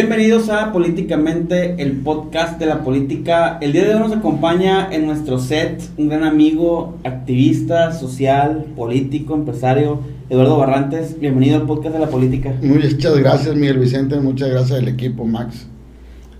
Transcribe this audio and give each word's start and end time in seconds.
Bienvenidos 0.00 0.48
a 0.48 0.72
Políticamente, 0.72 1.74
el 1.76 1.92
podcast 1.92 2.58
de 2.58 2.64
la 2.64 2.82
política. 2.82 3.58
El 3.60 3.74
día 3.74 3.84
de 3.84 3.94
hoy 3.94 4.00
nos 4.00 4.12
acompaña 4.12 4.88
en 4.90 5.04
nuestro 5.04 5.38
set 5.38 5.82
un 5.98 6.08
gran 6.08 6.24
amigo, 6.24 6.96
activista, 7.04 7.92
social, 7.92 8.64
político, 8.74 9.34
empresario, 9.34 10.00
Eduardo 10.30 10.56
Barrantes. 10.56 11.20
Bienvenido 11.20 11.56
al 11.56 11.66
podcast 11.66 11.92
de 11.96 12.00
la 12.00 12.08
política. 12.08 12.54
Muchas 12.62 13.14
gracias, 13.18 13.54
Miguel 13.54 13.76
Vicente. 13.76 14.18
Muchas 14.20 14.48
gracias 14.48 14.78
al 14.78 14.88
equipo, 14.88 15.26
Max. 15.26 15.66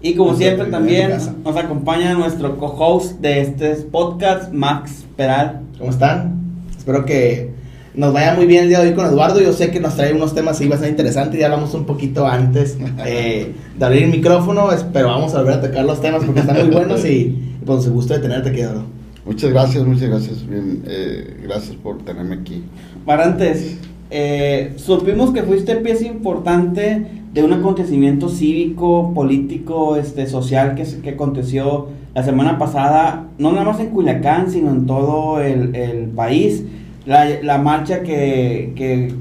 Y 0.01 0.15
como 0.15 0.35
siempre 0.37 0.65
también 0.71 1.11
nos 1.45 1.57
acompaña 1.59 2.15
nuestro 2.15 2.57
co-host 2.57 3.21
de 3.21 3.43
este 3.43 3.75
podcast, 3.75 4.55
Max 4.55 5.05
Peral. 5.19 5.61
¿Cómo 5.77 5.91
están? 5.91 6.65
Espero 6.79 7.05
que 7.05 7.50
nos 7.95 8.13
vaya 8.13 8.35
muy 8.35 8.47
bien 8.47 8.65
el 8.65 8.69
día 8.69 8.81
de 8.81 8.89
hoy 8.89 8.95
con 8.95 9.07
Eduardo. 9.07 9.41
Yo 9.41 9.53
sé 9.53 9.71
que 9.71 9.81
nos 9.81 9.97
trae 9.97 10.13
unos 10.13 10.35
temas 10.35 10.61
ahí 10.61 10.69
bastante 10.69 10.91
interesantes. 10.91 11.41
Ya 11.41 11.47
hablamos 11.47 11.75
un 11.75 11.85
poquito 11.85 12.27
antes 12.27 12.79
eh, 13.07 13.53
de 13.77 13.85
abrir 13.85 14.05
el 14.05 14.11
micrófono, 14.11 14.69
pero 14.93 15.09
vamos 15.09 15.35
a 15.35 15.39
volver 15.39 15.55
a 15.55 15.61
tocar 15.61 15.85
los 15.85 16.01
temas 16.01 16.25
porque 16.25 16.41
están 16.41 16.57
muy 16.57 16.75
buenos 16.75 17.05
y, 17.05 17.37
pues 17.65 17.79
nos 17.79 17.89
gusto 17.91 18.15
de 18.15 18.21
tenerte 18.21 18.51
aquí, 18.51 18.61
Eduardo. 18.61 18.85
Muchas 19.27 19.51
gracias, 19.51 19.85
muchas 19.85 20.09
gracias. 20.09 20.45
Eh, 20.87 21.41
gracias 21.43 21.77
por 21.77 21.99
tenerme 21.99 22.37
aquí. 22.37 22.63
Marantes, 23.07 23.77
eh, 24.11 24.73
supimos 24.77 25.33
que 25.33 25.43
fuiste 25.43 25.77
pieza 25.77 26.07
importante 26.07 27.07
de 27.33 27.43
un 27.43 27.53
acontecimiento 27.53 28.29
cívico, 28.29 29.13
político, 29.15 29.97
este, 29.97 30.27
social 30.27 30.75
que, 30.75 30.85
que 31.01 31.11
aconteció 31.11 31.89
la 32.15 32.25
semana 32.25 32.59
pasada, 32.59 33.29
no 33.39 33.53
nada 33.53 33.65
más 33.65 33.79
en 33.79 33.91
Culiacán, 33.91 34.51
sino 34.51 34.71
en 34.71 34.87
todo 34.87 35.41
el, 35.41 35.77
el 35.77 36.07
país. 36.09 36.65
La, 37.07 37.27
la, 37.43 37.59
marcha 37.59 38.03
que, 38.03 38.73
que, 38.77 39.15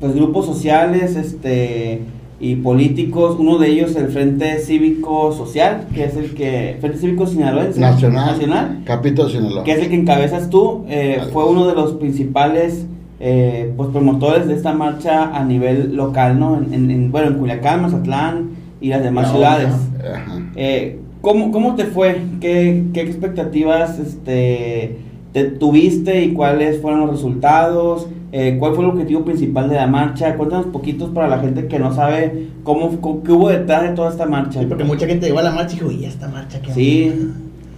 pues, 0.00 0.14
grupos 0.14 0.46
sociales 0.46 1.16
este, 1.16 2.00
y 2.40 2.56
políticos, 2.56 3.36
uno 3.38 3.58
de 3.58 3.68
ellos 3.68 3.96
el 3.96 4.08
Frente 4.08 4.58
Cívico 4.58 5.32
Social, 5.32 5.86
que 5.94 6.04
es 6.04 6.16
el 6.16 6.34
que, 6.34 6.76
Frente 6.80 6.98
Cívico 6.98 7.26
Sinaloense. 7.26 7.80
Nacional. 7.80 8.26
Nacional. 8.26 8.82
Capítulo 8.84 9.28
Sinaloa. 9.28 9.64
Que 9.64 9.72
es 9.72 9.78
el 9.78 9.88
que 9.88 9.96
encabezas 9.96 10.50
tú, 10.50 10.84
eh, 10.88 11.20
fue 11.32 11.44
uno 11.46 11.66
de 11.66 11.74
los 11.74 11.92
principales 11.94 12.86
eh, 13.20 13.72
pues 13.76 13.88
promotores 13.90 14.46
de 14.48 14.54
esta 14.54 14.74
marcha 14.74 15.34
a 15.34 15.44
nivel 15.44 15.96
local, 15.96 16.38
¿no? 16.38 16.56
En, 16.56 16.90
en, 16.90 17.10
bueno, 17.10 17.28
en 17.28 17.34
Culiacán, 17.34 17.80
Mazatlán 17.80 18.50
y 18.80 18.88
las 18.88 19.02
demás 19.02 19.28
no, 19.28 19.34
ciudades. 19.34 19.68
No. 19.68 20.50
Eh, 20.56 20.98
¿cómo, 21.20 21.50
¿Cómo 21.50 21.74
te 21.74 21.84
fue? 21.84 22.20
¿Qué, 22.40 22.84
qué 22.92 23.00
expectativas 23.00 23.98
este, 23.98 24.98
te 25.34 25.42
tuviste 25.46 26.22
y 26.22 26.32
cuáles 26.32 26.80
fueron 26.80 27.00
los 27.00 27.10
resultados? 27.10 28.06
Eh, 28.30 28.56
¿Cuál 28.56 28.74
fue 28.74 28.84
el 28.84 28.90
objetivo 28.90 29.24
principal 29.24 29.68
de 29.68 29.74
la 29.74 29.88
marcha? 29.88 30.36
Cuéntanos 30.36 30.66
poquitos 30.66 31.10
para 31.10 31.26
la 31.26 31.40
gente 31.40 31.66
que 31.66 31.80
no 31.80 31.92
sabe 31.92 32.50
cómo, 32.62 33.00
cómo 33.00 33.24
qué 33.24 33.32
hubo 33.32 33.48
detrás 33.48 33.82
de 33.82 33.88
toda 33.90 34.10
esta 34.10 34.26
marcha. 34.26 34.60
Sí, 34.60 34.66
porque 34.66 34.84
mucha 34.84 35.08
gente 35.08 35.26
llegó 35.26 35.40
a 35.40 35.42
la 35.42 35.50
marcha 35.50 35.74
y 35.74 35.80
dijo, 35.80 35.90
¿y 35.90 36.04
esta 36.04 36.28
marcha 36.28 36.62
qué? 36.62 36.72
Sí. 36.72 37.32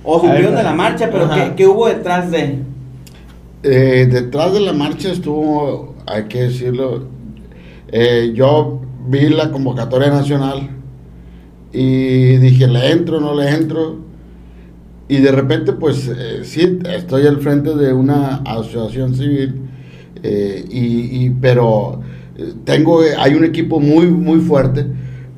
O 0.05 0.21
supieron 0.21 0.55
de 0.55 0.63
la 0.63 0.75
marcha, 0.75 1.09
pero 1.11 1.31
¿qué, 1.31 1.55
¿qué 1.57 1.67
hubo 1.67 1.89
detrás 1.89 2.31
de...? 2.31 2.59
Eh, 3.63 4.07
detrás 4.11 4.53
de 4.53 4.61
la 4.61 4.75
marcha 4.75 5.11
estuvo, 5.11 5.95
hay 6.07 6.25
que 6.25 6.43
decirlo, 6.43 7.07
eh, 7.89 8.33
yo 8.35 8.81
vi 9.09 9.31
la 9.31 9.51
convocatoria 9.51 10.11
nacional 10.11 10.69
y 11.73 12.37
dije, 12.37 12.67
¿le 12.67 12.93
entro 12.93 13.19
no 13.19 13.35
le 13.35 13.49
entro? 13.49 14.06
Y 15.09 15.19
de 15.19 15.31
repente, 15.31 15.73
pues 15.73 16.09
eh, 16.09 16.41
sí, 16.45 16.81
estoy 16.93 17.27
al 17.27 17.39
frente 17.41 17.75
de 17.75 17.93
una 17.93 18.37
asociación 18.45 19.15
civil, 19.15 19.63
y, 20.23 21.25
y, 21.27 21.31
pero 21.41 22.01
tengo, 22.65 23.01
hay 23.19 23.35
un 23.35 23.45
equipo 23.45 23.79
muy, 23.79 24.07
muy 24.09 24.41
fuerte, 24.41 24.85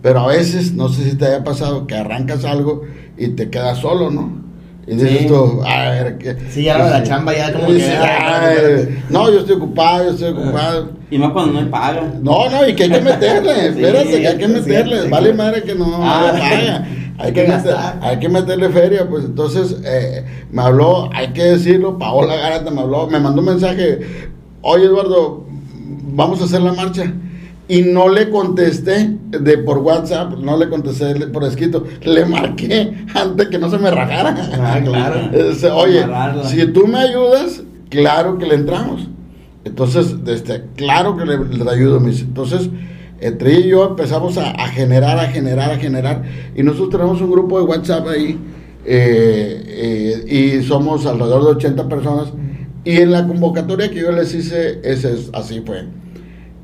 pero 0.01 0.21
a 0.21 0.29
veces, 0.29 0.73
no 0.73 0.89
sé 0.89 1.11
si 1.11 1.17
te 1.17 1.27
haya 1.27 1.45
pasado, 1.45 1.87
que 1.87 1.95
arrancas 1.95 2.45
algo 2.47 2.83
y 3.19 3.29
te 3.29 3.51
quedas 3.51 3.79
solo, 3.79 4.11
¿no? 4.11 4.39
Y 4.87 4.95
dices 4.95 5.19
Sí. 5.21 5.27
tú, 5.27 5.61
a 5.67 5.91
ver, 5.91 6.17
¿qué? 6.17 6.37
Sí, 6.49 6.63
ya 6.63 6.79
la 6.79 7.03
chamba 7.03 7.37
ya 7.37 7.53
como 7.53 7.67
que... 7.67 7.75
Dices, 7.75 7.95
"Ay, 8.01 9.03
no, 9.11 9.31
yo 9.31 9.41
estoy 9.41 9.57
ocupado, 9.57 10.05
yo 10.05 10.11
estoy 10.13 10.31
ocupado. 10.33 10.93
Y 11.11 11.19
más 11.19 11.33
cuando 11.33 11.53
no 11.53 11.59
hay 11.59 11.67
paga. 11.67 12.15
No, 12.23 12.49
no, 12.49 12.67
y 12.67 12.75
que 12.75 12.85
hay 12.85 12.91
que 12.93 13.01
meterle, 13.03 13.53
Sí, 13.61 13.67
espérate, 13.69 14.21
que 14.23 14.29
hay 14.29 14.39
que 14.39 14.49
meterle. 14.49 15.03
sí, 15.03 15.09
vale 15.11 15.35
madre 15.35 15.63
que 15.63 15.75
no 15.75 15.99
Ah. 16.01 16.31
le 16.33 16.39
paga. 16.41 16.87
Hay 17.19 17.33
que, 17.33 17.43
meter- 17.49 17.75
hay 18.01 18.19
que 18.21 18.29
meterle 18.29 18.69
feria, 18.71 19.09
pues 19.09 19.25
entonces 19.25 19.77
eh, 19.85 20.25
me 20.53 20.63
habló, 20.63 21.11
hay 21.13 21.29
que 21.33 21.43
decirlo, 21.43 21.99
Paola 21.99 22.37
Garata 22.37 22.71
me 22.71 22.81
habló, 22.81 23.09
me 23.09 23.19
mandó 23.19 23.41
un 23.41 23.47
mensaje, 23.49 24.01
oye 24.63 24.85
Eduardo, 24.85 25.45
vamos 26.13 26.41
a 26.41 26.45
hacer 26.45 26.61
la 26.63 26.73
marcha. 26.73 27.13
Y 27.71 27.83
no 27.83 28.09
le 28.09 28.31
contesté 28.31 29.11
de 29.31 29.59
por 29.59 29.79
WhatsApp, 29.79 30.39
no 30.39 30.57
le 30.57 30.71
contesté 30.71 31.15
por 31.27 31.45
escrito, 31.45 31.85
le 32.03 32.25
marqué 32.25 33.05
antes 33.15 33.49
que 33.49 33.59
no 33.59 33.69
se 33.69 33.77
me 33.79 33.91
rajara. 33.91 34.35
Ah, 34.55 34.81
claro. 34.83 35.21
Oye, 35.77 36.07
si 36.45 36.67
tú 36.69 36.87
me 36.87 36.99
ayudas, 36.99 37.63
claro 37.91 38.39
que 38.39 38.47
le 38.47 38.55
entramos. 38.55 39.09
Entonces, 39.65 40.15
este, 40.29 40.63
claro 40.77 41.17
que 41.19 41.27
le, 41.27 41.37
le 41.45 41.71
ayudo, 41.71 42.01
mis. 42.01 42.23
Entonces, 42.23 42.71
entre 43.21 43.53
ella 43.53 43.67
y 43.67 43.69
yo 43.71 43.87
empezamos 43.89 44.39
a, 44.39 44.53
generar, 44.69 45.19
a 45.19 45.29
generar, 45.29 45.71
a 45.73 45.77
generar. 45.77 46.23
Y 46.55 46.63
nosotros 46.63 46.91
tenemos 46.91 47.21
un 47.21 47.31
grupo 47.31 47.59
de 47.59 47.65
WhatsApp 47.65 48.07
ahí. 48.09 48.39
eh, 48.85 50.25
eh, 50.27 50.59
y 50.59 50.63
somos 50.63 51.05
alrededor 51.05 51.45
de 51.45 51.51
80 51.51 51.89
personas. 51.89 52.33
Y 52.85 52.97
en 53.03 53.13
la 53.13 53.27
convocatoria 53.27 53.91
que 53.91 54.01
yo 54.01 54.13
les 54.13 54.35
hice, 54.35 54.81
es, 54.83 55.31
así 55.33 55.61
fue. 55.61 55.85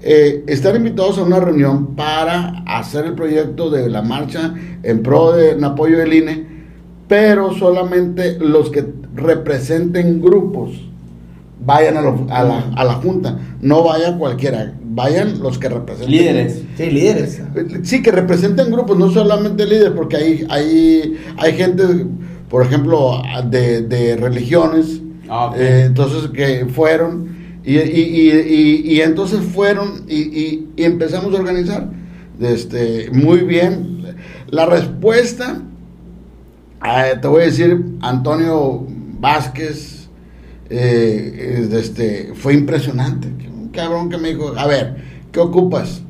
Eh, 0.01 0.45
están 0.47 0.77
invitados 0.77 1.19
a 1.19 1.23
una 1.23 1.41
reunión 1.41 1.95
para 1.97 2.63
hacer 2.67 3.07
el 3.07 3.15
proyecto 3.15 3.71
de 3.71 3.89
la 3.89 4.03
marcha 4.03 4.55
en 4.83 5.03
pro 5.03 5.33
de 5.33 5.53
en 5.53 5.65
apoyo 5.65 5.99
del 5.99 6.13
INE, 6.13 6.47
pero 7.09 7.55
solamente 7.55 8.39
los 8.39 8.71
que 8.71 8.85
representen 9.15 10.21
grupos 10.21 10.73
vayan 11.65 11.97
a 11.97 12.03
la, 12.03 12.73
a 12.75 12.85
la 12.85 12.95
junta, 12.95 13.39
no 13.61 13.83
vaya 13.83 14.19
cualquiera, 14.19 14.75
vayan 14.95 15.41
los 15.41 15.59
que 15.59 15.69
representen 15.69 16.11
Líderes. 16.11 16.63
Sí, 16.77 16.91
líderes. 16.91 17.43
Sí, 17.83 18.03
que 18.03 18.11
representen 18.11 18.71
grupos, 18.71 18.97
no 18.99 19.11
solamente 19.11 19.67
líderes, 19.67 19.93
porque 19.97 20.17
hay, 20.17 20.47
hay, 20.49 21.17
hay 21.37 21.53
gente, 21.55 21.83
por 22.49 22.65
ejemplo, 22.65 23.21
de, 23.51 23.83
de 23.83 24.17
religiones, 24.17 25.01
Ah, 25.29 25.55
eh, 25.57 25.85
entonces 25.87 26.31
que 26.31 26.67
fueron, 26.67 27.35
y, 27.65 27.79
y, 27.79 27.81
y, 27.81 28.31
y- 28.31 28.93
y 28.95 29.01
entonces 29.01 29.41
fueron 29.41 30.05
y, 30.07 30.17
y- 30.17 30.69
y 30.77 30.83
empezamos 30.85 31.35
a 31.35 31.39
organizar. 31.39 31.89
Este, 32.39 33.09
muy 33.11 33.39
bien. 33.41 34.05
La 34.51 34.67
respuesta, 34.67 35.63
eh, 36.85 37.15
te 37.21 37.27
voy 37.27 37.43
a 37.43 37.45
decir, 37.47 37.83
Antonio 38.03 38.87
Vázquez, 39.19 40.09
eh, 40.69 41.67
este, 41.73 42.33
fue 42.35 42.53
impresionante. 42.55 43.29
Cabrón 43.75 44.09
que 44.11 44.19
me 44.19 44.29
dijo, 44.29 44.53
a 44.57 44.67
ver, 44.67 44.97
¿qué 45.33 45.41
ocupas? 45.41 46.03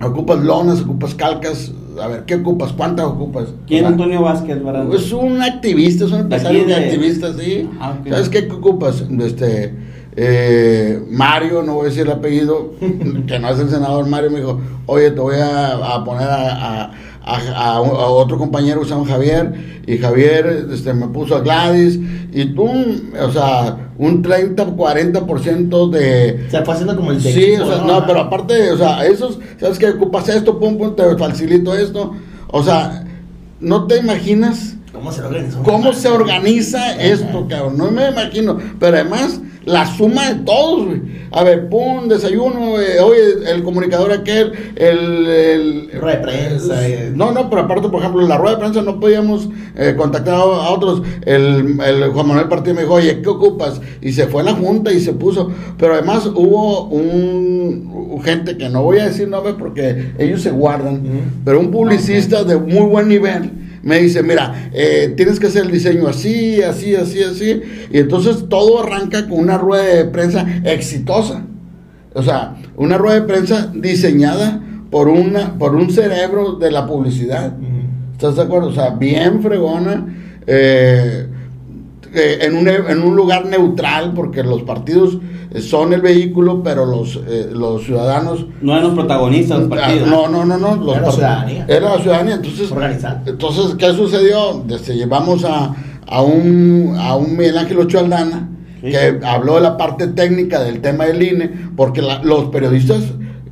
Ocupas 0.00 0.38
lonas, 0.44 0.80
ocupas 0.82 1.14
calcas, 1.14 1.72
a 2.00 2.06
ver, 2.06 2.24
¿qué 2.24 2.36
ocupas? 2.36 2.72
¿Cuántas 2.72 3.06
ocupas? 3.06 3.48
¿Quién 3.66 3.80
sea, 3.80 3.88
Antonio 3.88 4.22
Vázquez, 4.22 4.62
verdad? 4.62 4.86
es 4.94 5.10
un 5.12 5.42
activista, 5.42 6.04
es 6.04 6.12
un 6.12 6.20
empresario 6.20 6.60
de 6.60 6.66
de- 6.66 6.74
activista, 6.76 7.32
sí. 7.34 7.68
Ah. 7.80 7.96
¿Sabes 8.08 8.28
qué 8.28 8.48
ocupas? 8.52 9.02
Este, 9.20 9.74
eh, 10.14 11.02
Mario, 11.10 11.64
no 11.64 11.74
voy 11.74 11.86
a 11.86 11.88
decir 11.88 12.02
el 12.02 12.12
apellido, 12.12 12.74
que 13.26 13.38
no 13.40 13.48
es 13.48 13.58
el 13.58 13.70
senador 13.70 14.06
Mario, 14.08 14.30
me 14.30 14.38
dijo, 14.38 14.60
oye, 14.86 15.10
te 15.10 15.18
voy 15.20 15.36
a, 15.36 15.94
a 15.96 16.04
poner 16.04 16.28
a, 16.28 16.82
a- 16.84 16.90
a- 17.36 17.72
a 17.72 17.76
a 17.76 17.80
otro 17.80 18.38
compañero 18.38 18.80
que 18.80 18.86
se 18.88 18.94
llama 18.94 19.06
Javier, 19.06 19.80
y 19.86 19.98
Javier 19.98 20.66
este, 20.72 20.92
me 20.94 21.08
puso 21.08 21.36
a 21.36 21.40
Gladys, 21.40 21.98
y 22.32 22.44
tú, 22.54 22.68
o 23.20 23.30
sea, 23.32 23.76
un 23.98 24.22
30, 24.22 24.66
40% 24.66 25.90
de... 25.90 26.46
Se 26.50 26.62
fue 26.62 26.74
haciendo 26.74 26.96
como 26.96 27.10
el 27.10 27.22
de 27.22 27.32
Sí, 27.32 27.44
equipo, 27.44 27.64
o 27.64 27.66
sea, 27.68 27.84
no, 27.84 28.06
pero 28.06 28.20
aparte, 28.20 28.70
o 28.70 28.76
sea, 28.76 29.04
esos, 29.06 29.38
¿sabes 29.60 29.78
qué? 29.78 29.88
Ocupas 29.90 30.28
esto, 30.28 30.58
pum, 30.58 30.76
pum, 30.78 30.94
te 30.94 31.16
facilito 31.16 31.74
esto. 31.74 32.14
O 32.48 32.62
sea, 32.62 33.04
no 33.60 33.86
te 33.86 33.98
imaginas 33.98 34.74
¿Cómo 34.92 35.10
se 35.12 35.22
organizó? 35.22 35.62
cómo 35.62 35.92
se 35.92 36.08
organiza 36.08 36.96
esto, 37.00 37.46
cabrón. 37.48 37.76
No 37.76 37.90
me 37.90 38.08
imagino. 38.08 38.58
Pero 38.80 38.96
además, 38.96 39.40
la 39.64 39.86
suma 39.86 40.30
de 40.30 40.40
todos, 40.44 40.86
güey. 40.86 41.02
A 41.30 41.44
ver, 41.44 41.68
pum, 41.68 42.08
desayuno, 42.08 42.80
eh, 42.80 43.00
oye, 43.00 43.50
el 43.52 43.62
comunicador 43.62 44.12
aquel, 44.12 44.52
el... 44.76 45.26
el 45.26 45.90
Rueda 46.00 46.16
de 46.16 46.22
prensa, 46.22 46.88
eh. 46.88 47.12
no, 47.14 47.32
no, 47.32 47.50
pero 47.50 47.62
aparte, 47.62 47.88
por 47.88 48.00
ejemplo, 48.00 48.22
en 48.22 48.28
la 48.28 48.38
rueda 48.38 48.54
de 48.54 48.60
prensa 48.60 48.82
no 48.82 48.98
podíamos 48.98 49.48
eh, 49.76 49.94
contactar 49.96 50.34
a, 50.34 50.38
a 50.38 50.70
otros. 50.70 51.02
El, 51.26 51.78
el 51.80 52.08
Juan 52.10 52.28
Manuel 52.28 52.48
Partido 52.48 52.74
me 52.74 52.82
dijo, 52.82 52.94
oye, 52.94 53.20
¿qué 53.20 53.28
ocupas? 53.28 53.80
Y 54.00 54.12
se 54.12 54.26
fue 54.26 54.42
a 54.42 54.44
la 54.46 54.52
junta 54.54 54.92
y 54.92 55.00
se 55.00 55.12
puso. 55.12 55.50
Pero 55.76 55.94
además 55.94 56.26
hubo 56.26 56.84
un, 56.84 58.20
gente 58.24 58.56
que 58.56 58.68
no 58.68 58.82
voy 58.82 58.98
a 58.98 59.06
decir 59.06 59.28
nombres 59.28 59.54
porque 59.58 60.12
ellos 60.18 60.42
se 60.42 60.50
guardan, 60.50 61.02
pero 61.44 61.60
un 61.60 61.70
publicista 61.70 62.44
de 62.44 62.56
muy 62.56 62.86
buen 62.86 63.08
nivel 63.08 63.50
me 63.82 63.98
dice, 64.00 64.22
mira, 64.22 64.70
eh, 64.72 65.12
tienes 65.16 65.38
que 65.38 65.46
hacer 65.46 65.64
el 65.64 65.70
diseño 65.70 66.08
así, 66.08 66.62
así, 66.62 66.94
así, 66.94 67.22
así. 67.22 67.62
Y 67.92 67.98
entonces 67.98 68.46
todo 68.48 68.82
arranca 68.82 69.28
con 69.28 69.38
una 69.38 69.58
rueda 69.58 69.84
de 69.84 70.04
prensa 70.06 70.46
exitosa. 70.64 71.44
O 72.14 72.22
sea, 72.22 72.56
una 72.76 72.98
rueda 72.98 73.20
de 73.20 73.26
prensa 73.26 73.70
diseñada 73.74 74.60
por, 74.90 75.08
una, 75.08 75.58
por 75.58 75.74
un 75.74 75.90
cerebro 75.90 76.54
de 76.54 76.70
la 76.70 76.86
publicidad. 76.86 77.52
¿Estás 78.12 78.36
de 78.36 78.42
acuerdo? 78.42 78.68
O 78.68 78.74
sea, 78.74 78.90
bien 78.90 79.42
fregona. 79.42 80.06
Eh, 80.46 81.26
eh, 82.14 82.38
en, 82.42 82.56
un, 82.56 82.68
en 82.68 83.02
un 83.02 83.16
lugar 83.16 83.46
neutral, 83.46 84.12
porque 84.14 84.42
los 84.42 84.62
partidos 84.62 85.18
son 85.60 85.92
el 85.92 86.00
vehículo, 86.02 86.62
pero 86.62 86.84
los, 86.84 87.20
eh, 87.26 87.48
los 87.52 87.82
ciudadanos... 87.84 88.46
No 88.60 88.72
eran 88.72 88.84
los 88.84 88.94
protagonistas 88.94 89.58
los 89.60 89.66
Ah, 89.66 89.70
partidos. 89.82 90.08
No, 90.08 90.28
no, 90.28 90.44
no, 90.44 90.58
no. 90.58 90.76
los 90.76 90.96
Era 90.96 91.06
la 91.06 91.12
ciudadanía. 91.12 91.64
Era 91.68 91.96
la 91.96 92.02
ciudadanía. 92.02 92.34
Entonces, 92.34 92.70
Organizada. 92.72 93.22
entonces 93.26 93.74
¿qué 93.78 93.92
sucedió? 93.92 94.62
Desde 94.66 94.94
llevamos 94.94 95.44
a, 95.44 95.74
a, 96.06 96.22
un, 96.22 96.94
a 96.98 97.14
un 97.16 97.36
Miguel 97.36 97.56
Ángel 97.58 97.78
Ochoa 97.78 98.02
Aldana, 98.02 98.48
Sí. 98.80 98.90
que 98.92 99.18
habló 99.26 99.56
de 99.56 99.62
la 99.62 99.76
parte 99.76 100.06
técnica 100.06 100.60
del 100.62 100.80
tema 100.80 101.06
del 101.06 101.20
INE, 101.20 101.50
porque 101.76 102.00
la- 102.00 102.22
los 102.22 102.44
periodistas, 102.50 103.00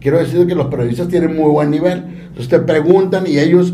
quiero 0.01 0.19
decir 0.19 0.47
que 0.47 0.55
los 0.55 0.67
periodistas 0.67 1.09
tienen 1.09 1.37
muy 1.37 1.51
buen 1.51 1.71
nivel. 1.71 2.05
Entonces 2.29 2.49
te 2.49 2.59
preguntan 2.61 3.27
y 3.27 3.39
ellos, 3.39 3.73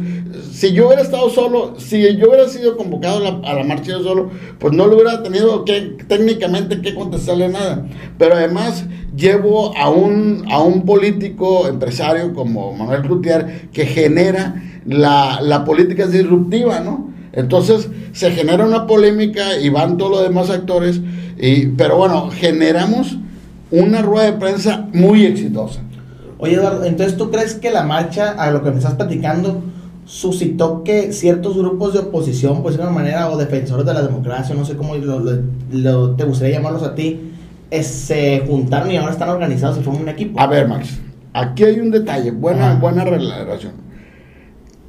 si 0.53 0.73
yo 0.73 0.87
hubiera 0.87 1.03
estado 1.03 1.29
solo, 1.31 1.75
si 1.79 2.01
yo 2.17 2.29
hubiera 2.29 2.49
sido 2.49 2.77
convocado 2.77 3.43
a 3.45 3.55
la, 3.55 3.65
marcha 3.65 3.91
yo 3.91 4.03
solo, 4.03 4.31
pues 4.59 4.73
no 4.73 4.87
le 4.87 4.95
hubiera 4.95 5.23
tenido 5.23 5.65
que 5.65 5.97
técnicamente 6.07 6.81
que 6.81 6.95
contestarle 6.95 7.49
nada. 7.49 7.87
Pero 8.19 8.37
además 8.37 8.85
llevo 9.17 9.77
a 9.77 9.91
un, 9.91 10.45
a 10.51 10.63
un 10.63 10.85
político 10.85 11.67
empresario 11.67 12.33
como 12.35 12.73
Manuel 12.73 13.03
Cloutier 13.03 13.69
que 13.73 13.87
genera 13.87 14.63
la, 14.87 15.41
la 15.43 15.65
política 15.65 16.07
disruptiva, 16.07 16.81
¿no? 16.81 17.11
Entonces 17.33 17.89
se 18.13 18.31
genera 18.31 18.65
una 18.65 18.87
polémica 18.87 19.59
y 19.59 19.71
van 19.71 19.97
todos 19.97 20.13
los 20.13 20.23
demás 20.23 20.51
actores, 20.51 21.01
y, 21.39 21.67
pero 21.67 21.97
bueno, 21.97 22.31
generamos 22.31 23.17
una 23.71 24.03
rueda 24.03 24.27
de 24.27 24.33
prensa 24.35 24.87
muy 24.93 25.25
exitosa. 25.25 25.81
Oye, 26.45 26.55
Eduardo, 26.55 26.85
entonces 26.85 27.17
tú 27.17 27.31
crees 27.31 27.55
que 27.55 27.71
la 27.71 27.85
marcha, 27.85 28.33
a 28.33 28.51
lo 28.51 28.65
que 28.65 28.73
me 28.73 28.79
estás 28.79 28.95
platicando, 28.95 29.63
suscitó 30.05 30.83
que 30.83 31.13
ciertos 31.13 31.57
grupos 31.57 31.93
de 31.93 32.01
oposición, 32.01 32.65
pues 32.65 32.77
de 32.77 32.83
una 32.83 32.91
manera, 32.91 33.31
o 33.31 33.37
defensores 33.37 33.87
de 33.87 33.95
la 33.95 34.03
democracia, 34.03 34.53
no 34.57 34.65
sé 34.65 34.75
cómo 34.75 34.97
lo, 34.97 35.21
lo- 35.21 35.39
lo- 35.71 36.11
te 36.17 36.25
gustaría 36.25 36.57
llamarlos 36.57 36.83
a 36.83 36.97
ti, 36.97 37.31
eh, 37.71 37.85
se 37.85 38.43
juntaron 38.45 38.91
y 38.91 38.97
ahora 38.97 39.13
están 39.13 39.29
organizados 39.29 39.79
y 39.79 39.83
forman 39.83 40.03
un 40.03 40.09
equipo? 40.09 40.41
A 40.41 40.49
ver, 40.49 40.67
Max, 40.67 40.99
aquí 41.33 41.63
hay 41.63 41.79
un 41.79 41.93
detalle, 41.93 42.33
buena, 42.33 42.73
Ajá. 42.73 42.81
buena 42.81 43.05
relación. 43.05 43.75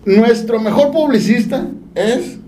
Nuestro 0.06 0.60
mejor 0.60 0.92
publicista 0.92 1.68
es 1.94 2.40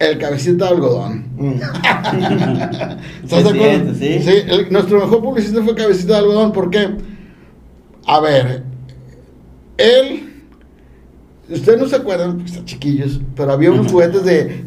el 0.00 0.18
cabecita 0.18 0.64
de 0.64 0.70
algodón. 0.72 1.26
Mm. 1.36 1.52
¿Estás 3.22 3.44
de 3.44 3.50
acuerdo? 3.50 3.94
sí. 3.96 4.18
el- 4.48 4.72
nuestro 4.72 4.98
mejor 4.98 5.22
publicista 5.22 5.62
fue 5.62 5.76
cabecita 5.76 6.14
de 6.14 6.18
algodón, 6.18 6.50
¿por 6.52 6.68
qué? 6.70 6.88
A 8.06 8.20
ver, 8.20 8.62
él, 9.76 10.32
ustedes 11.48 11.78
no 11.78 11.88
se 11.88 11.96
acuerdan, 11.96 12.34
porque 12.34 12.50
están 12.50 12.64
chiquillos, 12.64 13.20
pero 13.36 13.52
había 13.52 13.70
unos 13.70 13.90
juguetes 13.90 14.24
de 14.24 14.64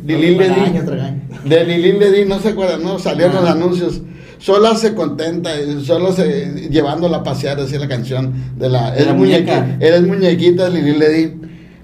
otro 0.82 0.94
año. 1.02 1.22
De 1.44 1.66
Lili 1.66 1.94
Ledi, 1.94 2.26
no 2.26 2.40
se 2.40 2.50
acuerdan, 2.50 2.84
¿no? 2.84 3.00
Salieron 3.00 3.36
los 3.36 3.46
anuncios. 3.46 4.02
Sola 4.38 4.76
se 4.76 4.94
contenta, 4.94 5.58
eh, 5.58 5.80
sola 5.82 6.12
se 6.12 6.70
llevándola 6.70 7.18
a 7.18 7.24
pasear, 7.24 7.60
decía 7.60 7.80
la 7.80 7.88
canción 7.88 8.34
de 8.58 8.70
la, 8.70 8.92
De 8.92 8.98
la 8.98 9.04
eres 9.04 9.16
muñeca. 9.16 9.62
muñeca, 9.62 9.86
eres 9.86 10.02
muñequita 10.04 10.70
Lili 10.70 10.98
Ledi. 10.98 11.34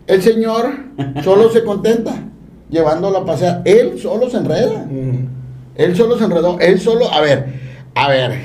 El 0.07 0.21
señor 0.21 0.71
solo 1.24 1.50
se 1.50 1.63
contenta 1.63 2.13
llevándola 2.69 3.19
a 3.19 3.25
pasear, 3.25 3.62
él 3.65 4.00
solo 4.01 4.30
se 4.30 4.38
enreda. 4.38 4.86
Mm. 4.89 5.27
Él 5.75 5.95
solo 5.95 6.18
se 6.18 6.25
enredó, 6.25 6.59
él 6.59 6.80
solo, 6.80 7.12
a 7.12 7.21
ver, 7.21 7.45
a 7.95 8.09
ver, 8.09 8.39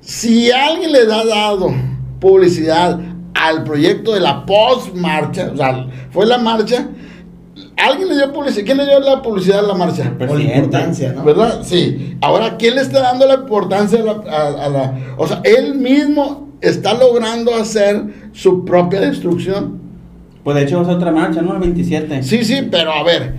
si 0.00 0.50
alguien 0.50 0.92
le 0.92 1.04
da 1.04 1.24
dado 1.24 1.74
publicidad 2.20 2.98
al 3.34 3.64
proyecto 3.64 4.12
de 4.14 4.20
la 4.20 4.46
post-marcha, 4.46 5.50
o 5.52 5.56
sea, 5.56 5.86
fue 6.10 6.24
la 6.26 6.38
marcha, 6.38 6.88
alguien 7.76 8.08
le 8.08 8.14
dio 8.16 8.32
publicidad, 8.32 8.64
¿quién 8.64 8.78
le 8.78 8.86
dio 8.86 9.00
la 9.00 9.20
publicidad 9.22 9.58
a 9.60 9.62
la 9.62 9.74
marcha? 9.74 10.12
O 10.28 10.34
la 10.36 10.42
importancia, 10.42 11.12
¿no? 11.12 11.24
¿Verdad? 11.24 11.60
Sí. 11.62 12.16
Ahora, 12.20 12.56
¿quién 12.56 12.76
le 12.76 12.82
está 12.82 13.00
dando 13.00 13.26
la 13.26 13.34
importancia 13.34 14.00
a 14.00 14.02
la, 14.04 14.12
a- 14.30 14.64
a 14.66 14.68
la- 14.68 14.94
O 15.16 15.26
sea, 15.26 15.40
él 15.44 15.74
mismo 15.74 16.48
está 16.60 16.94
logrando 16.94 17.54
hacer 17.54 18.04
su 18.32 18.64
propia 18.64 19.00
destrucción. 19.00 19.82
Pues 20.44 20.56
de 20.56 20.62
hecho 20.64 20.84
ser 20.84 20.94
otra 20.94 21.10
marcha, 21.10 21.42
¿no? 21.42 21.54
El 21.54 21.60
27. 21.60 22.22
Sí, 22.22 22.44
sí, 22.44 22.68
pero 22.70 22.92
a 22.92 23.02
ver, 23.02 23.34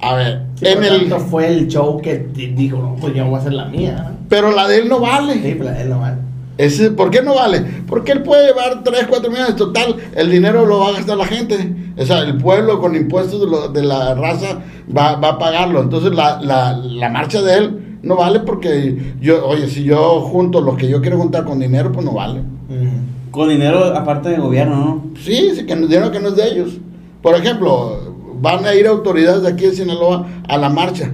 a 0.00 0.14
ver, 0.14 0.42
Sí, 0.56 0.66
en 0.66 0.84
el... 0.84 1.10
fue 1.12 1.46
el 1.48 1.68
show 1.68 2.00
que 2.00 2.18
di- 2.32 2.48
dijo, 2.48 2.78
no, 2.78 2.96
pues 3.00 3.14
yo 3.14 3.24
voy 3.26 3.36
a 3.36 3.38
hacer 3.38 3.52
la 3.54 3.64
mía. 3.66 4.06
¿no? 4.10 4.16
Pero 4.28 4.50
la 4.52 4.66
de 4.68 4.78
él 4.78 4.88
no 4.88 4.98
vale. 5.00 5.34
Sí, 5.34 5.54
pues 5.56 5.76
él 5.78 5.88
no 5.88 6.00
vale. 6.00 6.16
Ese, 6.58 6.90
¿Por 6.90 7.10
qué 7.10 7.22
no 7.22 7.36
vale? 7.36 7.60
Porque 7.86 8.12
él 8.12 8.22
puede 8.22 8.48
llevar 8.48 8.82
3, 8.84 9.06
4 9.08 9.30
millones. 9.30 9.56
Total, 9.56 9.94
el 10.14 10.30
dinero 10.30 10.66
lo 10.66 10.80
va 10.80 10.88
a 10.88 10.92
gastar 10.92 11.16
la 11.16 11.24
gente. 11.24 11.56
O 11.96 12.04
sea, 12.04 12.18
el 12.20 12.36
pueblo 12.36 12.80
con 12.80 12.94
impuestos 12.96 13.40
de, 13.40 13.46
lo- 13.46 13.68
de 13.68 13.82
la 13.84 14.14
raza 14.14 14.58
va, 14.94 15.14
va 15.16 15.28
a 15.30 15.38
pagarlo. 15.38 15.80
Entonces, 15.80 16.12
la, 16.12 16.40
la, 16.42 16.72
la 16.76 17.08
marcha 17.10 17.40
de 17.42 17.54
él 17.58 17.98
no 18.02 18.16
vale 18.16 18.40
porque 18.40 19.14
yo, 19.20 19.46
oye, 19.46 19.68
si 19.68 19.84
yo 19.84 20.20
junto 20.20 20.60
lo 20.60 20.76
que 20.76 20.88
yo 20.88 21.00
quiero 21.00 21.16
juntar 21.18 21.44
con 21.44 21.58
dinero, 21.60 21.92
pues 21.92 22.04
no 22.04 22.12
vale. 22.12 22.42
Con 23.30 23.48
dinero 23.48 23.84
aparte 23.84 24.30
de 24.30 24.38
gobierno, 24.38 24.76
¿no? 24.76 25.04
Sí, 25.22 25.52
sí, 25.54 25.64
que 25.64 25.76
no- 25.76 25.86
dinero 25.86 26.10
que 26.10 26.18
no 26.20 26.28
es 26.28 26.36
de 26.36 26.48
ellos. 26.48 26.70
Por 27.22 27.34
ejemplo, 27.36 28.14
van 28.40 28.64
a 28.66 28.74
ir 28.74 28.86
autoridades 28.88 29.42
de 29.42 29.48
aquí 29.48 29.64
de 29.66 29.72
Sinaloa 29.74 30.26
a 30.48 30.56
la 30.58 30.68
marcha. 30.68 31.12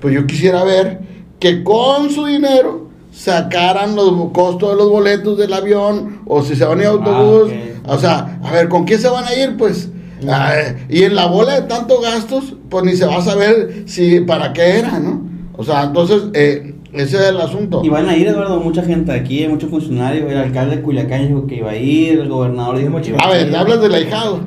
Pues 0.00 0.14
yo 0.14 0.26
quisiera 0.26 0.62
ver 0.64 1.00
que 1.38 1.62
con 1.64 2.10
su 2.10 2.26
dinero 2.26 2.88
sacaran 3.14 3.94
los 3.94 4.30
costos 4.32 4.70
de 4.70 4.76
los 4.76 4.90
boletos 4.90 5.38
del 5.38 5.52
avión 5.52 6.20
o 6.26 6.42
si 6.42 6.56
se 6.56 6.64
van 6.64 6.78
a 6.80 6.82
ir 6.82 6.88
a 6.88 6.90
autobús. 6.92 7.52
Ah. 7.86 7.94
O 7.94 7.98
sea, 7.98 8.38
a 8.42 8.52
ver, 8.52 8.68
¿con 8.68 8.84
qué 8.84 8.98
se 8.98 9.08
van 9.08 9.24
a 9.24 9.34
ir? 9.34 9.56
Pues. 9.56 9.88
Mm. 10.22 10.28
Ah, 10.30 10.52
y 10.88 11.02
en 11.04 11.14
la 11.14 11.26
bola 11.26 11.60
de 11.60 11.62
tantos 11.68 12.02
gastos, 12.02 12.54
pues 12.68 12.84
ni 12.84 12.92
se 12.96 13.06
va 13.06 13.18
a 13.18 13.22
saber 13.22 13.84
si 13.86 14.20
para 14.20 14.52
qué 14.52 14.78
era, 14.78 14.98
¿no? 14.98 15.22
O 15.56 15.62
sea, 15.64 15.84
entonces, 15.84 16.22
eh, 16.32 16.74
ese 16.92 17.16
es 17.16 17.22
el 17.28 17.40
asunto. 17.40 17.82
Y 17.84 17.88
van 17.88 18.08
a 18.08 18.16
ir, 18.16 18.26
Eduardo, 18.26 18.58
mucha 18.60 18.82
gente 18.82 19.12
aquí, 19.12 19.42
hay 19.42 19.48
muchos 19.48 19.70
funcionarios. 19.70 20.30
El 20.30 20.38
alcalde 20.38 20.76
de 20.76 20.82
Culiacán 20.82 21.28
dijo 21.28 21.46
que 21.46 21.56
iba 21.56 21.70
a 21.70 21.76
ir, 21.76 22.18
el 22.20 22.28
gobernador 22.28 22.78
dijo 22.78 23.00
que 23.00 23.08
iba 23.10 23.18
A 23.22 23.28
a 23.30 23.40
ir. 23.40 23.46
ver, 23.46 23.56
hablas 23.56 23.80
del 23.80 23.94
ahijado. 23.94 24.40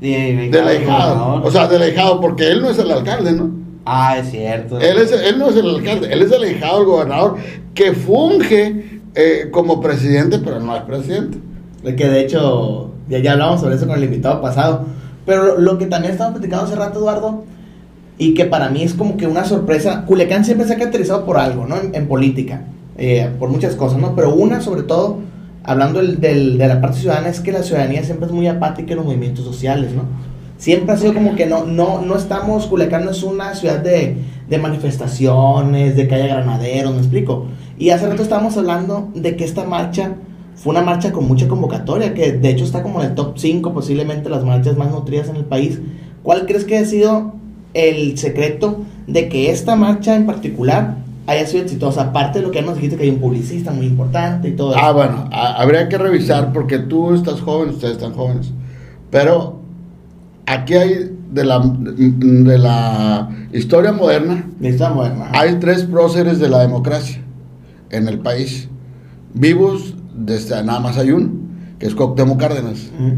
El 0.00 0.36
Del 0.36 0.50
del 0.50 0.68
ahijado. 0.68 1.42
O 1.44 1.50
sea, 1.50 1.68
del 1.68 1.82
ahijado, 1.82 2.20
porque 2.20 2.50
él 2.50 2.62
no 2.62 2.70
es 2.70 2.78
el 2.78 2.90
alcalde, 2.90 3.32
¿no? 3.32 3.50
Ah, 3.92 4.18
es 4.18 4.30
cierto. 4.30 4.78
Él, 4.78 4.98
es, 4.98 5.10
él 5.10 5.36
no 5.38 5.48
es 5.50 5.56
el 5.56 5.68
alcalde, 5.68 6.12
él 6.12 6.22
es 6.22 6.30
el 6.30 6.42
ahijado 6.44 6.78
del 6.78 6.86
gobernador 6.86 7.36
que 7.74 7.92
funge 7.92 9.00
eh, 9.16 9.48
como 9.50 9.80
presidente, 9.80 10.38
pero 10.38 10.60
no 10.60 10.76
es 10.76 10.82
presidente. 10.82 11.38
De 11.82 11.96
Que 11.96 12.06
de 12.08 12.20
hecho, 12.20 12.92
ya, 13.08 13.18
ya 13.18 13.32
hablamos 13.32 13.60
sobre 13.60 13.74
eso 13.74 13.86
con 13.88 13.96
el 13.96 14.04
invitado 14.04 14.40
pasado. 14.40 14.84
Pero 15.26 15.44
lo, 15.44 15.58
lo 15.58 15.78
que 15.78 15.86
también 15.86 16.12
estamos 16.12 16.34
platicando 16.34 16.66
hace 16.66 16.76
rato, 16.76 17.00
Eduardo, 17.00 17.44
y 18.16 18.34
que 18.34 18.44
para 18.44 18.68
mí 18.70 18.82
es 18.82 18.94
como 18.94 19.16
que 19.16 19.26
una 19.26 19.44
sorpresa. 19.44 20.04
Culiacán 20.06 20.44
siempre 20.44 20.66
se 20.68 20.74
ha 20.74 20.76
caracterizado 20.76 21.24
por 21.24 21.38
algo, 21.38 21.66
¿no? 21.66 21.76
En, 21.76 21.92
en 21.94 22.06
política, 22.06 22.62
eh, 22.96 23.28
por 23.40 23.48
muchas 23.48 23.74
cosas, 23.74 23.98
¿no? 23.98 24.14
Pero 24.14 24.34
una, 24.34 24.60
sobre 24.60 24.82
todo, 24.82 25.18
hablando 25.64 26.00
del, 26.00 26.20
del- 26.20 26.58
de 26.58 26.68
la 26.68 26.80
parte 26.80 26.98
ciudadana, 27.00 27.28
es 27.28 27.40
que 27.40 27.50
la 27.50 27.62
ciudadanía 27.64 28.04
siempre 28.04 28.26
es 28.26 28.32
muy 28.32 28.46
apática 28.46 28.92
en 28.92 28.98
los 28.98 29.06
movimientos 29.06 29.44
sociales, 29.44 29.92
¿no? 29.94 30.02
Siempre 30.60 30.92
ha 30.94 30.98
sido 30.98 31.14
como 31.14 31.36
que 31.36 31.46
no, 31.46 31.64
no, 31.64 32.02
no 32.02 32.16
estamos, 32.16 32.66
Culiacán 32.66 33.06
no 33.06 33.12
es 33.12 33.22
una 33.22 33.54
ciudad 33.54 33.78
de, 33.78 34.16
de 34.46 34.58
manifestaciones, 34.58 35.96
de 35.96 36.06
que 36.06 36.14
haya 36.14 36.26
granaderos, 36.26 36.92
me 36.92 36.98
explico. 36.98 37.46
Y 37.78 37.88
hace 37.90 38.06
rato 38.06 38.22
estábamos 38.22 38.58
hablando 38.58 39.08
de 39.14 39.36
que 39.36 39.44
esta 39.44 39.64
marcha 39.64 40.16
fue 40.56 40.72
una 40.72 40.82
marcha 40.82 41.12
con 41.12 41.26
mucha 41.26 41.48
convocatoria, 41.48 42.12
que 42.12 42.32
de 42.32 42.50
hecho 42.50 42.64
está 42.64 42.82
como 42.82 43.00
en 43.02 43.08
el 43.08 43.14
top 43.14 43.38
5 43.38 43.72
posiblemente 43.72 44.28
las 44.28 44.44
marchas 44.44 44.76
más 44.76 44.90
nutridas 44.90 45.30
en 45.30 45.36
el 45.36 45.46
país. 45.46 45.78
¿Cuál 46.22 46.44
crees 46.44 46.66
que 46.66 46.76
ha 46.76 46.84
sido 46.84 47.32
el 47.72 48.18
secreto 48.18 48.80
de 49.06 49.30
que 49.30 49.50
esta 49.50 49.76
marcha 49.76 50.14
en 50.14 50.26
particular 50.26 50.96
haya 51.26 51.46
sido 51.46 51.62
exitosa? 51.62 52.02
Aparte 52.02 52.40
de 52.40 52.44
lo 52.44 52.50
que 52.50 52.60
ya 52.60 52.66
nos 52.66 52.74
dijiste 52.74 52.98
que 52.98 53.04
hay 53.04 53.08
un 53.10 53.20
publicista 53.20 53.70
muy 53.70 53.86
importante 53.86 54.50
y 54.50 54.52
todo 54.52 54.74
Ah, 54.76 54.88
eso. 54.88 54.92
bueno, 54.94 55.26
a- 55.32 55.54
habría 55.62 55.88
que 55.88 55.96
revisar 55.96 56.52
porque 56.52 56.78
tú 56.80 57.14
estás 57.14 57.40
joven, 57.40 57.70
ustedes 57.70 57.94
están 57.94 58.12
jóvenes. 58.12 58.50
Pero 59.10 59.59
aquí 60.50 60.74
hay 60.74 61.16
de 61.32 61.44
la, 61.44 61.60
de 61.60 62.58
la 62.58 63.30
historia 63.52 63.92
moderna, 63.92 64.46
moderna. 64.58 65.30
hay 65.32 65.56
tres 65.60 65.84
próceres 65.84 66.38
de 66.38 66.48
la 66.48 66.60
democracia 66.60 67.20
en 67.90 68.08
el 68.08 68.18
país. 68.18 68.68
Vivos, 69.32 69.94
desde 70.14 70.62
nada 70.64 70.80
más 70.80 70.98
hay 70.98 71.12
uno, 71.12 71.30
que 71.78 71.86
es 71.86 71.94
Cuauhtémoc 71.94 72.40
Cárdenas. 72.40 72.90
Ujú. 72.98 73.14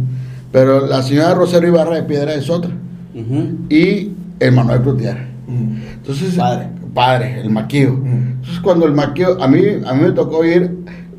Pero 0.53 0.87
la 0.87 1.03
señora 1.03 1.35
Rosario 1.35 1.71
Ibarra 1.71 1.97
de 1.97 2.03
Piedra 2.03 2.35
es 2.35 2.51
otra. 2.51 2.71
Ujú. 3.15 3.57
Y 3.71 4.12
Emanuel 4.41 4.83
Cloutier. 4.83 5.17
Ujú. 5.49 5.75
Entonces, 5.95 6.35
Padre. 6.35 6.69
padre, 6.93 7.41
el 7.41 7.51
maquillo. 7.51 7.99
Entonces, 8.05 8.61
cuando 8.61 8.85
el 8.85 8.93
maquillo, 8.93 9.43
a 9.43 9.49
mí, 9.49 9.61
a 9.87 9.95
mí 9.95 10.03
me 10.03 10.12
tocó 10.12 10.45
ir, 10.45 10.77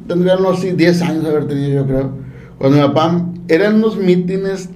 tendría 0.08 0.38
unos 0.38 0.60
sí, 0.60 0.72
10 0.72 1.02
años 1.02 1.24
de 1.24 1.30
haber 1.30 1.48
tenido 1.48 1.70
yo 1.70 1.88
creo, 1.88 2.12
cuando 2.60 2.78
mi 2.78 2.84
papá, 2.84 3.26
eran 3.48 3.76
unos 3.76 3.98
mítines 3.98 4.70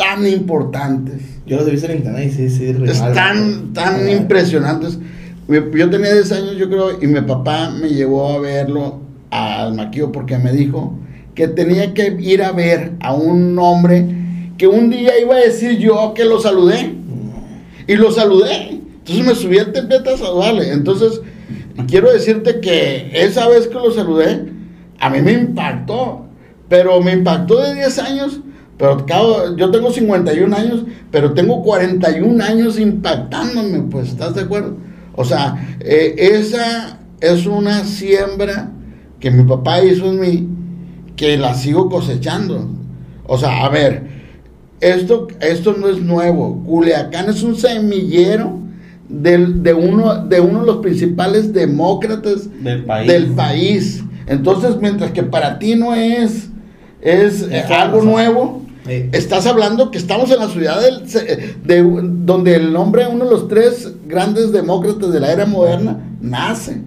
tan 0.00 0.26
importantes, 0.26 1.20
Yo 1.46 1.58
los 1.58 1.68
he 1.68 1.72
visto 1.72 1.86
en 1.88 1.98
internet 1.98 2.30
y 2.32 2.36
sí, 2.36 2.50
sí, 2.50 2.74
es 2.84 2.98
tan, 3.14 3.72
tan 3.72 4.08
impresionantes. 4.08 4.98
Yo 5.48 5.90
tenía 5.90 6.12
10 6.14 6.32
años, 6.32 6.56
yo 6.56 6.68
creo, 6.68 7.02
y 7.02 7.06
mi 7.06 7.20
papá 7.22 7.70
me 7.70 7.88
llevó 7.88 8.32
a 8.32 8.38
verlo 8.38 9.00
al 9.30 9.74
maquillo 9.74 10.12
porque 10.12 10.38
me 10.38 10.52
dijo 10.52 10.94
que 10.96 11.10
que 11.34 11.48
tenía 11.48 11.94
que 11.94 12.18
ir 12.20 12.42
a 12.42 12.52
ver 12.52 12.92
a 13.00 13.14
un 13.14 13.58
hombre 13.58 14.04
que 14.58 14.66
un 14.66 14.90
día 14.90 15.18
iba 15.18 15.36
a 15.36 15.38
decir 15.38 15.78
yo 15.78 16.12
que 16.14 16.26
lo 16.26 16.38
saludé. 16.38 16.94
Y 17.86 17.96
lo 17.96 18.12
saludé. 18.12 18.78
Entonces 18.98 19.24
me 19.24 19.34
subí 19.34 19.58
al 19.58 19.72
templete 19.72 20.10
a 20.10 20.18
saludarle. 20.18 20.70
Entonces, 20.70 21.22
quiero 21.88 22.12
decirte 22.12 22.60
que 22.60 23.10
esa 23.14 23.48
vez 23.48 23.68
que 23.68 23.74
lo 23.74 23.90
saludé, 23.90 24.52
a 24.98 25.08
mí 25.08 25.22
me 25.22 25.32
impactó. 25.32 26.26
Pero 26.68 27.00
me 27.00 27.12
impactó 27.12 27.58
de 27.58 27.74
10 27.74 27.98
años. 28.00 28.40
Pero 28.80 29.04
yo 29.56 29.70
tengo 29.70 29.92
51 29.92 30.56
años, 30.56 30.84
pero 31.10 31.34
tengo 31.34 31.62
41 31.62 32.42
años 32.42 32.80
impactándome, 32.80 33.80
pues, 33.90 34.08
¿estás 34.08 34.34
de 34.34 34.40
acuerdo? 34.40 34.74
O 35.14 35.22
sea, 35.22 35.76
eh, 35.80 36.14
esa 36.16 36.98
es 37.20 37.44
una 37.44 37.84
siembra 37.84 38.70
que 39.20 39.30
mi 39.30 39.42
papá 39.42 39.82
hizo 39.82 40.10
en 40.10 40.20
mí, 40.20 40.48
que 41.14 41.36
la 41.36 41.52
sigo 41.52 41.90
cosechando. 41.90 42.70
O 43.26 43.36
sea, 43.36 43.66
a 43.66 43.68
ver, 43.68 44.04
esto, 44.80 45.28
esto 45.42 45.74
no 45.78 45.90
es 45.90 46.00
nuevo. 46.00 46.64
Culiacán 46.64 47.28
es 47.28 47.42
un 47.42 47.56
semillero 47.56 48.60
de, 49.10 49.74
uno, 49.74 50.24
de 50.24 50.40
uno 50.40 50.60
de 50.60 50.66
los 50.66 50.78
principales 50.78 51.52
demócratas 51.52 52.48
del 52.62 53.26
país. 53.34 54.02
Entonces, 54.26 54.78
mientras 54.80 55.10
que 55.10 55.22
para 55.22 55.58
ti 55.58 55.74
no 55.74 55.94
es, 55.94 56.48
es 57.02 57.44
algo 57.70 58.00
nuevo, 58.00 58.69
estás 58.86 59.46
hablando 59.46 59.90
que 59.90 59.98
estamos 59.98 60.30
en 60.30 60.38
la 60.38 60.48
ciudad 60.48 60.80
de, 60.80 61.82
donde 62.24 62.54
el 62.54 62.72
nombre 62.72 63.04
de 63.04 63.10
uno 63.10 63.24
de 63.24 63.30
los 63.30 63.48
tres 63.48 63.92
grandes 64.06 64.52
demócratas 64.52 65.12
de 65.12 65.20
la 65.20 65.32
era 65.32 65.46
moderna 65.46 65.98
nace. 66.20 66.82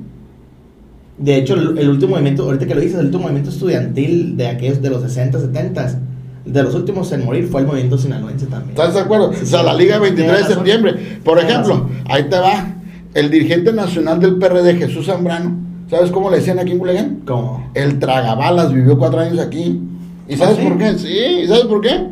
De 1.18 1.38
hecho, 1.38 1.54
el, 1.54 1.90
último 1.90 2.12
movimiento, 2.12 2.44
ahorita 2.44 2.66
que 2.66 2.76
lo 2.76 2.82
dices, 2.82 3.00
el 3.00 3.06
último 3.06 3.24
movimiento 3.24 3.52
estudiantil 3.52 4.36
de 4.36 4.48
aquellos 4.48 4.82
de 4.82 4.90
los 4.90 5.04
60, 5.04 5.40
70 5.40 6.00
de 6.46 6.64
los 6.64 6.76
últimos 6.76 7.12
en 7.12 7.24
morir 7.24 7.48
fue 7.48 7.62
el 7.62 7.68
movimiento 7.68 7.98
sinaloense 7.98 8.48
también. 8.48 8.72
¿Estás 8.72 8.96
de 8.96 9.00
acuerdo? 9.00 9.30
o 9.30 9.46
sea, 9.46 9.64
la 9.64 9.74
Liga 9.74 10.00
23 10.00 10.48
de 10.48 10.54
septiembre. 10.54 10.96
Por 11.24 11.40
ejemplo, 11.40 11.90
ahí 12.06 12.24
te 12.24 12.38
va. 12.38 12.76
El 13.14 13.30
dirigente 13.30 13.72
nacional 13.72 14.20
del 14.20 14.38
PRD, 14.38 14.76
Jesús 14.76 15.06
Zambrano, 15.06 15.56
¿sabes 15.88 16.10
cómo 16.10 16.32
le 16.32 16.38
decían 16.38 16.58
aquí 16.58 16.72
en 16.72 16.80
Culiacán? 16.80 17.22
¿Cómo? 17.26 17.70
El 17.76 18.00
tragabalas 18.00 18.74
vivió 18.74 18.98
cuatro 18.98 19.20
años 19.20 19.40
aquí. 19.40 19.80
¿Y 20.28 20.36
sabes 20.36 20.58
¿Ah, 20.60 20.64
por 20.70 20.78
qué? 20.78 20.98
Sí, 20.98 21.42
¿y 21.44 21.48
sabes 21.48 21.66
por 21.66 21.82
qué? 21.82 22.08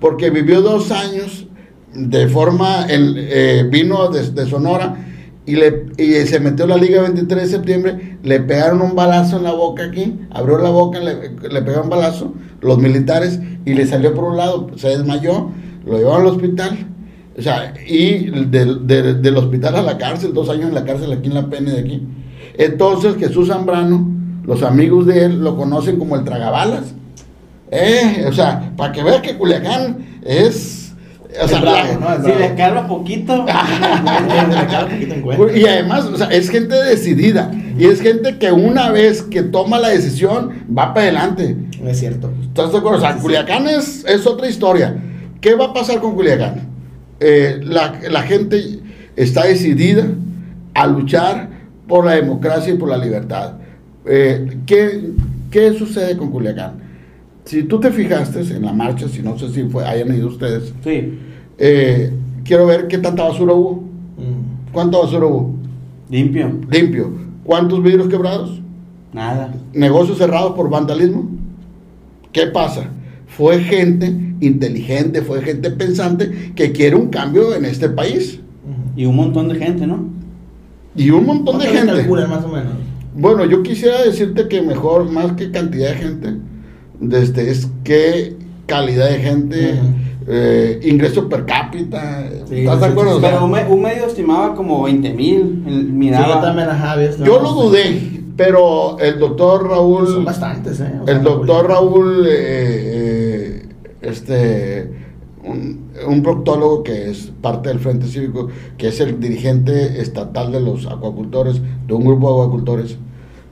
Porque 0.00 0.30
vivió 0.30 0.60
dos 0.60 0.90
años 0.90 1.46
de 1.94 2.28
forma, 2.28 2.86
el, 2.86 3.14
eh, 3.16 3.68
vino 3.70 4.08
de, 4.08 4.30
de 4.30 4.46
Sonora 4.46 4.96
y, 5.46 5.56
le, 5.56 5.86
y 5.96 6.12
se 6.26 6.40
metió 6.40 6.66
la 6.66 6.76
Liga 6.76 7.02
23 7.02 7.42
de 7.42 7.48
septiembre, 7.48 8.18
le 8.22 8.40
pegaron 8.40 8.82
un 8.82 8.96
balazo 8.96 9.36
en 9.36 9.44
la 9.44 9.52
boca 9.52 9.84
aquí, 9.84 10.18
abrió 10.30 10.58
la 10.58 10.70
boca, 10.70 10.98
le, 10.98 11.30
le 11.30 11.62
pegaron 11.62 11.84
un 11.84 11.90
balazo 11.90 12.34
los 12.60 12.78
militares 12.78 13.38
y 13.64 13.74
le 13.74 13.86
salió 13.86 14.14
por 14.14 14.24
un 14.24 14.36
lado, 14.36 14.70
se 14.76 14.88
desmayó, 14.88 15.50
lo 15.84 15.98
llevaron 15.98 16.22
al 16.22 16.32
hospital, 16.32 16.78
o 17.36 17.42
sea, 17.42 17.74
y 17.86 18.30
del 18.30 19.36
hospital 19.36 19.76
a 19.76 19.82
la 19.82 19.98
cárcel, 19.98 20.32
dos 20.32 20.48
años 20.48 20.68
en 20.68 20.74
la 20.74 20.84
cárcel 20.84 21.12
aquí 21.12 21.28
en 21.28 21.34
la 21.34 21.48
pene 21.48 21.72
de 21.72 21.80
aquí. 21.80 22.06
Entonces 22.56 23.16
Jesús 23.18 23.48
Zambrano, 23.48 24.08
los 24.44 24.62
amigos 24.62 25.06
de 25.06 25.24
él 25.24 25.42
lo 25.42 25.56
conocen 25.56 25.98
como 25.98 26.16
el 26.16 26.24
tragabalas. 26.24 26.94
Eh, 27.70 28.24
o 28.28 28.32
sea, 28.32 28.72
para 28.76 28.92
que 28.92 29.02
veas 29.02 29.20
que 29.20 29.36
Culiacán 29.36 30.20
es 30.24 30.84
o 31.42 31.48
sea, 31.48 32.20
si 32.24 32.32
le 32.32 32.54
calma 32.54 32.86
poquito, 32.86 33.44
y 35.54 35.64
además, 35.66 36.04
o 36.04 36.16
sea, 36.16 36.28
es 36.28 36.48
gente 36.48 36.74
decidida. 36.74 37.50
Y 37.76 37.86
es 37.86 38.00
gente 38.00 38.38
que 38.38 38.52
una 38.52 38.90
vez 38.90 39.22
que 39.22 39.42
toma 39.42 39.78
la 39.78 39.88
decisión, 39.88 40.64
va 40.66 40.94
para 40.94 41.06
adelante. 41.06 41.56
Es 41.84 41.98
cierto. 41.98 42.32
¿Estás 42.42 42.70
de 42.72 42.78
acuerdo? 42.78 42.98
O 42.98 43.00
sea, 43.00 43.16
Culiacán 43.16 43.66
es, 43.66 44.04
es, 44.06 44.26
otra 44.26 44.48
historia. 44.48 44.96
¿Qué 45.40 45.54
va 45.54 45.66
a 45.66 45.72
pasar 45.72 46.00
con 46.00 46.14
Culiacán? 46.14 46.68
Eh, 47.18 47.58
la, 47.62 47.98
la 48.10 48.22
gente 48.22 48.78
está 49.16 49.44
decidida 49.44 50.06
a 50.74 50.86
luchar 50.86 51.48
por 51.88 52.04
la 52.04 52.12
democracia 52.12 52.72
y 52.72 52.76
por 52.76 52.88
la 52.88 52.96
libertad. 52.96 53.54
Eh, 54.06 54.58
¿qué, 54.66 55.10
¿Qué 55.50 55.72
sucede 55.72 56.16
con 56.16 56.30
Culiacán? 56.30 56.74
Si 57.44 57.62
tú 57.64 57.78
te 57.78 57.90
fijaste 57.90 58.40
en 58.40 58.62
la 58.62 58.72
marcha, 58.72 59.08
si 59.08 59.22
no 59.22 59.38
sé 59.38 59.50
si 59.50 59.64
fue, 59.64 59.84
hayan 59.84 60.14
ido 60.14 60.28
ustedes. 60.28 60.72
Sí. 60.82 61.18
Eh, 61.58 62.12
quiero 62.44 62.66
ver 62.66 62.88
qué 62.88 62.98
tanta 62.98 63.24
basura 63.24 63.52
hubo. 63.52 63.82
Mm. 64.16 64.72
¿Cuánta 64.72 64.98
basura 64.98 65.26
hubo? 65.26 65.54
Limpio. 66.10 66.60
Limpio. 66.70 67.10
¿Cuántos 67.44 67.82
vidrios 67.82 68.08
quebrados? 68.08 68.60
Nada. 69.12 69.54
¿Negocios 69.72 70.18
cerrados 70.18 70.54
por 70.54 70.70
vandalismo? 70.70 71.28
¿Qué 72.32 72.46
pasa? 72.46 72.88
Fue 73.26 73.60
gente 73.60 74.12
inteligente, 74.40 75.22
fue 75.22 75.42
gente 75.42 75.70
pensante 75.70 76.52
que 76.54 76.72
quiere 76.72 76.96
un 76.96 77.08
cambio 77.08 77.54
en 77.54 77.64
este 77.64 77.88
país. 77.88 78.40
Y 78.96 79.06
un 79.06 79.16
montón 79.16 79.48
de 79.48 79.56
gente, 79.56 79.86
¿no? 79.86 80.04
Y 80.96 81.10
un 81.10 81.26
montón 81.26 81.58
de 81.58 81.66
gente. 81.66 81.92
más 82.26 82.44
o 82.44 82.48
menos? 82.48 82.72
Bueno, 83.16 83.44
yo 83.44 83.62
quisiera 83.62 84.02
decirte 84.02 84.48
que 84.48 84.62
mejor, 84.62 85.10
más 85.10 85.32
que 85.32 85.50
cantidad 85.50 85.90
de 85.90 85.96
gente, 85.96 86.34
desde 87.00 87.50
es 87.50 87.68
qué 87.82 88.36
calidad 88.66 89.10
de 89.10 89.18
gente, 89.18 89.80
eh, 90.26 90.80
ingreso 90.84 91.28
per 91.28 91.44
cápita. 91.44 92.26
¿Estás 92.50 92.80
de 92.80 92.86
acuerdo? 92.86 93.20
pero 93.20 93.44
un, 93.44 93.82
medio 93.82 94.06
estimaba 94.06 94.54
como 94.54 94.82
20 94.84 95.12
mil. 95.12 95.44
Miraba. 95.44 96.54
yo, 97.24 97.40
lo 97.40 97.52
dudé, 97.52 98.22
pero 98.36 98.98
el 98.98 99.18
doctor 99.18 99.68
Raúl. 99.68 100.06
Son 100.08 100.24
bastantes, 100.24 100.80
¿eh? 100.80 100.92
el 101.06 101.22
doctor 101.22 101.68
Raúl, 101.68 102.26
eh, 102.28 103.68
este. 104.00 105.04
Un, 105.44 105.90
un, 106.08 106.22
proctólogo 106.22 106.82
que 106.82 107.10
es 107.10 107.30
parte 107.42 107.68
del 107.68 107.78
Frente 107.78 108.06
Cívico, 108.06 108.48
que 108.78 108.88
es 108.88 108.98
el 109.00 109.20
dirigente 109.20 110.00
estatal 110.00 110.52
de 110.52 110.60
los 110.60 110.86
acuacultores, 110.86 111.60
de 111.86 111.92
un 111.92 112.02
grupo 112.02 112.28
de 112.28 112.32
acuacultores, 112.32 112.96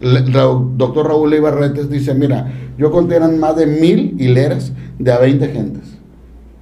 el 0.03 0.33
doctor 0.77 1.07
Raúl 1.07 1.35
Ibarretes 1.35 1.89
dice, 1.89 2.15
mira, 2.15 2.53
yo 2.77 2.91
conté 2.91 3.17
eran 3.17 3.39
más 3.39 3.57
de 3.57 3.67
mil 3.67 4.21
hileras 4.21 4.73
de 4.99 5.13
a 5.13 5.19
20 5.19 5.49
gentes. 5.49 5.99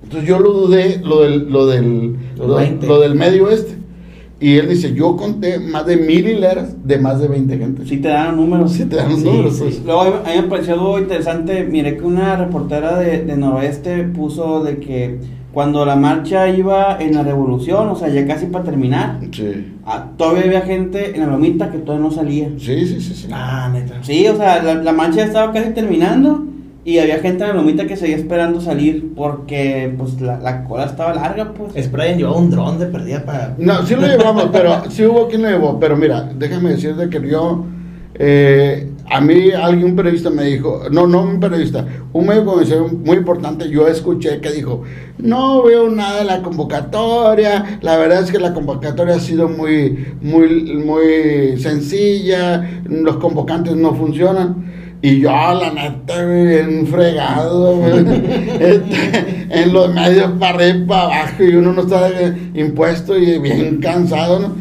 Entonces 0.03 0.29
yo 0.29 0.39
lo 0.39 0.53
dudé, 0.53 1.01
lo 1.03 1.23
del, 1.23 1.51
lo 1.51 1.67
del, 1.67 2.17
lo, 2.37 3.01
del 3.01 3.15
medio 3.15 3.49
este. 3.49 3.79
Y 4.41 4.57
él 4.57 4.69
dice, 4.69 4.95
yo 4.95 5.17
conté 5.17 5.59
más 5.59 5.87
de 5.87 5.97
mil 5.97 6.27
hileras 6.27 6.75
de 6.85 6.99
más 6.99 7.21
de 7.21 7.29
20 7.29 7.59
gentes. 7.59 7.89
Sí 7.89 7.99
te 7.99 8.09
dan 8.09 8.37
números. 8.37 8.73
Sí 8.73 8.87
te 8.87 8.97
dan 8.97 9.23
números. 9.23 9.59
Pues. 9.59 9.85
Luego 9.85 10.01
a 10.01 10.09
mí 10.09 10.37
me 10.37 10.43
pareció 10.45 10.75
algo 10.75 10.99
interesante, 10.99 11.65
miré 11.65 11.97
que 11.97 12.05
una 12.05 12.37
reportera 12.37 12.99
de, 12.99 13.25
de 13.25 13.37
Noroeste 13.37 14.05
puso 14.05 14.65
de 14.65 14.79
que 14.79 15.19
cuando 15.53 15.85
la 15.85 15.97
marcha 15.97 16.49
iba 16.49 16.97
en 17.01 17.15
la 17.15 17.23
revolución, 17.23 17.89
o 17.89 17.97
sea, 17.97 18.09
ya 18.09 18.27
casi 18.27 18.47
para 18.47 18.65
terminar, 18.65 19.19
sí. 19.33 19.75
Ah, 19.85 20.11
todavía 20.17 20.45
había 20.45 20.61
gente 20.61 21.17
en 21.17 21.21
la 21.21 21.27
lomita 21.27 21.71
que 21.71 21.79
todavía 21.79 22.07
no 22.07 22.13
salía. 22.13 22.49
Sí, 22.59 22.87
sí, 22.87 23.01
sí. 23.01 23.15
sí. 23.15 23.29
Ah, 23.33 23.69
neta. 23.73 23.99
Sí, 24.03 24.27
o 24.29 24.37
sea, 24.37 24.63
la, 24.63 24.93
marcha 24.93 25.17
ya 25.17 25.25
estaba 25.25 25.53
casi 25.53 25.71
terminando 25.71 26.45
y 26.85 26.99
había 26.99 27.19
gente 27.19 27.43
en 27.43 27.51
la 27.51 27.55
lomita 27.57 27.87
que 27.87 27.97
seguía 27.97 28.17
esperando 28.17 28.61
salir 28.61 29.13
porque, 29.17 29.93
pues, 29.99 30.21
la, 30.21 30.65
cola 30.65 30.85
estaba 30.85 31.15
larga, 31.15 31.53
pues. 31.53 31.85
Sprayen 31.85 32.19
llevaba 32.19 32.37
un 32.37 32.51
dron 32.51 32.79
de 32.79 32.87
perdida 32.87 33.25
para... 33.25 33.55
No, 33.59 33.85
sí 33.85 33.97
lo 33.97 34.07
llevamos, 34.07 34.51
pero 34.53 34.89
sí 34.91 35.05
hubo 35.05 35.27
quien 35.27 35.43
lo 35.43 35.51
llevó, 35.51 35.81
pero 35.81 35.97
mira, 35.97 36.31
déjame 36.37 36.71
decirte 36.71 37.09
que 37.11 37.29
yo... 37.29 37.65
Eh, 38.15 38.90
a 39.11 39.21
mí 39.21 39.51
alguien, 39.51 39.91
un 39.91 39.97
periodista 39.97 40.31
me 40.31 40.45
dijo, 40.45 40.85
no, 40.91 41.05
no 41.07 41.23
un 41.23 41.41
periodista, 41.41 41.85
un 42.13 42.27
medio 42.27 42.41
de 42.41 42.47
comunicación 42.47 43.03
muy 43.05 43.17
importante, 43.17 43.69
yo 43.69 43.89
escuché 43.89 44.41
que 44.41 44.53
dijo, 44.53 44.85
no 45.19 45.65
veo 45.65 45.91
nada 45.91 46.21
de 46.21 46.25
la 46.27 46.43
convocatoria, 46.43 47.81
la 47.83 47.97
verdad 47.97 48.23
es 48.23 48.31
que 48.31 48.39
la 48.39 48.55
convocatoria 48.55 49.17
ha 49.17 49.21
sido 49.21 49.49
muy, 49.49 50.15
muy, 50.23 50.77
muy 50.77 51.61
sencilla, 51.61 52.83
los 52.85 53.17
convocantes 53.17 53.75
no 53.75 53.95
funcionan. 53.95 54.71
Y 55.03 55.21
yo, 55.21 55.31
la 55.31 55.73
neta, 55.73 56.25
bien 56.27 56.87
fregado, 56.87 57.85
este, 58.61 59.47
en 59.51 59.73
los 59.73 59.93
medios 59.93 60.31
para 60.39 60.55
arriba, 60.55 60.87
para 60.87 61.03
abajo, 61.03 61.43
y 61.43 61.57
uno 61.57 61.73
no 61.73 61.83
está 61.83 62.11
impuesto 62.55 63.19
y 63.19 63.39
bien 63.39 63.81
cansado. 63.81 64.53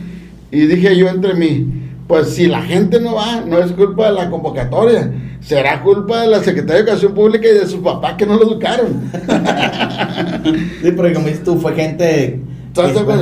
Y 0.50 0.62
dije 0.62 0.98
yo 0.98 1.10
entre 1.10 1.34
mí, 1.34 1.68
pues 2.10 2.30
si 2.30 2.48
la 2.48 2.63
gente 2.63 3.00
no 3.00 3.13
va, 3.13 3.42
no 3.42 3.60
es 3.60 3.72
culpa 3.72 4.08
de 4.08 4.13
la 4.13 4.32
convocatoria, 4.32 5.13
será 5.42 5.84
culpa 5.84 6.24
de 6.24 6.28
la 6.30 6.39
Secretaría 6.39 6.78
de 6.78 6.89
Educación 6.89 7.13
Pública 7.13 7.48
y 7.48 7.54
de 7.54 7.68
sus 7.68 7.82
papás 7.82 8.16
que 8.16 8.25
no 8.25 8.34
lo 8.36 8.46
educaron. 8.46 9.12
sí, 10.82 10.92
porque 10.94 11.13
como 11.13 11.28
dices 11.28 11.44
tú, 11.44 11.60
fue 11.60 11.75
gente... 11.75 12.42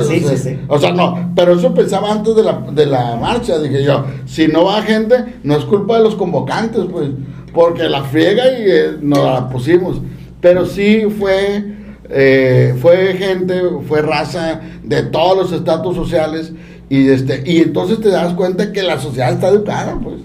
sí, 0.08 0.24
sí, 0.26 0.36
sí. 0.38 0.58
O 0.68 0.78
sea, 0.78 0.94
no, 0.94 1.32
pero 1.36 1.52
eso 1.52 1.74
pensaba 1.74 2.10
antes 2.10 2.34
de 2.34 2.42
la, 2.42 2.62
de 2.72 2.86
la 2.86 3.16
marcha, 3.16 3.58
dije 3.58 3.84
yo, 3.84 4.06
si 4.24 4.48
no 4.48 4.64
va 4.64 4.80
gente, 4.80 5.16
no 5.42 5.58
es 5.58 5.66
culpa 5.66 5.98
de 5.98 6.04
los 6.04 6.14
convocantes, 6.14 6.86
pues, 6.90 7.10
porque 7.52 7.90
la 7.90 8.04
friega 8.04 8.58
y 8.58 8.70
eh, 8.70 8.96
nos 9.02 9.18
la 9.18 9.50
pusimos. 9.50 10.00
Pero 10.40 10.64
sí 10.64 11.02
fue, 11.18 11.62
eh, 12.08 12.74
fue 12.80 13.12
gente, 13.18 13.60
fue 13.86 14.00
raza 14.00 14.62
de 14.82 15.02
todos 15.02 15.36
los 15.36 15.52
estatus 15.52 15.94
sociales 15.94 16.54
y, 16.88 17.08
este, 17.08 17.42
y 17.46 17.58
entonces 17.58 18.00
te 18.00 18.08
das 18.08 18.34
cuenta 18.34 18.72
que 18.72 18.82
la 18.82 18.98
sociedad 18.98 19.32
está 19.32 19.48
educada, 19.48 19.98
pues. 20.02 20.16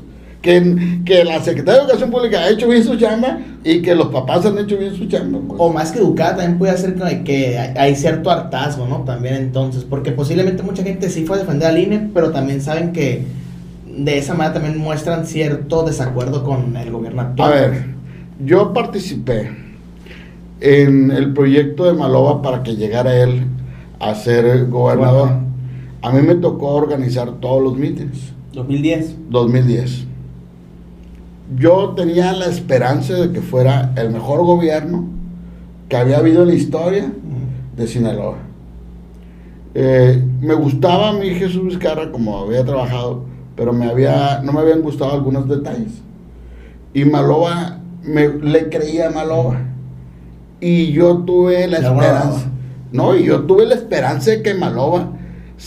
que, 0.41 1.01
que 1.05 1.23
la 1.23 1.41
Secretaría 1.41 1.79
de 1.81 1.85
Educación 1.85 2.11
Pública 2.11 2.39
ha 2.41 2.49
hecho 2.49 2.67
bien 2.67 2.83
su 2.83 2.97
chamba 2.97 3.39
y 3.63 3.81
que 3.81 3.95
los 3.95 4.07
papás 4.09 4.45
han 4.45 4.57
hecho 4.57 4.77
bien 4.77 4.93
su 4.95 5.07
chamba. 5.07 5.39
pues. 5.47 5.59
O 5.61 5.71
más 5.73 5.91
que 5.91 5.99
educada, 5.99 6.37
también 6.37 6.57
puede 6.57 6.77
ser 6.77 6.95
que, 6.95 7.23
que 7.23 7.57
hay 7.57 7.95
cierto 7.95 8.29
hartazgo, 8.31 8.87
¿no? 8.87 9.03
También 9.03 9.35
entonces, 9.35 9.83
porque 9.85 10.11
posiblemente 10.11 10.63
mucha 10.63 10.83
gente 10.83 11.09
sí 11.09 11.25
fue 11.25 11.37
a 11.37 11.39
defender 11.41 11.67
al 11.69 11.77
INE, 11.77 12.09
pero 12.13 12.31
también 12.31 12.61
saben 12.61 12.91
que 12.93 13.33
de 13.85 14.17
esa 14.17 14.33
manera 14.33 14.55
también 14.55 14.77
muestran 14.77 15.25
cierto 15.27 15.83
desacuerdo 15.83 16.43
con 16.43 16.75
el 16.77 16.91
gobierno 16.91 17.21
A 17.21 17.25
actual. 17.25 17.51
ver, 17.51 17.95
yo 18.39 18.73
participé 18.73 19.51
en 20.59 21.11
el 21.11 21.33
proyecto 21.33 21.85
de 21.85 21.93
Maloba 21.93 22.41
para 22.41 22.63
que 22.63 22.75
llegara 22.75 23.15
él 23.15 23.47
a 23.99 24.15
ser 24.15 24.67
gobernador. 24.67 25.42
A 26.03 26.11
mí 26.11 26.21
me 26.21 26.35
tocó 26.35 26.67
organizar 26.71 27.31
todos 27.39 27.63
los 27.63 27.77
mítines. 27.77 28.33
2010. 28.51 29.15
2010. 29.29 30.05
Yo 31.57 31.93
tenía 31.95 32.33
la 32.33 32.47
esperanza 32.47 33.13
de 33.13 33.31
que 33.31 33.41
fuera 33.41 33.93
el 33.95 34.11
mejor 34.11 34.43
gobierno 34.43 35.05
que 35.87 35.95
había 35.95 36.17
habido 36.17 36.41
en 36.43 36.49
la 36.49 36.55
historia 36.55 37.13
de 37.77 37.87
Sinaloa. 37.87 38.35
Eh, 39.75 40.21
me 40.41 40.53
gustaba 40.55 41.09
a 41.09 41.13
mí 41.13 41.29
Jesús 41.29 41.63
Vizcarra 41.63 42.11
como 42.11 42.37
había 42.37 42.65
trabajado, 42.65 43.23
pero 43.55 43.71
me 43.71 43.85
había, 43.85 44.41
no 44.43 44.51
me 44.51 44.59
habían 44.59 44.81
gustado 44.81 45.13
algunos 45.13 45.47
detalles. 45.47 46.01
Y 46.93 47.05
Maloba, 47.05 47.79
me, 48.03 48.27
le 48.27 48.67
creía 48.67 49.07
a 49.07 49.11
Maloba. 49.11 49.61
Y 50.59 50.91
yo 50.91 51.19
tuve 51.19 51.65
la 51.67 51.77
esperanza. 51.77 52.51
No, 52.91 53.15
y 53.15 53.23
yo 53.23 53.43
tuve 53.43 53.65
la 53.65 53.75
esperanza 53.75 54.31
de 54.31 54.43
que 54.43 54.53
Maloba 54.53 55.13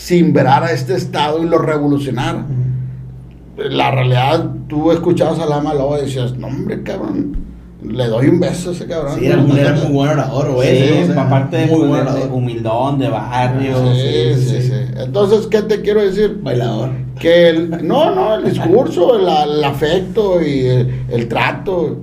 simbrara 0.01 0.71
este 0.71 0.93
estado 0.95 1.41
y 1.43 1.47
lo 1.47 1.57
revolucionara 1.57 2.39
Mm. 2.39 3.61
la 3.71 3.89
realidad, 3.89 4.51
tú 4.67 4.91
escuchabas 4.91 5.39
a 5.39 5.47
la 5.47 5.59
Maloba 5.59 5.97
y 5.99 6.03
decías, 6.03 6.37
no 6.37 6.45
hombre, 6.47 6.83
cabrón, 6.83 7.35
le 7.83 8.05
doy 8.07 8.27
un 8.27 8.39
beso 8.39 8.69
a 8.69 8.73
ese 8.73 8.85
cabrón. 8.85 9.17
Sí, 9.17 9.25
era, 9.25 9.37
un- 9.41 9.57
era 9.57 9.73
muy 9.73 9.91
buen 9.91 10.09
orador, 10.11 10.49
o 10.49 10.61
Sí. 10.61 10.67
O 11.09 11.13
sea, 11.13 11.23
aparte 11.23 11.57
de, 11.57 11.65
muy 11.67 11.87
buen 11.87 12.05
de- 12.05 12.25
humildón, 12.31 12.99
de 12.99 13.09
barrio. 13.09 13.75
Sí, 13.95 14.35
sí, 14.35 14.61
sí. 14.61 14.73
Entonces, 14.97 15.47
¿qué 15.47 15.63
te 15.63 15.81
quiero 15.81 16.01
decir? 16.03 16.39
Bailador. 16.43 16.91
Que 17.19 17.49
el, 17.49 17.87
no, 17.87 18.13
no, 18.13 18.35
el 18.35 18.45
discurso, 18.45 19.17
la- 19.17 19.43
el, 19.45 19.63
afecto 19.63 20.39
y 20.41 20.59
el, 20.67 21.01
el 21.09 21.27
trato, 21.27 21.97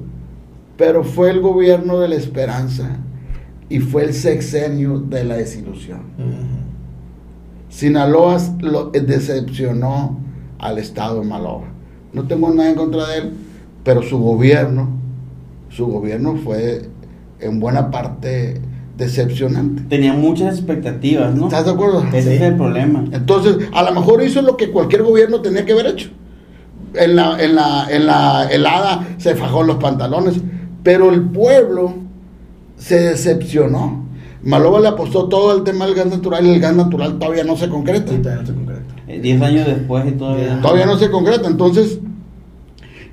pero 0.76 1.04
fue 1.04 1.30
el 1.30 1.40
gobierno 1.40 2.00
de 2.00 2.08
la 2.08 2.16
esperanza 2.16 2.88
y 3.68 3.78
fue 3.78 4.02
el 4.04 4.14
sexenio 4.14 4.98
de 4.98 5.22
la 5.24 5.36
desilusión. 5.36 6.00
Sinaloa 7.74 8.38
lo 8.60 8.90
decepcionó 8.90 10.16
al 10.60 10.78
Estado 10.78 11.20
de 11.20 11.26
Maloba. 11.26 11.64
No 12.12 12.22
tengo 12.28 12.48
nada 12.54 12.70
en 12.70 12.76
contra 12.76 13.04
de 13.08 13.18
él, 13.18 13.32
pero 13.82 14.00
su 14.04 14.16
gobierno, 14.18 14.90
su 15.70 15.86
gobierno 15.88 16.36
fue 16.36 16.82
en 17.40 17.58
buena 17.58 17.90
parte 17.90 18.60
decepcionante. 18.96 19.82
Tenía 19.88 20.12
muchas 20.12 20.56
expectativas, 20.56 21.34
¿no? 21.34 21.46
¿Estás 21.46 21.64
de 21.64 21.72
acuerdo? 21.72 22.04
Ese 22.12 22.22
Sí. 22.22 22.34
es 22.36 22.42
el 22.42 22.54
problema. 22.54 23.06
Entonces, 23.10 23.56
a 23.72 23.82
lo 23.82 23.90
mejor 23.92 24.22
hizo 24.22 24.40
lo 24.40 24.56
que 24.56 24.70
cualquier 24.70 25.02
gobierno 25.02 25.40
tenía 25.40 25.64
que 25.64 25.72
haber 25.72 25.86
hecho. 25.88 26.10
En 26.94 27.16
la, 27.16 27.42
en 27.42 27.56
la, 27.56 27.88
en 27.90 28.06
la 28.06 28.46
helada 28.52 29.04
se 29.18 29.34
fajó 29.34 29.64
los 29.64 29.78
pantalones, 29.78 30.36
pero 30.84 31.10
el 31.10 31.22
pueblo 31.22 31.92
se 32.76 33.00
decepcionó. 33.00 34.03
Maloba 34.44 34.80
le 34.80 34.88
apostó 34.88 35.28
todo 35.28 35.50
al 35.50 35.64
tema 35.64 35.86
del 35.86 35.94
gas 35.94 36.06
natural 36.06 36.46
y 36.46 36.50
el 36.50 36.60
gas 36.60 36.74
natural 36.76 37.18
todavía 37.18 37.44
no 37.44 37.56
se 37.56 37.68
concreta. 37.68 38.12
Sí, 38.12 38.18
todavía 38.18 38.42
no 38.42 38.46
se 38.46 38.54
concreta. 38.54 38.94
Eh, 39.08 39.20
Diez 39.20 39.40
años 39.40 39.66
después 39.66 40.06
y 40.06 40.12
todavía. 40.12 40.60
Todavía 40.60 40.86
no 40.86 40.98
se 40.98 41.10
concreta. 41.10 41.48
Entonces, 41.48 41.98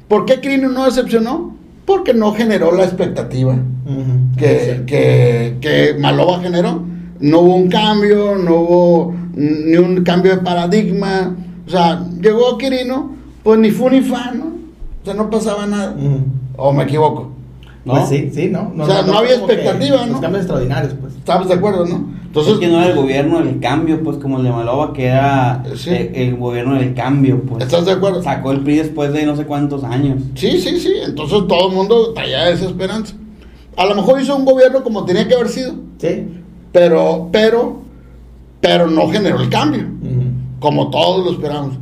¿por 0.08 0.26
qué 0.26 0.42
Crino 0.42 0.70
no 0.70 0.86
decepcionó? 0.86 1.56
Porque 1.86 2.14
no 2.14 2.34
generó 2.34 2.72
la 2.74 2.84
expectativa 2.84 3.58
que, 4.38 4.84
que, 4.86 5.58
que 5.62 5.96
Maloba 6.00 6.40
generó. 6.40 6.84
No 7.20 7.40
hubo 7.40 7.56
un 7.56 7.70
cambio, 7.70 8.36
no 8.36 8.56
hubo 8.56 9.14
ni 9.36 9.76
un 9.78 10.04
cambio 10.04 10.36
de 10.36 10.42
paradigma. 10.42 11.36
O 11.68 11.70
sea, 11.70 12.06
llegó 12.22 12.58
Quirino, 12.58 13.12
pues 13.44 13.60
ni 13.60 13.72
fu 13.72 13.90
ni 13.90 14.02
fa, 14.02 14.32
¿no? 14.32 14.46
O 14.46 15.06
sea, 15.06 15.14
no 15.14 15.30
pasaba 15.30 15.66
nada. 15.66 15.96
¿O 16.58 16.74
me 16.74 16.84
equivoco? 16.84 17.31
¿No? 17.86 17.94
Pues 17.94 18.10
sí, 18.10 18.30
sí, 18.34 18.50
¿no? 18.50 18.74
O 18.78 18.86
sea, 18.86 19.02
no 19.04 19.18
había 19.18 19.36
expectativa, 19.36 20.06
¿no? 20.06 20.12
Los 20.14 20.22
cambios 20.22 20.44
extraordinarios, 20.44 20.94
pues. 21.00 21.16
¿Estamos 21.16 21.48
de 21.48 21.54
acuerdo, 21.56 21.86
no? 21.86 22.22
Entonces, 22.26 22.54
es 22.54 22.60
que 22.60 22.68
no 22.68 22.78
era 22.78 22.92
el 22.92 22.96
gobierno 22.96 23.44
del 23.44 23.60
cambio, 23.60 24.02
pues 24.04 24.18
como 24.18 24.38
el 24.38 24.44
de 24.46 24.52
Maloba, 24.52 24.94
que 24.94 25.08
era 25.08 25.64
Sí. 25.76 25.90
eh, 25.92 26.12
el 26.16 26.38
gobierno 26.38 26.76
del 26.76 26.94
cambio, 26.94 27.42
pues. 27.42 27.64
¿estás 27.66 27.86
de 27.86 27.92
acuerdo? 27.92 28.24
Sacó 28.24 28.52
el 28.52 28.62
PRI 28.62 28.78
después 28.78 29.12
de 29.12 29.26
no 29.26 29.36
sé 29.36 29.46
cuántos 29.46 29.84
años. 29.84 30.24
Sí, 30.36 30.62
sí, 30.62 30.80
sí. 30.80 30.94
Entonces 31.04 31.40
todo 31.48 31.70
el 31.70 31.76
mundo 31.76 32.14
traía 32.14 32.50
esa 32.50 32.66
esperanza. 32.66 33.16
A 33.76 33.86
lo 33.86 33.96
mejor 33.96 34.22
hizo 34.22 34.36
un 34.36 34.46
gobierno 34.46 34.84
como 34.84 35.04
tenía 35.06 35.28
que 35.28 35.34
haber 35.34 35.50
sido. 35.50 35.74
Sí. 35.98 36.26
pero, 36.72 37.28
pero, 37.32 37.82
pero 38.62 38.88
no 38.88 39.10
generó 39.10 39.40
el 39.42 39.50
cambio, 39.50 39.84
como 40.60 40.90
todos 40.90 41.26
lo 41.26 41.32
esperamos. 41.34 41.76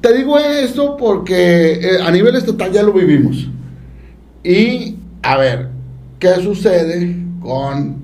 Te 0.00 0.14
digo 0.16 0.38
esto 0.38 0.96
porque 0.96 1.72
eh, 1.74 1.98
a 2.04 2.10
nivel 2.10 2.36
estatal 2.36 2.70
ya 2.70 2.82
lo 2.82 2.92
vivimos. 2.92 3.48
Y, 4.44 4.96
a 5.24 5.36
ver, 5.38 5.68
¿qué 6.18 6.34
sucede 6.36 7.16
con 7.40 7.96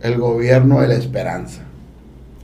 el 0.00 0.18
gobierno 0.18 0.80
de 0.80 0.88
la 0.88 0.94
esperanza? 0.94 1.60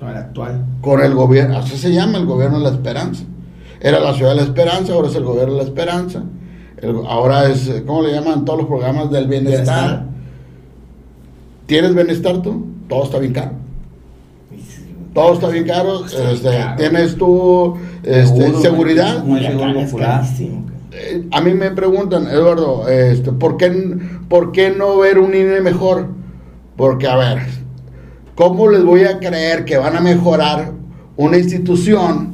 No, 0.00 0.10
el 0.10 0.16
actual. 0.16 0.64
Con 0.80 1.00
el 1.00 1.14
gobierno, 1.14 1.58
así 1.58 1.76
se 1.76 1.92
llama 1.92 2.18
el 2.18 2.26
gobierno 2.26 2.58
de 2.58 2.64
la 2.64 2.70
esperanza. 2.70 3.24
Era 3.80 3.98
la 3.98 4.12
ciudad 4.12 4.30
de 4.32 4.36
la 4.36 4.42
esperanza, 4.42 4.92
ahora 4.92 5.08
es 5.08 5.14
el 5.14 5.24
gobierno 5.24 5.54
de 5.54 5.58
la 5.58 5.64
esperanza. 5.64 6.22
El- 6.76 7.00
ahora 7.08 7.48
es, 7.48 7.66
eh, 7.68 7.82
¿cómo 7.86 8.02
le 8.02 8.12
llaman 8.12 8.44
todos 8.44 8.60
los 8.60 8.68
programas 8.68 9.10
del 9.10 9.26
bienestar? 9.26 9.64
Bienestar. 9.64 10.04
¿Tienes 11.66 11.94
bienestar 11.94 12.42
tú? 12.42 12.66
Todo 12.88 13.04
está 13.04 13.18
bien 13.18 13.32
caro. 13.32 13.52
Todo 15.14 15.32
está 15.34 15.48
bien 15.48 15.66
caro. 15.66 16.04
Está 16.04 16.30
este, 16.30 16.50
bien 16.50 16.62
caro. 16.62 16.76
Tienes 16.76 17.16
tu 17.16 17.76
este, 18.02 18.54
seguridad. 18.54 19.24
Muy 19.24 19.44
es. 19.44 20.69
Eh, 20.92 21.24
a 21.30 21.40
mí 21.40 21.54
me 21.54 21.70
preguntan, 21.70 22.26
Eduardo, 22.26 22.88
este, 22.88 23.32
¿por, 23.32 23.56
qué, 23.56 23.70
¿por 24.28 24.52
qué 24.52 24.70
no 24.70 24.98
ver 24.98 25.18
un 25.18 25.34
INE 25.34 25.60
mejor? 25.60 26.08
Porque, 26.76 27.06
a 27.06 27.16
ver, 27.16 27.38
¿cómo 28.34 28.68
les 28.68 28.82
voy 28.82 29.04
a 29.04 29.18
creer 29.18 29.64
que 29.64 29.76
van 29.78 29.96
a 29.96 30.00
mejorar 30.00 30.72
una 31.16 31.36
institución 31.36 32.30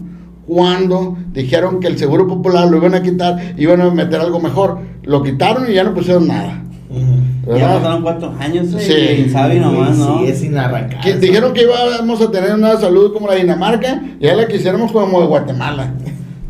cuando 0.46 1.16
dijeron 1.32 1.80
que 1.80 1.88
el 1.88 1.98
Seguro 1.98 2.26
Popular 2.26 2.68
lo 2.68 2.76
iban 2.78 2.94
a 2.94 3.02
quitar 3.02 3.54
y 3.56 3.62
iban 3.64 3.80
a 3.82 3.90
meter 3.90 4.20
algo 4.20 4.40
mejor? 4.40 4.78
Lo 5.02 5.22
quitaron 5.22 5.70
y 5.70 5.74
ya 5.74 5.84
no 5.84 5.92
pusieron 5.92 6.26
nada. 6.28 6.62
Ujú. 6.88 7.56
Ya 7.58 7.74
pasaron 7.74 8.02
cuántos 8.02 8.40
años, 8.40 8.66
eh, 8.74 8.80
Sí. 8.80 9.14
quién 9.16 9.30
sabe 9.30 9.60
nomás, 9.60 9.96
¿no? 9.98 10.20
Sí, 10.20 10.26
es 10.26 10.42
inarrancable. 10.42 11.18
Dijeron 11.18 11.52
que 11.52 11.62
íbamos 11.62 12.20
a 12.20 12.30
tener 12.30 12.54
una 12.54 12.76
salud 12.76 13.12
como 13.12 13.26
la 13.28 13.34
Dinamarca 13.34 14.02
y 14.18 14.26
ahora 14.28 14.42
la 14.42 14.48
quisiéramos 14.48 14.92
como 14.92 15.20
de 15.20 15.26
Guatemala. 15.26 15.92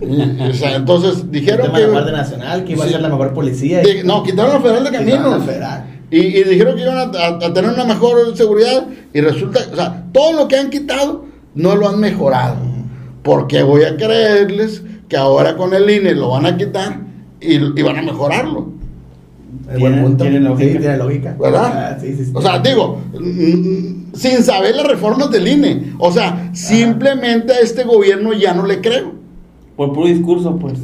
Y, 0.00 0.50
o 0.50 0.52
sea, 0.54 0.76
entonces 0.76 1.20
El 1.22 1.30
dijeron 1.30 1.66
tema 1.66 1.74
que. 1.76 1.80
de 1.82 1.86
la 1.88 1.92
Guardia 1.94 2.12
Nacional, 2.16 2.64
que 2.64 2.72
iba 2.72 2.82
Sí. 2.84 2.88
a 2.88 2.92
ser 2.92 3.00
la 3.02 3.08
mejor 3.08 3.32
policía. 3.32 3.80
Di- 3.80 4.02
no, 4.04 4.22
quitaron 4.22 4.52
la 4.54 4.60
Federal 4.60 4.84
de 4.84 4.90
Caminos. 4.90 5.44
federal. 5.44 5.86
Y, 6.10 6.18
y 6.18 6.44
dijeron 6.44 6.76
que 6.76 6.82
iban 6.82 6.98
a, 6.98 7.02
a- 7.18 7.46
a 7.46 7.52
tener 7.52 7.70
una 7.70 7.84
mejor 7.84 8.36
seguridad. 8.36 8.86
Y 9.14 9.20
resulta, 9.22 9.60
o 9.72 9.76
sea, 9.76 10.04
todo 10.12 10.32
lo 10.34 10.48
que 10.48 10.56
han 10.56 10.68
quitado 10.70 11.24
no 11.54 11.74
lo 11.76 11.88
han 11.88 11.98
mejorado. 11.98 12.56
Porque 13.22 13.62
voy 13.62 13.84
a 13.84 13.96
creerles 13.96 14.82
que 15.08 15.16
ahora 15.16 15.56
con 15.56 15.72
el 15.74 15.88
INE 15.88 16.14
lo 16.14 16.28
van 16.30 16.46
a 16.46 16.56
quitar 16.56 17.00
y, 17.40 17.54
y 17.56 17.82
van 17.82 17.96
a 17.96 18.02
mejorarlo. 18.02 18.68
Tiene- 19.76 20.02
punto. 20.02 20.24
tiene 20.24 20.40
lógica. 20.40 20.72
Sí, 20.72 20.78
tiene 20.78 20.96
lógica. 20.98 21.36
¿Verdad? 21.40 21.72
Ah, 21.74 21.98
sí, 22.00 22.14
sí, 22.16 22.26
sí. 22.26 22.32
O 22.34 22.42
sea, 22.42 22.58
digo, 22.58 23.00
sin 24.14 24.42
saber 24.44 24.76
las 24.76 24.86
reformas 24.86 25.30
del 25.30 25.48
INE. 25.48 25.94
O 25.98 26.12
sea, 26.12 26.50
simplemente 26.52 27.52
a 27.54 27.60
este 27.60 27.82
gobierno 27.84 28.32
ya 28.34 28.52
no 28.54 28.66
le 28.66 28.80
creo. 28.80 29.14
Por 29.76 29.92
puro 29.92 30.06
discurso, 30.06 30.56
pues. 30.56 30.74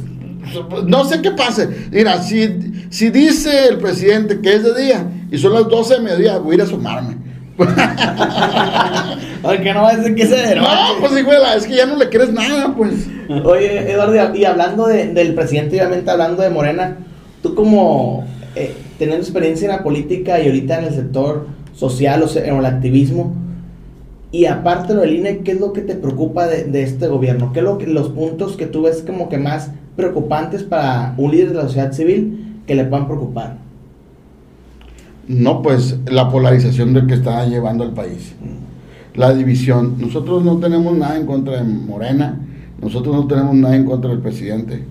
No 0.87 1.05
sé 1.05 1.21
qué 1.21 1.31
pase. 1.31 1.69
Mira, 1.91 2.21
si, 2.21 2.85
si 2.89 3.09
dice 3.09 3.67
el 3.69 3.77
presidente 3.77 4.39
que 4.41 4.55
es 4.55 4.63
de 4.63 4.81
día 4.83 5.05
y 5.31 5.37
son 5.37 5.53
las 5.53 5.67
12 5.67 5.95
de 5.95 5.99
mediodía, 6.01 6.37
voy 6.37 6.51
a 6.53 6.55
ir 6.55 6.61
a 6.61 6.65
sumarme. 6.65 7.17
Aunque 9.43 9.73
no 9.73 9.81
va 9.83 9.89
a 9.91 9.97
decir 9.97 10.15
que 10.15 10.25
se 10.25 10.35
de 10.35 10.55
No, 10.55 10.67
pues 10.99 11.17
hijuela, 11.19 11.55
es 11.55 11.65
que 11.65 11.75
ya 11.75 11.85
no 11.85 11.95
le 11.95 12.09
crees 12.09 12.31
nada, 12.33 12.73
pues. 12.75 13.07
Oye, 13.45 13.91
Eduardo, 13.91 14.35
y 14.35 14.45
hablando 14.45 14.87
de- 14.87 15.13
del 15.13 15.33
presidente, 15.33 15.77
obviamente 15.77 16.09
hablando 16.11 16.41
de 16.41 16.49
Morena, 16.49 16.97
tú 17.41 17.55
como 17.55 18.25
eh, 18.55 18.75
teniendo 18.99 19.23
experiencia 19.23 19.65
en 19.65 19.71
la 19.77 19.83
política 19.83 20.39
y 20.41 20.47
ahorita 20.47 20.79
en 20.79 20.85
el 20.85 20.93
sector 20.93 21.47
social 21.73 22.21
o 22.23 22.27
sea, 22.27 22.45
en 22.45 22.55
el 22.55 22.65
activismo, 22.65 23.35
y 24.33 24.47
aparte 24.47 24.95
lo 24.95 25.01
del 25.01 25.15
INE, 25.15 25.37
¿qué 25.39 25.51
es 25.51 25.59
lo 25.59 25.73
que 25.73 25.81
te 25.81 25.93
preocupa 25.93 26.47
de, 26.47 26.63
de 26.63 26.81
este 26.81 27.07
gobierno? 27.07 27.53
¿Qué 27.53 27.59
es 27.59 27.65
lo 27.65 27.77
que, 27.77 27.85
los 27.85 28.09
puntos 28.09 28.57
que 28.57 28.65
tú 28.65 28.81
ves 28.81 29.03
como 29.05 29.29
que 29.29 29.37
más 29.37 29.69
preocupantes 29.95 30.63
para 30.63 31.13
un 31.17 31.29
líder 31.29 31.49
de 31.49 31.53
la 31.53 31.61
sociedad 31.63 31.91
civil 31.93 32.61
que 32.65 32.73
le 32.73 32.83
puedan 32.83 33.05
preocupar? 33.05 33.57
No, 35.27 35.61
pues 35.61 35.99
la 36.07 36.29
polarización 36.31 36.93
de 36.93 37.05
que 37.05 37.13
está 37.13 37.45
llevando 37.45 37.83
el 37.83 37.91
país. 37.91 38.33
La 39.13 39.35
división. 39.35 39.97
Nosotros 39.99 40.43
no 40.43 40.57
tenemos 40.57 40.97
nada 40.97 41.15
en 41.15 41.27
contra 41.27 41.57
de 41.57 41.63
Morena. 41.63 42.39
Nosotros 42.81 43.15
no 43.15 43.27
tenemos 43.27 43.53
nada 43.53 43.75
en 43.75 43.85
contra 43.85 44.09
del 44.09 44.19
presidente. 44.19 44.83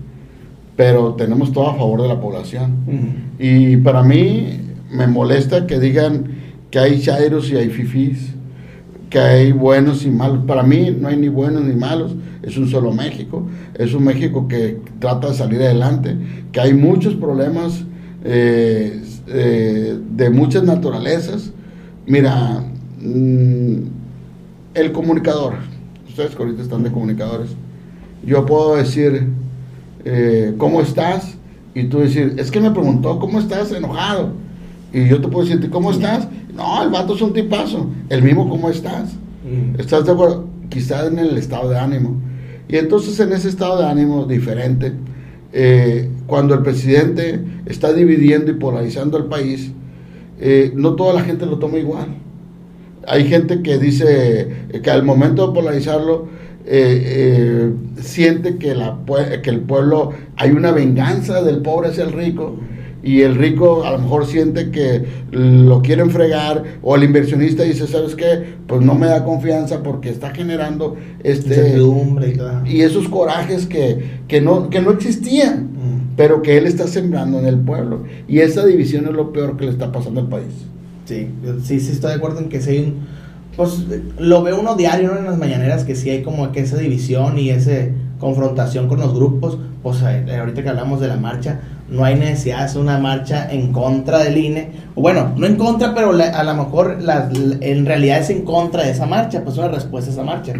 pero 0.75 1.13
tenemos 1.13 1.51
todo 1.51 1.69
a 1.69 1.75
favor 1.75 2.01
de 2.01 2.07
la 2.07 2.19
población. 2.19 2.71
Y 3.37 3.77
para 3.77 4.03
mí 4.03 4.59
me 4.89 5.07
molesta 5.07 5.67
que 5.67 5.79
digan 5.79 6.25
que 6.71 6.79
hay 6.79 6.99
chairos 6.99 7.51
y 7.51 7.57
hay 7.57 7.69
fifís, 7.69 8.33
que 9.13 9.19
hay 9.19 9.51
buenos 9.51 10.05
y 10.05 10.09
malos. 10.09 10.39
Para 10.47 10.63
mí 10.63 10.89
no 10.99 11.07
hay 11.07 11.17
ni 11.17 11.27
buenos 11.27 11.63
ni 11.63 11.75
malos, 11.75 12.15
es 12.41 12.57
un 12.57 12.67
solo 12.67 12.91
México, 12.91 13.45
es 13.75 13.93
un 13.93 14.05
México 14.05 14.47
que 14.47 14.79
trata 14.97 15.27
de 15.27 15.35
salir 15.35 15.61
adelante, 15.61 16.17
que 16.51 16.59
hay 16.59 16.73
muchos 16.73 17.13
problemas 17.13 17.83
eh, 18.23 19.03
eh, 19.27 19.99
de 20.09 20.29
muchas 20.31 20.63
naturalezas. 20.63 21.51
Mira, 22.07 22.63
mm, 23.03 23.75
el 24.73 24.91
comunicador, 24.91 25.57
ustedes 26.09 26.35
que 26.35 26.41
ahorita 26.41 26.63
están 26.63 26.81
de 26.81 26.91
comunicadores, 26.91 27.51
yo 28.25 28.47
puedo 28.47 28.77
decir, 28.77 29.27
eh, 30.05 30.55
¿cómo 30.57 30.81
estás? 30.81 31.37
Y 31.75 31.83
tú 31.83 31.99
decir, 31.99 32.33
es 32.37 32.49
que 32.49 32.59
me 32.59 32.71
preguntó, 32.71 33.19
¿cómo 33.19 33.37
estás? 33.37 33.71
Enojado. 33.73 34.31
Y 34.91 35.07
yo 35.07 35.21
te 35.21 35.27
puedo 35.27 35.45
decir, 35.45 35.69
¿cómo 35.69 35.91
estás? 35.91 36.27
No, 36.55 36.83
el 36.83 36.89
vato 36.89 37.15
es 37.15 37.21
un 37.21 37.33
tipazo. 37.33 37.89
El 38.09 38.21
mismo, 38.23 38.47
¿cómo 38.47 38.69
estás? 38.69 39.13
Mm. 39.43 39.79
¿Estás 39.79 40.05
de 40.05 40.11
acuerdo? 40.11 40.47
Quizás 40.69 41.07
en 41.07 41.19
el 41.19 41.37
estado 41.37 41.69
de 41.69 41.79
ánimo. 41.79 42.21
Y 42.67 42.77
entonces 42.77 43.19
en 43.19 43.33
ese 43.33 43.49
estado 43.49 43.79
de 43.79 43.87
ánimo 43.87 44.25
diferente, 44.25 44.93
eh, 45.51 46.09
cuando 46.27 46.53
el 46.53 46.61
presidente 46.61 47.39
está 47.65 47.93
dividiendo 47.93 48.51
y 48.51 48.55
polarizando 48.55 49.17
el 49.17 49.25
país, 49.25 49.71
eh, 50.39 50.71
no 50.75 50.95
toda 50.95 51.13
la 51.13 51.21
gente 51.21 51.45
lo 51.45 51.59
toma 51.59 51.77
igual. 51.77 52.07
Hay 53.07 53.27
gente 53.27 53.61
que 53.61 53.77
dice 53.77 54.47
que 54.81 54.89
al 54.89 55.03
momento 55.03 55.47
de 55.47 55.53
polarizarlo, 55.53 56.27
eh, 56.65 57.73
siente 57.97 58.57
que, 58.57 58.73
la, 58.73 58.99
que 59.43 59.49
el 59.49 59.59
pueblo, 59.59 60.11
hay 60.37 60.51
una 60.51 60.71
venganza 60.71 61.43
del 61.43 61.57
pobre 61.57 61.89
hacia 61.89 62.05
el 62.05 62.13
rico 62.13 62.57
y 63.03 63.21
el 63.21 63.35
rico 63.35 63.83
a 63.83 63.91
lo 63.91 63.99
mejor 63.99 64.25
siente 64.25 64.71
que 64.71 65.03
lo 65.31 65.81
quieren 65.81 66.09
fregar 66.09 66.63
o 66.81 66.95
el 66.95 67.03
inversionista 67.03 67.63
dice, 67.63 67.85
¿sabes 67.85 68.15
qué? 68.15 68.55
Pues 68.65 68.81
no 68.81 68.95
me 68.95 69.07
da 69.07 69.25
confianza 69.25 69.83
porque 69.83 70.09
está 70.09 70.31
generando 70.31 70.95
este 71.21 71.77
y, 71.77 72.77
y, 72.77 72.81
esos 72.81 73.09
corajes 73.09 73.65
que, 73.65 74.21
que, 74.29 74.39
no, 74.39 74.69
que 74.69 74.79
no 74.79 74.91
existían, 74.91 75.65
mm. 75.65 76.15
pero 76.15 76.41
que 76.41 76.57
él 76.57 76.65
está 76.65 76.87
sembrando 76.87 77.39
en 77.39 77.45
el 77.45 77.59
pueblo. 77.59 78.03
Y 78.29 78.39
esa 78.39 78.65
división 78.65 79.05
es 79.05 79.11
lo 79.11 79.33
peor 79.33 79.57
que 79.57 79.65
le 79.65 79.71
está 79.71 79.91
pasando 79.91 80.21
al 80.21 80.29
país. 80.29 80.53
Sí, 81.03 81.27
sí, 81.61 81.81
sí 81.81 81.91
estoy 81.91 82.11
de 82.11 82.15
acuerdo 82.15 82.39
en 82.39 82.47
que 82.47 82.61
si 82.61 82.69
hay 82.69 82.79
un... 82.79 83.23
Pues 83.57 83.85
lo 84.17 84.41
veo 84.41 84.59
uno 84.59 84.75
diario 84.75 85.15
en 85.15 85.25
las 85.25 85.37
mañaneras 85.37 85.83
que 85.83 85.95
sí 85.95 86.09
hay 86.09 86.23
como 86.23 86.51
que 86.51 86.61
esa 86.61 86.77
división 86.77 87.37
y 87.37 87.49
esa 87.51 87.89
confrontación 88.17 88.87
con 88.87 88.99
los 88.99 89.13
grupos. 89.13 89.59
Pues 89.83 90.01
ahorita 90.01 90.63
que 90.63 90.69
hablamos 90.69 91.01
de 91.01 91.07
la 91.07 91.17
marcha, 91.17 91.59
no 91.93 92.03
hay 92.03 92.15
necesidad 92.15 92.57
de 92.57 92.63
hacer 92.63 92.81
una 92.81 92.97
marcha 92.97 93.47
en 93.51 93.71
contra 93.71 94.23
del 94.23 94.35
INE. 94.35 94.71
O 94.95 95.01
bueno, 95.01 95.31
no 95.37 95.45
en 95.45 95.57
contra, 95.57 95.93
pero 95.93 96.09
a 96.11 96.43
lo 96.43 96.53
mejor 96.55 96.97
en 97.61 97.85
realidad 97.85 98.19
es 98.19 98.31
en 98.31 98.41
contra 98.41 98.83
de 98.83 98.91
esa 98.91 99.05
marcha, 99.05 99.43
pues 99.43 99.57
una 99.59 99.67
respuesta 99.67 100.09
a 100.09 100.13
esa 100.13 100.23
marcha. 100.23 100.53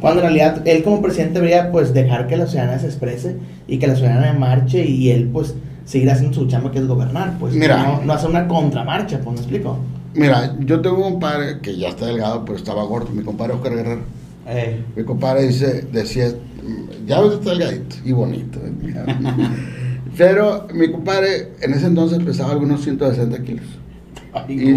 Cuando 0.00 0.20
en 0.20 0.26
realidad 0.26 0.66
él 0.66 0.82
como 0.82 1.00
presidente 1.00 1.34
debería 1.34 1.70
pues 1.70 1.94
dejar 1.94 2.26
que 2.26 2.36
la 2.36 2.48
ciudadanía 2.48 2.80
se 2.80 2.86
exprese 2.86 3.36
y 3.68 3.78
que 3.78 3.86
la 3.86 3.94
ciudadanía 3.94 4.32
marche 4.32 4.84
y 4.84 5.10
él 5.10 5.30
pues 5.32 5.54
seguir 5.84 6.10
haciendo 6.10 6.34
su 6.34 6.48
chamba 6.48 6.72
que 6.72 6.80
es 6.80 6.88
gobernar. 6.88 7.38
Pues 7.38 7.54
no, 7.54 8.02
no 8.02 8.12
hacer 8.12 8.28
una 8.28 8.48
contramarcha, 8.48 9.20
pues 9.20 9.34
me 9.34 9.40
explico. 9.42 9.78
Mira, 10.14 10.56
yo 10.58 10.80
tengo 10.80 10.96
un 10.96 11.12
compadre 11.12 11.60
que 11.60 11.76
ya 11.76 11.90
está 11.90 12.06
delgado, 12.06 12.44
pero 12.44 12.58
estaba 12.58 12.82
gordo, 12.82 13.10
mi 13.10 13.22
compadre 13.22 13.54
Oscar 13.54 13.76
Guerrero. 13.76 14.02
Eh. 14.48 14.82
Mi 14.96 15.04
compadre 15.04 15.46
dice, 15.46 15.86
decía, 15.92 16.32
ya 17.06 17.20
ves, 17.20 17.34
está 17.34 17.50
delgadito 17.50 17.96
y 18.04 18.10
bonito. 18.10 18.58
Pero 20.16 20.66
mi 20.74 20.90
compadre 20.90 21.52
en 21.60 21.72
ese 21.74 21.86
entonces 21.86 22.22
pesaba 22.22 22.52
algunos 22.52 22.82
160 22.82 23.42
kilos. 23.42 23.64
y, 24.48 24.70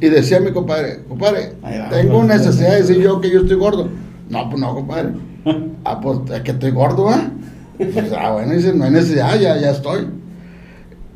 y, 0.00 0.08
decía 0.08 0.40
mi 0.40 0.52
compadre, 0.52 1.00
compadre, 1.08 1.52
tengo 1.90 2.24
necesidad 2.24 2.70
de 2.70 2.82
decir 2.82 2.98
yo 2.98 3.20
que 3.20 3.30
yo 3.30 3.40
estoy 3.40 3.56
gordo. 3.56 3.88
No, 4.28 4.48
pues 4.48 4.60
no, 4.60 4.74
compadre. 4.74 5.10
ah, 5.84 6.00
pues 6.00 6.18
es 6.32 6.40
que 6.42 6.50
estoy 6.52 6.70
gordo, 6.70 7.08
¿ah? 7.08 7.30
Pues, 7.78 8.12
ah, 8.16 8.32
bueno, 8.32 8.52
dice, 8.52 8.72
no 8.72 8.84
hay 8.84 8.90
necesidad, 8.90 9.38
ya, 9.38 9.58
ya 9.58 9.70
estoy. 9.70 10.06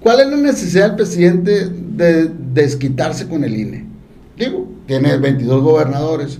¿Cuál 0.02 0.20
es 0.20 0.28
la 0.28 0.36
necesidad 0.36 0.88
del 0.88 0.96
presidente 0.96 1.68
de 1.68 2.30
desquitarse 2.52 3.28
con 3.28 3.44
el 3.44 3.54
INE? 3.54 3.86
Digo, 4.36 4.68
tiene 4.86 5.16
22 5.16 5.62
gobernadores, 5.62 6.38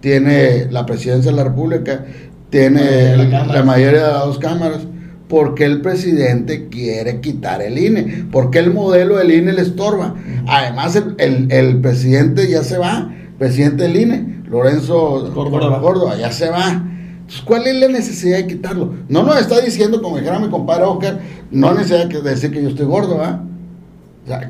tiene 0.00 0.66
la 0.70 0.86
presidencia 0.86 1.30
de 1.30 1.36
la 1.36 1.44
República, 1.44 2.04
tiene 2.50 3.16
la 3.16 3.62
mayoría 3.64 4.06
de 4.06 4.12
las 4.12 4.26
dos 4.26 4.38
cámaras 4.38 4.80
porque 5.28 5.64
el 5.64 5.80
presidente 5.80 6.68
quiere 6.68 7.20
quitar 7.20 7.60
el 7.60 7.78
INE, 7.78 8.26
porque 8.30 8.58
el 8.58 8.72
modelo 8.72 9.16
del 9.16 9.32
INE 9.32 9.52
le 9.52 9.62
estorba. 9.62 10.14
Además, 10.46 11.00
el, 11.18 11.80
presidente 11.80 12.48
ya 12.48 12.62
se 12.62 12.78
va, 12.78 13.12
presidente 13.38 13.84
del 13.84 13.96
INE, 13.96 14.42
Lorenzo 14.48 15.32
Córdoba. 15.34 16.16
ya 16.16 16.30
se 16.30 16.48
va. 16.48 16.70
Entonces, 16.70 17.42
¿cuál 17.44 17.66
es 17.66 17.74
la 17.80 17.88
necesidad 17.88 18.36
de 18.36 18.46
quitarlo? 18.46 18.94
No 19.08 19.24
nos 19.24 19.40
está 19.40 19.60
diciendo, 19.60 20.00
como 20.00 20.18
dijera 20.18 20.38
mi 20.38 20.48
compadre 20.48 20.84
Oscar, 20.84 21.18
no 21.50 21.74
necesidad 21.74 22.06
de 22.06 22.22
decir 22.22 22.52
que 22.52 22.62
yo 22.62 22.68
estoy 22.68 22.86
gordo, 22.86 23.18
¿va? 23.18 23.42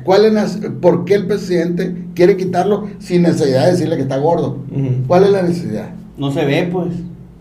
¿cuál 0.03 0.25
es 0.25 0.59
¿Por 0.81 1.05
qué 1.05 1.13
el 1.13 1.27
presidente 1.27 1.95
quiere 2.15 2.35
quitarlo 2.35 2.87
sin 2.97 3.21
necesidad 3.21 3.65
de 3.65 3.71
decirle 3.71 3.95
que 3.95 4.03
está 4.03 4.17
gordo? 4.17 4.59
¿Cuál 5.07 5.25
es 5.25 5.31
la 5.31 5.41
necesidad? 5.41 5.89
No 6.17 6.31
se 6.31 6.45
ve, 6.45 6.69
pues. 6.71 6.93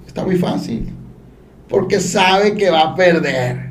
Está 0.06 0.24
muy 0.24 0.36
fácil 0.36 0.95
porque 1.68 2.00
sabe 2.00 2.54
que 2.54 2.70
va 2.70 2.82
a 2.82 2.94
perder, 2.94 3.70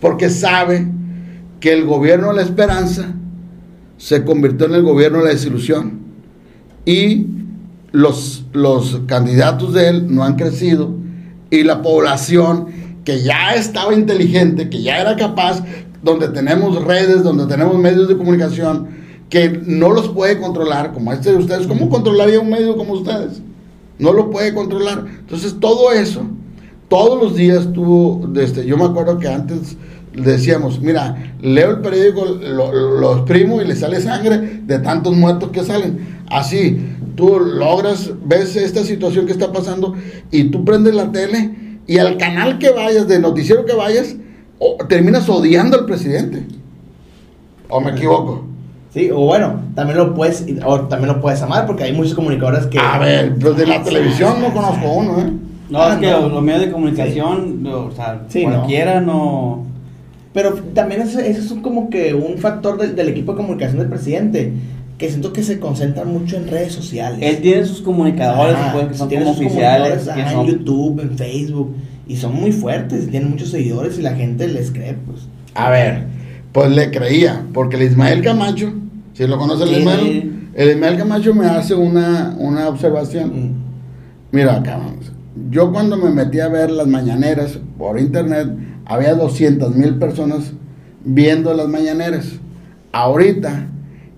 porque 0.00 0.30
sabe 0.30 0.86
que 1.60 1.72
el 1.72 1.84
gobierno 1.84 2.28
de 2.28 2.34
la 2.34 2.42
esperanza 2.42 3.14
se 3.96 4.24
convirtió 4.24 4.66
en 4.66 4.74
el 4.74 4.82
gobierno 4.82 5.18
de 5.18 5.24
la 5.24 5.30
desilusión 5.30 5.98
y 6.84 7.26
los, 7.90 8.44
los 8.52 9.00
candidatos 9.06 9.74
de 9.74 9.88
él 9.88 10.14
no 10.14 10.22
han 10.24 10.36
crecido 10.36 10.90
y 11.50 11.64
la 11.64 11.82
población 11.82 12.66
que 13.04 13.22
ya 13.22 13.54
estaba 13.54 13.94
inteligente, 13.94 14.68
que 14.68 14.82
ya 14.82 15.00
era 15.00 15.16
capaz, 15.16 15.62
donde 16.02 16.28
tenemos 16.28 16.84
redes, 16.84 17.24
donde 17.24 17.46
tenemos 17.46 17.76
medios 17.78 18.06
de 18.06 18.16
comunicación, 18.16 18.88
que 19.30 19.60
no 19.66 19.90
los 19.90 20.08
puede 20.10 20.38
controlar, 20.38 20.92
como 20.92 21.12
este 21.12 21.32
de 21.32 21.38
ustedes, 21.38 21.66
¿cómo 21.66 21.88
controlaría 21.88 22.38
un 22.38 22.50
medio 22.50 22.76
como 22.76 22.92
ustedes? 22.92 23.40
No 23.98 24.12
lo 24.12 24.30
puede 24.30 24.54
controlar. 24.54 25.04
Entonces 25.20 25.56
todo 25.58 25.92
eso 25.92 26.22
todos 26.88 27.22
los 27.22 27.36
días 27.36 27.72
tú, 27.72 28.32
este, 28.36 28.64
yo 28.64 28.76
me 28.76 28.84
acuerdo 28.84 29.18
que 29.18 29.28
antes 29.28 29.76
decíamos, 30.12 30.80
mira, 30.80 31.34
leo 31.40 31.70
el 31.70 31.80
periódico, 31.80 32.24
lo, 32.24 33.16
exprimo 33.16 33.60
y 33.60 33.66
le 33.66 33.76
sale 33.76 34.00
sangre 34.00 34.38
de 34.64 34.78
tantos 34.78 35.14
muertos 35.14 35.50
que 35.50 35.62
salen. 35.62 36.22
Así, 36.30 36.80
tú 37.14 37.38
logras, 37.40 38.10
ves 38.24 38.56
esta 38.56 38.84
situación 38.84 39.26
que 39.26 39.32
está 39.32 39.52
pasando 39.52 39.94
y 40.30 40.44
tú 40.44 40.64
prendes 40.64 40.94
la 40.94 41.12
tele 41.12 41.80
y 41.86 41.98
al 41.98 42.16
canal 42.16 42.58
que 42.58 42.70
vayas, 42.70 43.08
de 43.08 43.18
noticiero 43.18 43.64
que 43.64 43.74
vayas, 43.74 44.16
terminas 44.88 45.28
odiando 45.28 45.78
al 45.78 45.86
presidente. 45.86 46.44
¿O 47.68 47.80
me 47.80 47.90
equivoco? 47.90 48.44
Sí, 48.92 49.10
o 49.10 49.20
bueno, 49.20 49.60
también 49.74 49.98
lo 49.98 50.14
puedes, 50.14 50.44
o 50.64 50.80
también 50.80 51.14
lo 51.14 51.20
puedes 51.20 51.42
amar 51.42 51.66
porque 51.66 51.84
hay 51.84 51.92
muchos 51.92 52.14
comunicadores 52.14 52.66
que... 52.66 52.78
A 52.78 52.98
ver, 52.98 53.36
pues 53.38 53.56
de 53.56 53.66
la 53.66 53.82
televisión 53.82 54.40
no 54.40 54.52
conozco 54.52 54.90
uno, 54.90 55.20
¿eh? 55.20 55.30
No, 55.70 55.92
es 55.92 55.98
que 55.98 56.10
los, 56.10 56.42
medios 56.42 56.62
de 56.62 56.72
comunicación, 56.72 57.66
o 57.66 57.90
sea, 57.90 58.22
cualquiera 58.42 59.00
no. 59.00 59.66
Pero 60.32 60.54
también 60.74 61.02
eso, 61.02 61.20
es 61.20 61.52
como 61.62 61.90
que 61.90 62.14
un 62.14 62.38
factor 62.38 62.78
del, 62.78 63.08
equipo 63.08 63.32
de 63.32 63.38
comunicación 63.38 63.78
del 63.78 63.88
presidente 63.88 64.52
que 64.96 65.08
siento 65.08 65.32
que 65.32 65.42
se 65.42 65.60
concentra 65.60 66.04
mucho 66.04 66.36
en 66.36 66.48
redes 66.48 66.72
sociales. 66.72 67.18
Él 67.22 67.40
tiene 67.40 67.64
sus 67.64 67.82
comunicadores 67.82 68.56
que 68.88 68.94
son 68.94 69.08
como 69.08 69.30
oficiales. 69.30 70.08
En 70.08 70.46
YouTube, 70.46 71.00
en 71.00 71.16
Facebook. 71.16 71.74
Y 72.06 72.16
son 72.16 72.34
muy 72.34 72.52
fuertes, 72.52 73.10
tienen 73.10 73.30
muchos 73.30 73.50
seguidores 73.50 73.98
y 73.98 74.02
la 74.02 74.14
gente 74.14 74.48
les 74.48 74.70
cree, 74.70 74.94
pues. 74.94 75.28
A 75.54 75.68
ver, 75.68 76.04
pues 76.52 76.70
le 76.70 76.90
creía, 76.90 77.44
porque 77.52 77.76
el 77.76 77.82
Ismael 77.82 78.22
Camacho, 78.22 78.72
si 79.12 79.26
lo 79.26 79.36
conoce 79.36 79.64
el 79.64 79.78
Ismael, 79.78 80.48
el 80.54 80.70
Ismael 80.70 80.96
Camacho 80.96 81.34
me 81.34 81.44
hace 81.44 81.74
una, 81.74 82.34
una 82.38 82.68
observación. 82.68 83.28
Mm. 83.28 83.54
Mira, 84.32 84.62
cabrón, 84.62 84.96
yo 85.50 85.72
cuando 85.72 85.96
me 85.96 86.10
metí 86.10 86.40
a 86.40 86.48
ver 86.48 86.70
las 86.70 86.86
mañaneras 86.86 87.58
por 87.78 87.98
internet, 87.98 88.48
había 88.84 89.14
200 89.14 89.74
mil 89.74 89.96
personas 89.96 90.52
viendo 91.04 91.54
las 91.54 91.68
mañaneras. 91.68 92.26
Ahorita 92.92 93.68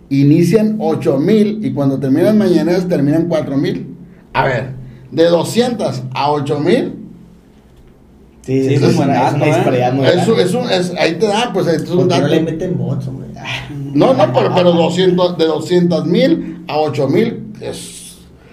inician 0.08 0.76
8 0.80 1.18
mil 1.18 1.64
y 1.64 1.72
cuando 1.72 1.98
terminan 1.98 2.38
mañaneras 2.38 2.88
terminan 2.88 3.26
4 3.28 3.56
mil. 3.56 3.94
A 4.32 4.44
ver, 4.44 4.70
de 5.10 5.24
200 5.24 6.02
a 6.12 6.30
8 6.32 6.60
mil. 6.60 6.96
Sí, 8.42 8.74
eso 8.74 8.88
es, 8.88 8.96
una, 8.96 9.28
es 9.28 9.34
una 9.34 9.46
disparidad 9.46 9.92
muy 9.92 10.06
eso, 10.06 10.38
eso, 10.38 10.68
es, 10.68 10.94
ahí 10.98 11.16
te 11.16 11.26
da, 11.26 11.52
pues 11.52 11.66
es 11.66 11.88
un 11.90 12.08
dato. 12.08 12.22
No 12.22 12.28
le 12.28 12.40
meten 12.40 12.78
bots, 12.78 13.06
hombre. 13.06 13.28
No, 13.92 14.14
no, 14.14 14.32
pero, 14.32 14.54
pero 14.54 14.72
200, 14.72 15.36
de 15.36 15.44
200 15.44 16.06
mil 16.06 16.64
a 16.66 16.78
8 16.78 17.08
mil 17.08 17.52
es 17.60 17.99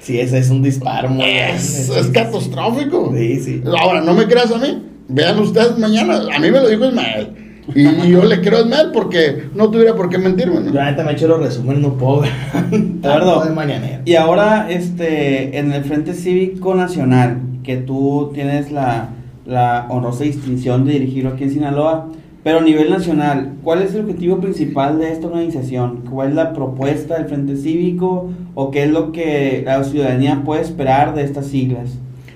Sí, 0.08 0.22
ese 0.22 0.38
es 0.38 0.50
un 0.50 0.64
disparo 0.64 1.10
muy 1.10 1.26
es, 1.26 1.90
es 1.90 2.08
catastrófico. 2.08 3.12
Sí, 3.14 3.42
sí. 3.42 3.62
Ahora, 3.78 4.00
no 4.00 4.14
me 4.14 4.26
creas 4.26 4.50
a 4.54 4.58
mí. 4.58 4.82
Vean 5.10 5.38
ustedes 5.38 5.78
mañana, 5.78 6.22
a 6.34 6.40
mí 6.40 6.50
me 6.50 6.62
lo 6.62 6.70
dijo 6.70 6.86
Ismael. 6.86 7.28
Y, 7.76 8.10
yo 8.10 8.24
le 8.24 8.40
creo 8.40 8.60
a 8.60 8.62
Ismael 8.62 8.92
porque 8.94 9.50
no 9.54 9.70
tuviera 9.70 9.96
por 9.96 10.08
qué 10.08 10.18
mentirme. 10.18 10.62
¿no? 10.62 10.72
Yo 10.72 10.82
ahorita 10.82 11.04
me 11.04 11.12
he 11.12 11.14
hecho 11.14 11.28
los 11.28 11.42
resúmenes, 11.42 11.82
no 11.82 11.98
puedo. 11.98 12.24
Eduardo, 12.72 13.44
y 14.06 14.16
ahora 14.16 14.68
este, 14.70 15.60
en 15.60 15.74
el 15.74 15.84
Frente 15.84 16.14
Cívico 16.14 16.74
Nacional, 16.74 17.42
que 17.66 17.76
tú 17.76 18.32
tienes 18.34 18.72
la, 18.72 19.10
la 19.46 19.88
honrosa 19.90 20.24
distinción 20.24 20.86
de 20.86 20.94
dirigirlo 20.94 21.32
aquí 21.32 21.44
en 21.44 21.52
Sinaloa, 21.52 22.08
pero 22.48 22.60
a 22.60 22.62
nivel 22.62 22.90
nacional, 22.90 23.56
¿cuál 23.62 23.82
es 23.82 23.94
el 23.94 24.06
objetivo 24.06 24.40
principal 24.40 25.00
de 25.00 25.12
esta 25.12 25.28
organización? 25.28 26.06
¿Cuál 26.10 26.30
es 26.30 26.36
la 26.36 26.54
propuesta 26.54 27.18
del 27.18 27.26
Frente 27.26 27.58
Cívico 27.58 28.30
o 28.56 28.72
qué 28.72 28.86
es 28.86 28.90
lo 28.90 29.12
que 29.12 29.64
la 29.66 29.84
ciudadanía 29.84 30.44
puede 30.46 30.62
esperar 30.62 31.14
de 31.14 31.26
estas 31.26 31.48
siglas? 31.48 31.90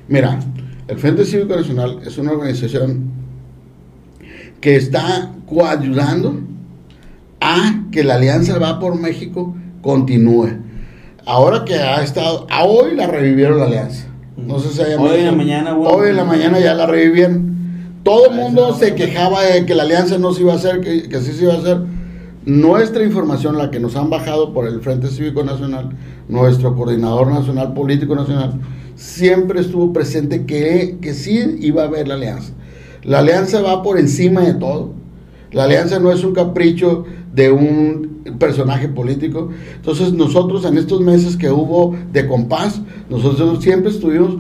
Mira, 0.10 0.38
el 0.90 0.98
Frente 0.98 1.24
Cívico 1.24 1.56
Nacional 1.56 2.00
es 2.06 2.18
una 2.18 2.34
organización 2.34 3.10
que 4.60 4.76
está 4.76 5.32
coayudando 5.46 6.42
a 7.40 7.86
que 7.90 8.04
la 8.04 8.16
Alianza 8.16 8.60
Va 8.60 8.82
por 8.82 9.00
México 9.00 9.56
continúe. 9.82 10.58
Ahora 11.26 11.64
que 11.64 11.76
ha 11.76 12.04
estado, 12.04 12.48
a 12.50 12.66
hoy 12.66 12.98
la 12.98 13.08
revivieron 13.08 13.60
la 13.60 13.68
Alianza. 13.68 14.08
No 14.36 14.60
sé 14.60 14.74
si 14.74 14.82
Hoy 14.82 15.20
en 15.20 15.26
la 15.28 15.32
mañana, 15.32 15.74
Hoy 15.74 16.10
en 16.10 16.18
la 16.18 16.26
mañana 16.26 16.60
ya 16.60 16.74
la 16.74 16.86
revivieron. 16.86 17.51
Todo 18.04 18.32
el 18.32 18.36
mundo 18.36 18.74
se 18.74 18.96
quejaba 18.96 19.44
de 19.44 19.66
que 19.66 19.76
la 19.76 19.84
alianza 19.84 20.18
no 20.18 20.34
se 20.34 20.42
iba 20.42 20.54
a 20.54 20.56
hacer, 20.56 20.82
que, 20.82 21.08
que 21.08 21.20
sí 21.20 21.34
se 21.34 21.44
iba 21.44 21.54
a 21.54 21.58
hacer. 21.58 21.82
Nuestra 22.46 23.04
información, 23.04 23.58
la 23.58 23.70
que 23.70 23.80
nos 23.80 23.96
han 23.96 24.10
bajado 24.10 24.54
por 24.54 24.68
el 24.68 24.82
Frente 24.82 25.08
Cívico 25.10 25.44
Nacional, 25.44 25.92
nuestro 26.28 26.76
coordinador 26.76 27.28
nacional, 27.28 27.74
político 27.74 28.16
nacional, 28.16 28.60
siempre 28.96 29.62
estuvo 29.62 29.94
presente 29.94 30.46
que, 30.46 30.98
que 31.02 31.14
sí 31.14 31.58
iba 31.60 31.84
a 31.84 31.86
haber 31.86 32.08
la 32.08 32.16
alianza. 32.16 32.54
La 33.04 33.20
alianza 33.20 33.62
va 33.62 33.84
por 33.84 34.00
encima 34.00 34.42
de 34.42 34.56
todo. 34.56 34.94
La 35.52 35.66
alianza 35.66 36.00
no 36.00 36.12
es 36.12 36.24
un 36.24 36.34
capricho 36.34 37.06
de 37.34 37.52
un 37.52 38.22
personaje 38.40 38.88
político. 38.88 39.50
Entonces 39.76 40.14
nosotros 40.14 40.66
en 40.66 40.78
estos 40.78 41.02
meses 41.02 41.38
que 41.38 41.52
hubo 41.52 41.96
de 42.12 42.28
compás, 42.28 42.82
nosotros 43.10 43.64
siempre 43.64 43.92
estuvimos 43.92 44.38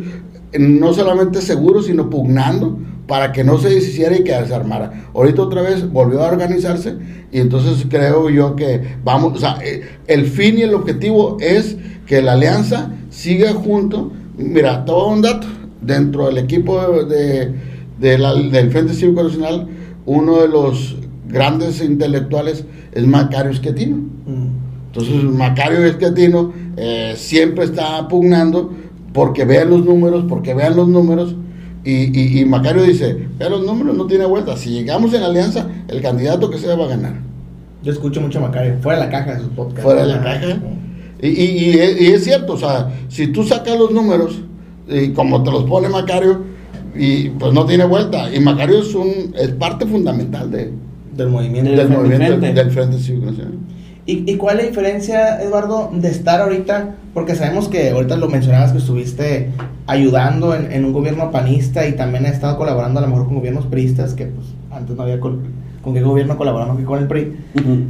no 0.58 0.94
solamente 0.94 1.42
seguros, 1.42 1.86
sino 1.86 2.10
pugnando 2.10 2.78
para 3.12 3.34
que 3.34 3.44
no 3.44 3.58
se 3.58 3.68
deshiciera 3.68 4.16
y 4.16 4.24
que 4.24 4.32
desarmara. 4.32 5.10
Ahorita 5.14 5.42
otra 5.42 5.62
vez 5.62 5.92
volvió 5.92 6.22
a 6.22 6.28
organizarse 6.28 6.96
y 7.30 7.40
entonces 7.42 7.86
creo 7.90 8.30
yo 8.30 8.56
que 8.56 8.96
vamos, 9.04 9.34
o 9.34 9.38
sea, 9.38 9.58
eh, 9.62 9.82
el 10.08 10.28
fin 10.28 10.58
y 10.58 10.62
el 10.62 10.74
objetivo 10.74 11.36
es 11.42 11.76
que 12.06 12.22
la 12.22 12.32
alianza 12.32 12.90
siga 13.10 13.52
junto. 13.52 14.14
Mira, 14.38 14.86
todo 14.86 15.10
un 15.10 15.22
dato, 15.22 15.46
dentro 15.82 16.28
del 16.28 16.38
equipo 16.38 17.04
de, 17.04 17.54
del 18.00 18.72
Frente 18.72 18.94
Cívico 18.94 19.24
Nacional, 19.24 19.68
uno 20.06 20.40
de 20.40 20.48
los 20.48 20.96
grandes 21.28 21.84
intelectuales 21.84 22.64
es 22.94 23.06
Macario 23.06 23.52
Esquetino. 23.52 23.98
Mm. 23.98 24.48
Entonces 24.88 25.22
Macario 25.22 25.84
Esquetino 25.84 26.54
eh, 26.78 27.16
siempre 27.18 27.66
está 27.66 28.08
pugnando 28.08 28.72
porque 29.12 29.44
vean 29.44 29.70
los 29.70 29.84
números, 29.84 30.24
porque 30.30 30.54
vean 30.54 30.78
los 30.78 30.88
números 30.88 31.36
y, 31.84 32.40
y, 32.40 32.46
Macario 32.46 32.84
dice, 32.84 33.28
pero 33.40 33.58
los 33.58 33.66
números 33.66 33.98
no 33.98 34.06
tiene 34.06 34.26
vuelta. 34.26 34.56
Si 34.56 34.70
llegamos 34.70 35.14
en 35.14 35.24
alianza, 35.24 35.68
el 35.88 36.02
candidato 36.02 36.50
que 36.50 36.60
sea 36.60 36.76
va 36.76 36.86
a 36.86 36.90
ganar. 36.90 37.14
Yo 37.84 37.92
escucho 37.92 38.22
mucho 38.22 38.38
a 38.38 38.44
Macario, 38.44 38.78
fuera 38.82 39.00
de 39.00 39.06
la 39.06 39.12
caja 39.12 39.34
de 39.34 39.40
sus 39.40 39.50
podcasts. 39.50 39.82
Fuera 39.82 40.06
de 40.06 40.08
la 40.08 40.22
caja. 40.22 40.60
Y, 41.22 41.28
y, 41.28 41.80
es 41.80 42.24
cierto, 42.24 42.54
o 42.54 42.58
sea, 42.58 42.92
si 43.10 43.28
tú 43.28 43.44
sacas 43.44 43.78
los 43.78 43.92
números, 43.92 44.42
y 44.88 45.10
como 45.10 45.42
te 45.44 45.52
los 45.52 45.64
pone 45.64 45.90
Macario, 45.90 46.44
y 46.96 47.30
pues 47.30 47.54
no 47.54 47.66
tiene 47.66 47.86
vuelta. 47.86 48.34
Y 48.34 48.40
Macario 48.40 48.80
es, 48.80 48.94
un, 48.94 49.34
es 49.36 49.50
parte 49.50 49.86
fundamental 49.86 50.52
de, 50.52 50.72
del 51.16 51.30
movimiento 51.30 51.72
del, 51.72 51.90
movimiento 51.90 52.38
del 52.38 52.72
Frente 52.72 53.00
Cívico 53.00 53.28
Nacional. 53.28 53.54
¿Y, 54.06 54.36
cuál 54.38 54.58
es 54.58 54.64
la 54.64 54.70
diferencia, 54.70 55.42
Eduardo, 55.42 55.92
de 55.94 56.10
estar 56.10 56.42
ahorita? 56.42 56.96
Porque 57.14 57.36
sabemos 57.36 57.68
que 57.68 57.92
ahorita 57.92 58.18
lo 58.18 58.30
mencionabas 58.30 58.72
que 58.72 58.80
estuviste 58.80 59.50
ayudando 59.86 60.56
en, 60.56 60.84
un 60.86 60.92
gobierno 60.92 61.30
panista 61.30 61.88
y 61.88 61.94
también 61.94 62.26
has 62.26 62.34
estado 62.34 62.58
colaborando 62.58 63.00
a 63.00 63.04
lo 63.04 63.10
mejor 63.10 63.26
con 63.26 63.36
gobiernos 63.36 63.68
priistas, 63.68 64.16
que 64.16 64.26
pues 64.26 64.48
antes 64.72 64.96
no 64.96 65.04
había 65.04 65.20
con, 65.20 65.42
con 65.84 65.94
qué 65.94 66.02
gobierno 66.02 66.36
colaboramos 66.36 66.78
que 66.78 66.84
con 66.84 67.00
el 67.00 67.08
PRI. 67.08 67.38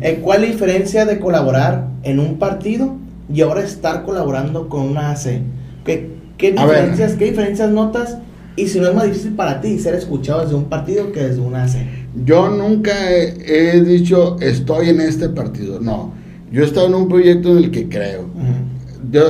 Eh, 0.01 0.19
¿Cuál 0.21 0.43
es 0.43 0.49
la 0.49 0.53
diferencia 0.53 1.05
de 1.05 1.19
colaborar 1.19 1.87
en 2.03 2.19
un 2.19 2.39
partido 2.39 2.95
y 3.33 3.41
ahora 3.41 3.61
estar 3.61 4.03
colaborando 4.03 4.67
con 4.67 4.81
una 4.81 5.11
AC? 5.11 5.41
¿Qué, 5.85 6.11
qué 6.37 6.51
diferencias, 6.51 7.13
¿qué 7.13 7.25
diferencias 7.25 7.69
notas? 7.69 8.17
Y 8.57 8.67
si 8.67 8.81
no 8.81 8.89
es 8.89 8.95
más 8.95 9.05
difícil 9.05 9.33
para 9.33 9.61
ti 9.61 9.79
ser 9.79 9.95
escuchado 9.95 10.41
desde 10.41 10.55
un 10.55 10.65
partido 10.65 11.13
que 11.13 11.21
desde 11.21 11.39
una 11.39 11.63
AC. 11.63 12.00
Yo 12.25 12.49
nunca 12.49 12.91
he, 13.09 13.81
dicho 13.81 14.37
estoy 14.41 14.89
en 14.89 15.01
este 15.01 15.29
partido, 15.29 15.79
no. 15.79 16.13
Yo 16.51 16.63
he 16.63 16.65
estado 16.65 16.87
en 16.87 16.95
un 16.95 17.07
proyecto 17.07 17.51
en 17.51 17.57
el 17.57 17.71
que 17.71 17.87
creo. 17.87 18.25
Yo 19.09 19.21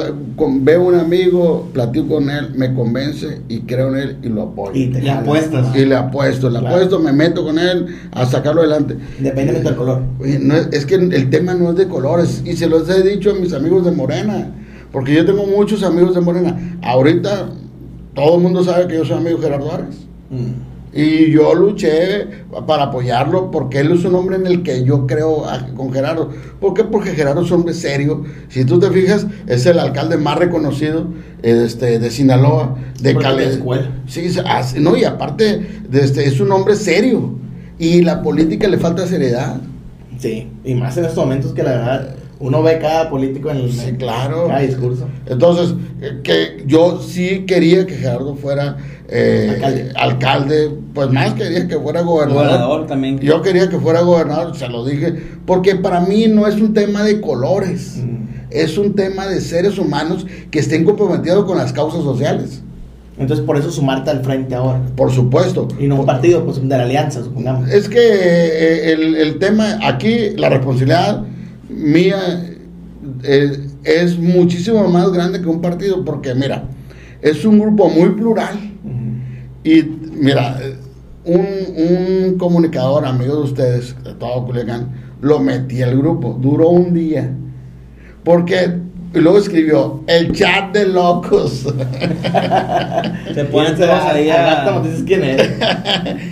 veo 0.62 0.84
un 0.84 0.96
amigo, 0.96 1.70
platico 1.74 2.16
con 2.16 2.30
él, 2.30 2.50
me 2.56 2.74
convence 2.74 3.42
y 3.48 3.62
creo 3.62 3.96
en 3.96 3.96
él 3.96 4.18
y 4.24 4.30
lo 4.30 4.44
apoyo. 4.44 4.74
Y 4.74 4.88
le 4.88 5.10
apuestas. 5.10 5.76
Y 5.76 5.86
le 5.86 5.96
apuesto, 5.96 6.50
le 6.50 6.60
apuesto, 6.60 7.00
me 7.00 7.14
meto 7.14 7.44
con 7.44 7.58
él 7.58 7.88
a 8.12 8.26
sacarlo 8.26 8.62
adelante. 8.62 8.96
Independientemente 9.18 9.70
del 9.70 9.78
color. 9.78 10.02
No 10.42 10.56
es, 10.56 10.86
que 10.86 10.96
el 10.96 11.30
tema 11.30 11.54
no 11.54 11.72
es 11.72 11.78
de 11.78 11.88
colores 11.88 12.42
y 12.46 12.54
se 12.54 12.68
los 12.68 12.90
he 12.90 13.04
dicho 13.04 13.32
a 13.32 13.34
mis 13.36 13.54
amigos 13.54 13.86
de 13.86 13.92
Morena, 13.92 14.52
porque 14.92 15.14
yo 15.14 15.26
tengo 15.26 15.46
muchos 15.46 15.84
amigos 15.84 16.16
de 16.16 16.22
Morena. 16.22 16.78
Ahorita 16.82 17.50
todo 18.16 18.38
el 18.38 18.42
mundo 18.42 18.64
sabe 18.64 18.88
que 18.88 18.96
yo 18.96 19.06
soy 19.06 19.18
amigo 19.18 19.38
de 19.38 19.44
Gerardo. 19.44 19.70
Mm. 20.30 20.71
Y 20.94 21.32
yo 21.32 21.54
luché 21.54 22.28
para 22.68 22.84
apoyarlo 22.84 23.50
porque 23.50 23.80
él 23.80 23.92
es 23.94 24.04
un 24.04 24.16
hombre 24.16 24.36
en 24.36 24.46
el 24.46 24.62
que 24.62 24.84
yo 24.84 25.08
creo 25.08 25.46
con 25.76 25.94
Gerardo. 25.94 26.30
¿Por 26.60 26.74
qué? 26.74 26.84
Porque 26.84 27.12
Gerardo 27.12 27.42
es 27.42 27.52
un 27.52 27.60
hombre 27.60 27.74
serio. 27.74 28.26
Si 28.50 28.66
tú 28.66 28.78
te 28.80 28.90
fijas, 28.90 29.26
es 29.48 29.66
el 29.66 29.80
alcalde 29.80 30.18
más 30.18 30.38
reconocido 30.38 31.08
este, 31.44 31.98
de 31.98 32.12
Sinaloa, 32.12 32.76
de 33.02 33.16
Cali. 33.16 33.46
Sí, 34.08 34.36
no, 34.80 34.98
y 34.98 35.06
aparte 35.06 35.66
de 35.90 36.02
este, 36.02 36.26
es 36.26 36.40
un 36.42 36.52
hombre 36.52 36.76
serio. 36.76 37.36
Y 37.80 38.02
la 38.02 38.22
política 38.22 38.68
le 38.68 38.78
falta 38.78 39.08
seriedad. 39.08 39.62
Sí, 40.20 40.50
y 40.64 40.76
más 40.76 40.98
en 40.98 41.06
estos 41.06 41.24
momentos 41.24 41.54
que 41.54 41.64
la 41.64 41.72
verdad 41.72 42.16
uno 42.42 42.64
ve 42.64 42.80
cada 42.80 43.10
político 43.10 43.52
en 43.52 43.58
el 43.58 43.72
sí, 43.72 43.94
claro. 43.94 44.48
cada 44.48 44.60
discurso. 44.62 45.08
Entonces, 45.28 45.76
eh, 46.02 46.20
que 46.24 46.64
yo 46.66 47.00
sí 47.00 47.46
quería 47.46 47.86
que 47.86 47.96
Gerardo 47.96 48.36
fuera 48.36 48.78
eh, 49.08 49.92
alcalde. 49.96 50.72
pues 50.94 51.10
más 51.12 51.34
quería 51.36 51.68
que 51.68 51.78
fuera 51.78 52.02
gobernador. 52.02 52.46
Gobernador 52.46 52.88
también. 52.88 53.20
Yo 53.20 53.42
quería 53.42 53.70
que 53.70 53.78
fuera 53.78 54.02
gobernador, 54.02 54.56
se 54.56 54.68
lo 54.68 54.84
dije, 54.84 55.14
porque 55.46 55.76
para 55.76 56.02
mí 56.02 56.28
no 56.28 56.48
es 56.48 56.56
un 56.56 56.74
tema 56.74 57.04
de 57.04 57.22
colores, 57.22 57.98
mm. 57.98 58.50
es 58.50 58.78
un 58.78 58.96
tema 58.96 59.28
de 59.28 59.40
seres 59.40 59.78
humanos 59.78 60.26
que 60.50 60.60
estén 60.60 60.84
comprometidos 60.84 61.46
con 61.46 61.58
las 61.58 61.72
causas 61.72 62.04
sociales. 62.04 62.64
Entonces, 63.20 63.46
por 63.46 63.56
eso 63.56 63.70
sumarte 63.70 64.10
al 64.10 64.24
frente 64.24 64.56
ahora. 64.56 64.82
Por 64.96 65.12
supuesto. 65.12 65.68
Y 65.80 65.86
no 65.86 66.00
un 66.00 66.06
partido, 66.08 66.44
pues 66.44 66.60
de 66.60 66.76
la 66.76 66.84
alianza, 66.84 67.24
supongamos. 67.24 67.70
Es 67.70 67.88
que 67.88 68.00
eh, 68.00 68.94
el, 68.94 69.16
el 69.16 69.38
tema, 69.38 69.78
aquí, 69.84 70.32
la 70.38 70.50
responsabilidad 70.50 71.24
mía 71.72 72.44
eh, 73.24 73.68
es 73.84 74.18
muchísimo 74.18 74.88
más 74.88 75.12
grande 75.12 75.42
que 75.42 75.48
un 75.48 75.62
partido, 75.62 76.04
porque 76.06 76.36
mira, 76.36 76.66
es 77.22 77.46
un 77.46 77.60
grupo 77.60 77.90
muy 77.90 78.10
plural. 78.10 78.58
Y 79.64 79.84
mira, 79.84 80.60
un, 81.26 81.46
un, 81.76 82.38
comunicador, 82.38 83.06
amigo 83.06 83.38
de 83.38 83.42
ustedes, 83.44 83.96
de 84.04 84.14
todo 84.16 84.46
Culiacán, 84.46 84.90
lo 85.22 85.40
metí 85.40 85.82
al 85.82 85.98
grupo, 85.98 86.38
duró 86.40 86.70
un 86.70 86.94
día. 86.94 87.30
Porque 88.24 88.80
y 89.14 89.20
luego 89.20 89.40
escribió 89.40 90.04
el 90.08 90.32
chat 90.32 90.72
de 90.72 90.88
locos. 90.88 91.52
Se 93.34 93.44
ponen 93.46 93.76
todos 93.76 94.04
ahí 94.06 94.30
a. 94.30 94.82
quién 95.06 95.24
es. 95.26 95.50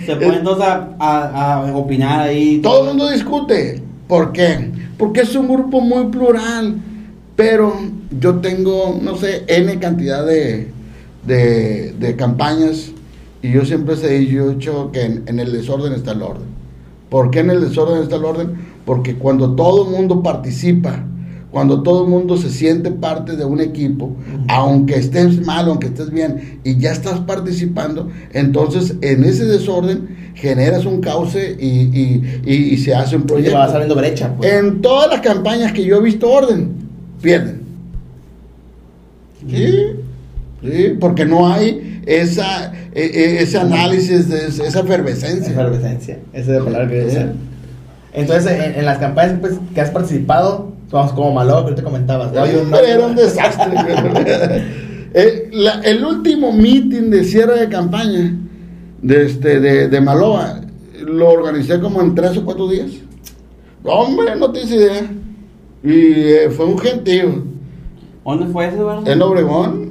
Se 0.06 0.16
ponen 0.16 0.42
todos 0.42 0.62
a, 0.62 0.88
a, 0.98 1.56
a, 1.56 1.76
opinar 1.76 2.20
ahí. 2.20 2.58
Todo 2.62 2.80
el 2.80 2.86
mundo 2.88 3.10
discute. 3.10 3.82
¿Por 4.08 4.32
qué? 4.32 4.70
Porque 5.00 5.22
es 5.22 5.34
un 5.34 5.48
grupo 5.48 5.80
muy 5.80 6.08
plural, 6.08 6.76
pero 7.34 7.72
yo 8.20 8.34
tengo, 8.40 9.00
no 9.02 9.16
sé, 9.16 9.44
N 9.48 9.78
cantidad 9.78 10.26
de, 10.26 10.68
de, 11.26 12.16
campañas 12.16 12.92
y 13.42 13.50
yo 13.50 13.64
siempre 13.64 13.94
he 13.94 14.18
dicho 14.18 14.90
que 14.92 15.22
en, 15.24 15.40
el 15.40 15.52
desorden 15.52 15.94
está 15.94 16.12
el 16.12 16.20
orden. 16.20 16.48
¿Por 17.08 17.30
qué 17.30 17.38
en 17.40 17.48
el 17.48 17.62
desorden 17.62 18.02
está 18.02 18.16
el 18.16 18.26
orden? 18.26 18.50
Porque 18.84 19.14
cuando 19.14 19.54
todo 19.54 19.86
el 19.86 19.90
mundo 19.90 20.22
participa, 20.22 21.02
cuando 21.50 21.82
todo 21.82 22.04
el 22.04 22.10
mundo 22.10 22.36
se 22.36 22.50
siente 22.50 22.90
parte 22.90 23.36
de 23.36 23.46
un 23.46 23.62
equipo, 23.62 24.14
aunque 24.48 24.96
estés 24.96 25.46
mal, 25.46 25.66
aunque 25.68 25.86
estés 25.86 26.10
bien, 26.10 26.60
y 26.62 26.76
ya 26.76 26.92
estás 26.92 27.20
participando, 27.20 28.10
entonces 28.34 28.96
en 29.00 29.24
ese 29.24 29.46
desorden 29.46 30.19
generas 30.34 30.84
un 30.84 31.00
cauce 31.00 31.56
y, 31.58 32.76
se 32.78 32.94
hace 32.94 33.16
un 33.16 33.24
proyecto. 33.24 33.52
Y 33.52 33.54
va 33.54 33.68
saliendo 33.68 33.94
brecha. 33.94 34.34
Pues. 34.36 34.52
En 34.52 34.80
todas 34.80 35.08
las 35.10 35.20
campañas 35.20 35.72
que 35.72 35.84
yo 35.84 35.96
he 35.96 36.02
visto 36.02 36.30
orden, 36.30 36.70
pierden. 37.20 37.60
Sí, 39.48 39.74
sí 40.62 40.96
porque 41.00 41.24
no 41.24 41.50
hay 41.50 42.02
esa, 42.06 42.72
e, 42.94 43.02
e, 43.02 43.42
ese 43.42 43.58
análisis, 43.58 44.28
de 44.28 44.46
esa 44.46 44.80
efervescencia. 44.80 45.52
Efervescencia, 45.52 46.18
esa 46.32 46.52
es 46.52 46.58
la 46.58 46.64
palabra 46.64 46.88
que 46.88 46.94
decía. 46.96 47.32
Entonces, 48.12 48.76
en, 48.76 48.84
las 48.84 48.98
campañas 48.98 49.36
pues, 49.40 49.54
que 49.74 49.80
has 49.80 49.90
participado, 49.90 50.72
vamos 50.90 51.12
como 51.12 51.32
malo, 51.32 51.64
que 51.66 51.72
te 51.72 51.82
comentabas. 51.82 52.32
era 52.34 53.06
un 53.06 53.14
desastre. 53.14 53.72
Eh, 55.14 55.50
el 55.84 56.04
último 56.04 56.52
meeting 56.52 57.10
de 57.10 57.24
cierre 57.24 57.60
de 57.60 57.68
campaña 57.68 58.36
de, 59.02 59.26
este, 59.26 59.60
de, 59.60 59.88
de 59.88 60.00
Maloa 60.00 60.60
lo 61.00 61.30
organicé 61.30 61.80
como 61.80 62.00
en 62.00 62.14
tres 62.14 62.36
o 62.36 62.44
cuatro 62.44 62.68
días. 62.68 62.90
Hombre, 63.84 64.36
no 64.36 64.50
tienes 64.52 64.70
idea. 64.70 65.10
Y 65.82 66.12
eh, 66.32 66.50
fue 66.50 66.66
un 66.66 66.78
gentío. 66.78 67.42
¿Dónde 68.24 68.46
fue 68.46 68.68
ese, 68.68 68.82
verdad? 68.82 69.08
En 69.08 69.22
Obregón. 69.22 69.90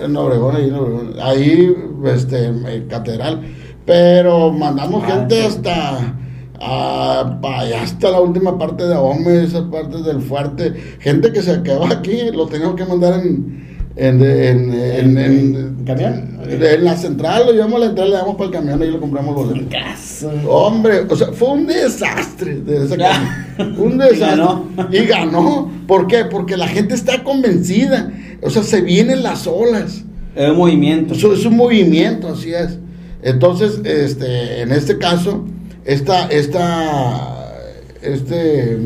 En 0.00 0.16
Obregón, 0.16 0.56
ahí 0.56 0.68
en 0.68 0.74
Obregón. 0.74 1.14
Ahí, 1.20 1.76
este, 2.06 2.46
en 2.46 2.88
Catedral. 2.88 3.42
Pero 3.84 4.52
mandamos 4.52 5.02
ah, 5.04 5.10
gente 5.12 5.44
hasta. 5.44 6.14
hasta 6.60 8.10
la 8.10 8.20
última 8.20 8.58
parte 8.58 8.86
de 8.86 8.96
Ome, 8.96 9.44
esa 9.44 9.70
parte 9.70 10.02
del 10.02 10.22
fuerte. 10.22 10.72
Gente 11.00 11.30
que 11.32 11.42
se 11.42 11.62
quedó 11.62 11.84
aquí, 11.86 12.30
lo 12.32 12.46
teníamos 12.46 12.76
que 12.76 12.86
mandar 12.86 13.20
en, 13.20 13.67
en, 13.98 14.22
en, 14.22 14.72
en, 14.72 15.18
en 15.18 15.84
camión. 15.84 16.38
En 16.48 16.84
la 16.84 16.96
central, 16.96 17.46
lo 17.46 17.52
llevamos 17.52 17.76
a 17.76 17.78
la 17.80 17.86
entrada, 17.86 18.08
le 18.08 18.16
damos 18.16 18.36
para 18.36 18.46
el 18.46 18.52
camión 18.52 18.82
y 18.82 18.86
lo 18.86 19.00
compramos 19.00 19.34
boletos. 19.34 20.24
Hombre, 20.46 21.00
o 21.08 21.16
sea, 21.16 21.32
fue 21.32 21.48
un 21.48 21.66
desastre 21.66 22.60
de 22.60 22.84
ese 22.84 22.96
Un 23.78 23.98
desastre. 23.98 24.44
Y 24.92 25.04
ganó. 25.06 25.70
¿Por 25.88 26.06
qué? 26.06 26.24
Porque 26.24 26.56
la 26.56 26.68
gente 26.68 26.94
está 26.94 27.24
convencida. 27.24 28.12
O 28.40 28.50
sea, 28.50 28.62
se 28.62 28.80
vienen 28.82 29.24
las 29.24 29.48
olas. 29.48 30.04
Es 30.36 30.50
un 30.50 30.56
movimiento. 30.56 31.14
es 31.14 31.44
un 31.44 31.56
movimiento, 31.56 32.28
así 32.28 32.54
es. 32.54 32.78
Entonces, 33.22 33.80
este, 33.84 34.62
en 34.62 34.70
este 34.70 34.96
caso, 34.98 35.44
esta, 35.84 36.28
esta, 36.28 37.52
este, 38.00 38.78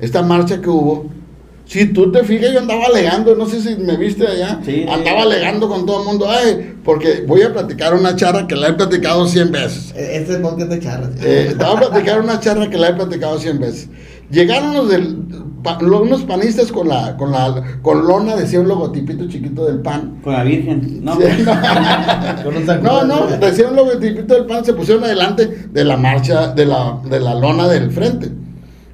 esta 0.00 0.22
marcha 0.22 0.60
que 0.60 0.68
hubo, 0.68 1.10
si 1.64 1.86
tú 1.86 2.10
te 2.12 2.24
fijas, 2.24 2.52
yo 2.52 2.58
andaba 2.58 2.84
alegando, 2.86 3.34
no 3.34 3.46
sé 3.46 3.60
si 3.60 3.76
me 3.76 3.96
viste 3.96 4.26
allá, 4.26 4.60
andaba 4.92 5.22
alegando 5.22 5.68
con 5.68 5.86
todo 5.86 6.00
el 6.00 6.06
mundo, 6.06 6.26
ay, 6.28 6.74
porque 6.84 7.24
voy 7.26 7.42
a 7.42 7.52
platicar 7.52 7.94
una 7.94 8.16
charla 8.16 8.46
que 8.46 8.56
la 8.56 8.68
he 8.68 8.72
platicado 8.74 9.26
100 9.26 9.52
veces. 9.52 9.94
E-, 9.96 10.16
este 10.18 10.34
es 10.34 10.38
podcast 10.38 10.70
de 10.70 10.80
charlas. 10.80 11.10
Eh, 11.22 11.46
estaba 11.50 11.78
a 11.78 11.88
platicar 11.88 12.20
una 12.20 12.40
charla 12.40 12.68
que 12.68 12.76
la 12.76 12.88
he 12.88 12.94
platicado 12.94 13.38
100 13.38 13.58
veces. 13.60 13.88
Llegaron 14.30 14.74
los 14.74 14.88
del, 14.88 15.16
unos 15.80 16.22
panistas 16.22 16.72
con 16.72 16.88
la, 16.88 17.16
con 17.16 17.30
la, 17.30 17.78
con 17.82 18.06
lona, 18.06 18.34
decía 18.34 18.60
un 18.60 18.68
logotipito 18.68 19.28
chiquito 19.28 19.66
del 19.66 19.80
pan. 19.80 20.20
Con 20.22 20.32
la 20.32 20.42
Virgen, 20.42 21.04
no. 21.04 21.18
no, 22.82 23.04
no, 23.04 23.26
decía 23.38 23.68
un 23.68 23.76
logotipito 23.76 24.34
del 24.34 24.46
pan, 24.46 24.64
se 24.64 24.72
pusieron 24.72 25.04
adelante 25.04 25.68
de 25.70 25.84
la 25.84 25.96
marcha, 25.96 26.48
de 26.48 26.66
la, 26.66 26.98
de 27.08 27.20
la 27.20 27.34
lona 27.34 27.68
del 27.68 27.90
frente. 27.90 28.30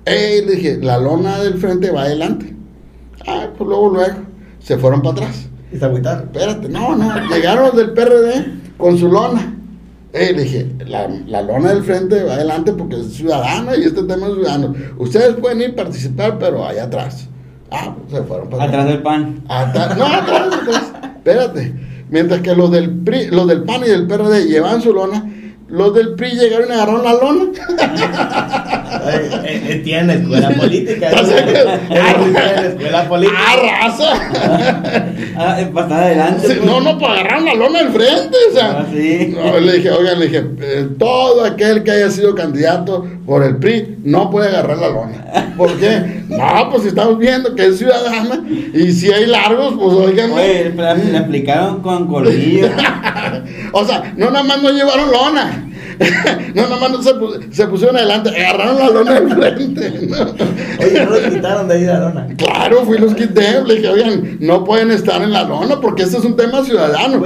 Eh, 0.05 0.43
le 0.47 0.57
dije, 0.57 0.79
la 0.83 0.99
lona 0.99 1.39
del 1.39 1.55
frente 1.55 1.91
va 1.91 2.03
adelante. 2.03 2.58
Ah, 3.29 3.49
pues 3.57 3.69
luego, 3.69 3.91
luego, 3.91 4.17
se 4.59 4.79
fueron 4.79 5.03
para 5.03 5.13
atrás. 5.13 5.49
¿Y 5.71 5.77
se 5.77 5.85
agüitaron? 5.85 6.25
Espérate, 6.25 6.69
no, 6.69 6.97
no, 6.97 7.29
llegaron 7.29 7.65
los 7.65 7.77
del 7.77 7.93
PRD 7.93 8.47
con 8.79 8.97
su 8.97 9.09
lona. 9.09 9.55
Eh, 10.15 10.33
le 10.35 10.45
dije, 10.45 10.67
la, 10.87 11.07
la, 11.27 11.43
lona 11.43 11.69
del 11.69 11.85
frente 11.85 12.25
va 12.25 12.33
adelante 12.33 12.73
porque 12.73 12.99
es 12.99 13.13
ciudadana 13.13 13.77
y 13.77 13.83
este 13.83 14.03
tema 14.05 14.27
es 14.29 14.35
ciudadano. 14.35 14.75
Ustedes 14.97 15.35
pueden 15.35 15.61
ir 15.61 15.71
a 15.73 15.77
participar, 15.77 16.39
pero 16.39 16.67
allá 16.67 16.85
atrás. 16.85 17.29
Ah, 17.71 17.95
pues 17.95 18.19
se 18.19 18.27
fueron 18.27 18.49
para 18.49 18.65
atrás. 18.65 18.81
Atrás 18.81 18.95
del 18.95 19.03
PAN. 19.03 19.45
no, 19.47 19.55
atrás, 19.55 20.55
atrás. 20.63 20.93
Espérate. 21.17 21.75
Mientras 22.09 22.41
que 22.41 22.55
los 22.55 22.71
del, 22.71 22.91
PRI, 22.91 23.27
los 23.27 23.47
del 23.47 23.65
PAN 23.65 23.83
y 23.85 23.91
del 23.91 24.07
PRD 24.07 24.47
llevan 24.47 24.81
su 24.81 24.95
lona, 24.95 25.31
los 25.69 25.95
del 25.95 26.15
PRI 26.15 26.31
llegaron 26.31 26.69
y 26.71 26.73
agarraron 26.73 27.05
la 27.05 27.13
lona. 27.13 27.45
Eh, 29.11 29.63
eh, 29.69 29.81
tiene 29.85 30.15
escuela 30.15 30.51
política. 30.59 31.11
escuela 31.11 33.09
política. 33.09 33.39
¡Ah, 33.39 33.83
raza! 33.83 35.13
ah, 35.37 35.59
pasar 35.73 36.03
adelante. 36.05 36.47
Pues. 36.47 36.65
No, 36.65 36.81
no, 36.81 36.99
para 36.99 37.21
agarrar 37.21 37.43
la 37.43 37.55
lona 37.55 37.81
al 37.81 37.93
frente. 37.93 38.37
O 38.51 38.55
sea, 38.55 38.79
ah, 38.81 38.87
sí. 38.91 39.35
no, 39.37 39.61
le 39.61 39.73
dije, 39.75 39.91
oigan, 39.91 40.19
le 40.19 40.27
dije, 40.27 40.45
eh, 40.61 40.89
todo 40.99 41.45
aquel 41.45 41.83
que 41.83 41.91
haya 41.91 42.11
sido 42.11 42.35
candidato 42.35 43.07
por 43.27 43.45
el 43.45 43.57
PRI 43.57 43.99
no 44.05 44.31
puede 44.31 44.49
agarrar 44.49 44.79
la 44.79 44.89
lona. 44.89 45.55
¿Por 45.57 45.77
qué? 45.79 46.23
No, 46.29 46.71
pues 46.71 46.87
estamos 46.87 47.19
viendo 47.19 47.55
que 47.55 47.67
es 47.67 47.79
ciudadana 47.79 48.43
y 48.73 48.93
si 48.93 49.13
hay 49.13 49.27
largos, 49.27 49.75
pues 49.79 49.95
oigan. 49.95 50.31
Oye, 50.33 50.73
le 50.75 51.19
aplicaron 51.19 51.83
con 51.83 52.07
colillo. 52.07 52.69
o 53.73 53.85
sea, 53.85 54.13
no 54.17 54.31
nada 54.31 54.45
más 54.45 54.63
no 54.63 54.71
llevaron 54.71 55.11
lona. 55.11 55.58
no, 56.55 56.69
nada 56.69 56.89
más 56.89 57.05
se, 57.05 57.13
se, 57.53 57.67
pusieron 57.67 57.97
adelante, 57.97 58.31
agarraron 58.31 58.79
la 58.79 58.89
lona 58.89 59.21
del 59.21 59.35
frente. 59.35 60.07
¿no? 60.07 60.17
Oye, 60.85 61.05
¿no 61.05 61.11
los 61.11 61.35
quitaron 61.35 61.69
de 61.69 61.75
ahí 61.75 61.85
la 61.85 61.99
lona? 61.99 62.27
Claro, 62.37 62.85
fui 62.85 62.99
los 62.99 63.15
quité. 63.15 63.63
Le 63.65 63.77
dije, 63.77 63.89
oigan, 63.89 64.39
no 64.41 64.65
pueden 64.65 64.91
estar 64.91 65.21
en 65.23 65.33
la 65.33 65.45
lona 65.45 65.81
porque 65.81 66.05
este 66.05 66.19
es 66.19 66.25
un 66.25 66.37
tema 66.37 66.65
ciudadano. 66.65 67.19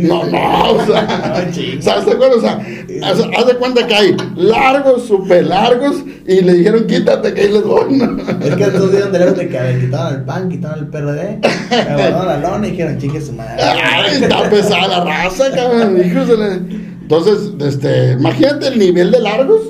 No, 0.00 0.24
no, 0.24 0.70
o 0.70 0.86
sea, 0.86 1.50
¿sabes 1.80 2.06
de 2.06 2.12
acuerdo? 2.12 2.38
O 2.38 2.40
sea, 2.40 2.60
haz, 3.04 3.46
de 3.46 3.56
cuenta 3.56 3.86
que 3.86 3.94
hay 3.94 4.16
largos, 4.36 5.06
súper 5.06 5.46
largos, 5.46 5.96
y 6.26 6.40
le 6.40 6.54
dijeron, 6.54 6.86
quítate 6.86 7.34
que 7.34 7.40
ahí 7.42 7.52
les 7.52 7.62
doy. 7.62 8.00
Es 8.42 8.56
que 8.56 8.64
estos 8.64 8.92
días 8.92 9.12
de 9.12 9.48
que 9.48 9.80
quitaron 9.80 10.14
el 10.14 10.22
PAN, 10.22 10.48
quitaron 10.48 10.78
el 10.78 10.86
PRD, 10.86 11.40
agarraron 11.70 12.26
la 12.26 12.38
lona 12.38 12.66
y 12.66 12.70
dijeron, 12.70 12.98
chique 12.98 13.20
su 13.20 13.32
madre. 13.32 13.62
Ay, 13.62 14.22
está 14.22 14.48
pesada 14.48 14.88
la 14.88 15.04
raza, 15.04 15.50
cabrón, 15.54 15.98
híjole. 15.98 16.85
Entonces, 17.08 17.52
este, 17.60 18.14
imagínate 18.14 18.66
el 18.66 18.80
nivel 18.80 19.12
de 19.12 19.20
largos. 19.20 19.60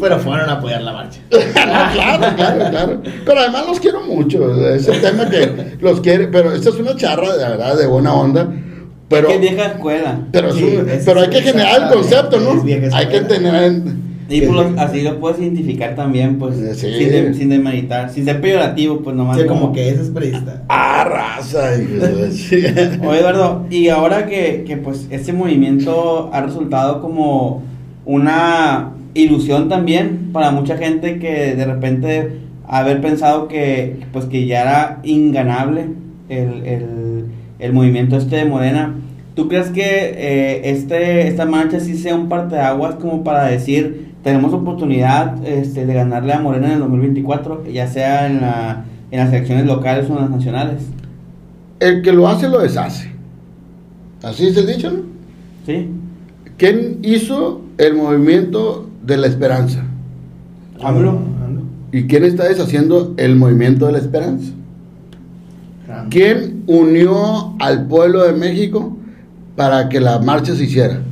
Pero 0.00 0.18
fueron 0.18 0.50
a 0.50 0.54
apoyar 0.54 0.82
la 0.82 0.92
marcha. 0.92 1.20
claro, 1.30 2.36
claro, 2.36 2.70
claro. 2.70 3.02
Pero 3.24 3.40
además 3.40 3.66
los 3.68 3.78
quiero 3.78 4.00
mucho. 4.00 4.74
Es 4.74 4.88
el 4.88 5.00
tema 5.00 5.30
que 5.30 5.76
los 5.80 6.00
quiere. 6.00 6.26
Pero 6.26 6.52
esta 6.52 6.70
es 6.70 6.74
una 6.74 6.96
charra, 6.96 7.36
de 7.36 7.48
verdad, 7.48 7.76
de 7.76 7.86
buena 7.86 8.12
onda. 8.12 8.52
Pero, 9.08 9.28
Qué 9.28 9.38
vieja 9.38 9.66
escuela. 9.66 10.18
Pero, 10.32 10.48
pero 11.04 11.20
hay 11.20 11.30
que 11.30 11.42
generar 11.42 11.82
el 11.82 11.88
concepto, 11.90 12.40
¿no? 12.40 12.64
Hay 12.92 13.08
que 13.08 13.20
tener. 13.20 13.82
Y 14.28 14.40
pues 14.40 14.78
así 14.78 15.02
lo 15.02 15.20
puedes 15.20 15.38
identificar 15.38 15.94
también, 15.94 16.38
pues, 16.38 16.56
sin, 16.78 17.10
de, 17.10 17.34
sin 17.34 17.50
demeritar, 17.50 18.10
sin 18.10 18.24
ser 18.24 18.40
peyorativo, 18.40 19.00
pues 19.00 19.14
nomás. 19.14 19.38
Sí, 19.38 19.46
como, 19.46 19.72
que 19.72 19.90
ese 19.90 20.02
es 20.02 20.10
periodista. 20.10 20.62
Ah, 20.68 21.04
raza. 21.04 21.72
Oye, 23.06 23.18
Eduardo, 23.18 23.66
y 23.70 23.88
ahora 23.88 24.26
que, 24.26 24.64
que, 24.66 24.78
pues, 24.78 25.06
este 25.10 25.32
movimiento 25.34 26.30
ha 26.32 26.40
resultado 26.40 27.02
como 27.02 27.62
una 28.06 28.92
ilusión 29.12 29.68
también 29.68 30.30
para 30.32 30.50
mucha 30.50 30.78
gente 30.78 31.18
que 31.18 31.54
de 31.54 31.64
repente 31.66 32.38
haber 32.66 33.02
pensado 33.02 33.46
que, 33.46 34.00
pues, 34.12 34.24
que 34.24 34.46
ya 34.46 34.62
era 34.62 35.00
inganable 35.04 35.86
el, 36.30 36.64
el, 36.64 37.24
el 37.58 37.72
movimiento 37.74 38.16
este 38.16 38.36
de 38.36 38.46
Morena. 38.46 38.94
¿Tú 39.34 39.48
crees 39.48 39.70
que 39.70 39.82
eh, 39.82 40.70
este, 40.70 41.26
esta 41.28 41.44
marcha 41.44 41.80
sí 41.80 41.96
sea 41.96 42.14
un 42.14 42.28
parteaguas 42.28 42.96
como 42.96 43.24
para 43.24 43.44
decir 43.46 44.14
tenemos 44.22 44.54
oportunidad 44.54 45.46
este, 45.46 45.84
de 45.84 45.92
ganarle 45.94 46.32
a 46.32 46.40
Morena 46.40 46.68
en 46.68 46.72
el 46.74 46.78
2024, 46.80 47.66
ya 47.70 47.86
sea 47.86 48.26
en, 48.26 48.40
la, 48.40 48.86
en 49.10 49.18
las 49.18 49.28
elecciones 49.32 49.66
locales 49.66 50.08
o 50.08 50.14
en 50.14 50.20
las 50.22 50.30
nacionales. 50.30 50.82
El 51.78 52.00
que 52.00 52.12
lo 52.12 52.26
hace, 52.26 52.48
lo 52.48 52.60
deshace. 52.60 53.10
Así 54.22 54.46
es 54.46 54.56
el 54.56 54.66
dicho, 54.66 54.90
¿no? 54.90 55.00
Sí. 55.66 55.88
¿Quién 56.56 57.00
hizo 57.02 57.60
el 57.76 57.94
movimiento 57.94 58.88
de 59.02 59.18
la 59.18 59.26
esperanza? 59.26 59.84
AMLO. 60.82 61.18
¿Y 61.92 62.04
quién 62.04 62.24
está 62.24 62.48
deshaciendo 62.48 63.14
el 63.18 63.36
movimiento 63.36 63.86
de 63.86 63.92
la 63.92 63.98
esperanza? 63.98 64.52
¿Quién 66.08 66.64
unió 66.66 67.54
al 67.60 67.86
pueblo 67.86 68.24
de 68.24 68.32
México 68.32 68.96
para 69.56 69.88
que 69.88 70.00
la 70.00 70.18
marcha 70.18 70.54
se 70.54 70.64
hiciera? 70.64 71.02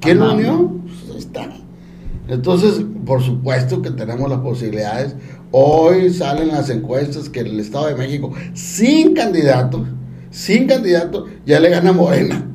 ¿Quién 0.00 0.18
lo 0.18 0.34
unió? 0.34 0.72
Entonces, 2.28 2.84
por 3.04 3.22
supuesto 3.22 3.82
que 3.82 3.90
tenemos 3.90 4.30
las 4.30 4.40
posibilidades. 4.40 5.14
Hoy 5.50 6.10
salen 6.10 6.48
las 6.48 6.70
encuestas 6.70 7.28
que 7.28 7.40
el 7.40 7.60
Estado 7.60 7.88
de 7.88 7.94
México, 7.94 8.32
sin 8.54 9.12
candidato, 9.12 9.84
sin 10.30 10.66
candidato, 10.66 11.26
ya 11.44 11.60
le 11.60 11.68
gana 11.68 11.92
Morena. 11.92 12.46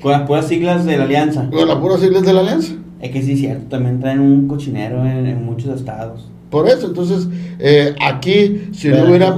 Con 0.00 0.12
las 0.12 0.22
puras 0.22 0.46
siglas 0.46 0.84
de 0.84 0.98
la 0.98 1.04
alianza. 1.04 1.48
Con 1.50 1.66
las 1.66 1.78
puras 1.78 2.00
siglas 2.00 2.22
de 2.22 2.32
la 2.32 2.40
alianza. 2.40 2.74
Es 3.00 3.10
que 3.10 3.22
sí, 3.22 3.36
cierto, 3.36 3.64
también 3.66 3.98
traen 3.98 4.20
un 4.20 4.46
cochinero 4.46 5.04
en, 5.04 5.44
muchos 5.44 5.74
estados. 5.74 6.28
Por 6.50 6.68
eso, 6.68 6.86
entonces, 6.86 7.26
eh, 7.58 7.94
aquí, 8.00 8.68
si 8.72 8.88
no 8.88 9.04
hubiera, 9.04 9.36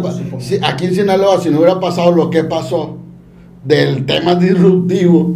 aquí 0.62 0.86
en 0.86 0.94
Sinaloa, 0.94 1.40
si 1.40 1.48
no 1.48 1.58
hubiera 1.58 1.80
pasado 1.80 2.12
lo 2.12 2.28
que 2.28 2.44
pasó 2.44 2.98
del 3.64 4.06
tema 4.06 4.34
disruptivo, 4.34 5.34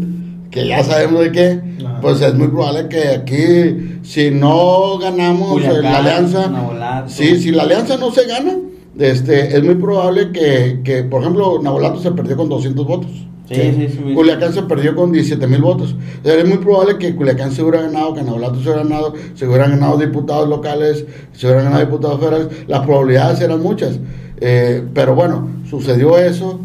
que 0.50 0.66
ya 0.66 0.82
sabemos 0.82 1.20
de 1.24 1.32
qué, 1.32 1.60
pues 2.00 2.20
es 2.20 2.34
muy 2.34 2.48
probable 2.48 2.88
que 2.88 3.08
aquí, 3.08 4.00
si 4.02 4.30
no 4.30 4.98
ganamos 4.98 5.62
la 5.62 5.98
alianza, 5.98 7.04
sí, 7.06 7.36
si 7.36 7.50
la 7.50 7.64
alianza 7.64 7.96
no 7.96 8.10
se 8.10 8.26
gana, 8.26 8.56
este, 8.98 9.56
es 9.56 9.62
muy 9.62 9.76
probable 9.76 10.32
que, 10.32 10.80
que, 10.84 11.04
por 11.04 11.22
ejemplo, 11.22 11.60
Nabolato 11.62 12.00
se 12.00 12.10
perdió 12.12 12.36
con 12.36 12.48
200 12.48 12.86
votos. 12.86 13.10
Sí, 13.48 13.54
sí, 13.54 13.88
sí, 13.88 14.14
Culiacán 14.14 14.52
se 14.52 14.62
perdió 14.64 14.94
con 14.94 15.10
17 15.10 15.46
mil 15.46 15.62
votos. 15.62 15.96
es 16.22 16.46
muy 16.46 16.58
probable 16.58 16.98
que 16.98 17.16
Culiacán 17.16 17.50
se 17.50 17.62
hubiera 17.62 17.80
ganado, 17.80 18.12
Canabolato 18.12 18.56
se 18.56 18.68
hubiera 18.68 18.82
ganado, 18.82 19.14
se 19.34 19.46
hubieran 19.46 19.70
ganado 19.70 19.96
diputados 19.96 20.50
locales, 20.50 21.06
se 21.32 21.46
hubieran 21.46 21.64
ganado 21.64 21.86
diputados 21.86 22.20
federales. 22.20 22.48
Las 22.66 22.84
probabilidades 22.84 23.40
eran 23.40 23.62
muchas. 23.62 23.98
Eh, 24.40 24.84
pero 24.92 25.14
bueno, 25.14 25.48
sucedió 25.70 26.18
eso 26.18 26.60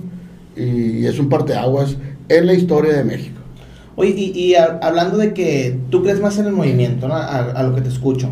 y 0.56 1.06
es 1.06 1.20
un 1.20 1.30
parteaguas 1.30 1.98
en 2.30 2.48
la 2.48 2.54
historia 2.54 2.94
de 2.94 3.04
México. 3.04 3.42
Oye, 3.96 4.12
y, 4.12 4.56
hablando 4.56 5.18
de 5.18 5.34
que 5.34 5.78
tú 5.90 6.02
crees 6.04 6.20
más 6.20 6.38
en 6.40 6.48
el 6.48 6.54
movimiento, 6.54 7.08
¿no? 7.08 7.16
a, 7.16 7.62
lo 7.64 7.76
que 7.76 7.82
te 7.82 7.90
escucho, 7.90 8.30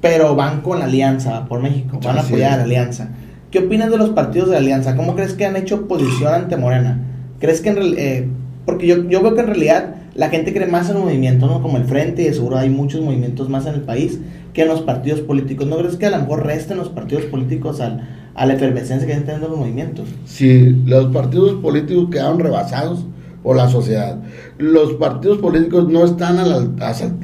pero 0.00 0.36
van 0.36 0.60
con 0.60 0.78
la 0.78 0.84
alianza 0.84 1.46
por 1.46 1.60
México, 1.60 1.98
van 2.02 2.18
a 2.18 2.20
apoyar 2.20 2.52
a 2.52 2.56
la 2.58 2.62
alianza. 2.64 3.08
¿Qué 3.50 3.60
opinas 3.60 3.90
de 3.90 3.98
los 3.98 4.10
partidos 4.10 4.48
de 4.48 4.54
la 4.54 4.60
alianza? 4.60 4.96
¿Cómo 4.96 5.14
crees 5.14 5.34
que 5.34 5.44
han 5.44 5.56
hecho 5.56 5.74
oposición 5.76 6.32
ante 6.32 6.56
Morena? 6.56 7.00
¿Crees 7.40 7.60
que 7.60 7.70
en 7.70 7.76
realidad, 7.76 7.98
eh, 7.98 8.28
porque 8.64 8.86
yo, 8.86 9.08
yo 9.08 9.22
veo 9.22 9.34
que 9.34 9.40
en 9.40 9.46
realidad 9.48 9.94
la 10.14 10.28
gente 10.28 10.52
cree 10.52 10.66
más 10.66 10.90
en 10.90 10.96
un 10.96 11.04
movimiento, 11.04 11.46
¿no? 11.46 11.62
Como 11.62 11.78
el 11.78 11.84
Frente, 11.84 12.22
y 12.22 12.32
seguro 12.32 12.58
hay 12.58 12.68
muchos 12.68 13.00
movimientos 13.00 13.48
más 13.48 13.66
en 13.66 13.74
el 13.74 13.80
país 13.82 14.18
que 14.52 14.62
en 14.62 14.68
los 14.68 14.82
partidos 14.82 15.20
políticos. 15.20 15.66
¿No 15.66 15.78
crees 15.78 15.96
que 15.96 16.06
a 16.06 16.10
lo 16.10 16.18
mejor 16.18 16.44
resten 16.44 16.76
los 16.76 16.90
partidos 16.90 17.24
políticos 17.24 17.80
al, 17.80 18.30
a 18.34 18.46
la 18.46 18.54
efervescencia 18.54 19.06
que 19.06 19.12
están 19.12 19.26
teniendo 19.26 19.48
los 19.48 19.58
movimientos? 19.58 20.08
Sí, 20.26 20.76
los 20.86 21.06
partidos 21.12 21.54
políticos 21.54 22.08
quedaron 22.10 22.38
rebasados 22.38 23.06
por 23.42 23.56
la 23.56 23.68
sociedad. 23.68 24.18
Los 24.58 24.94
partidos 24.94 25.38
políticos 25.38 25.88
no 25.88 26.04
están 26.04 26.38
a 26.38 26.46
la, 26.46 26.56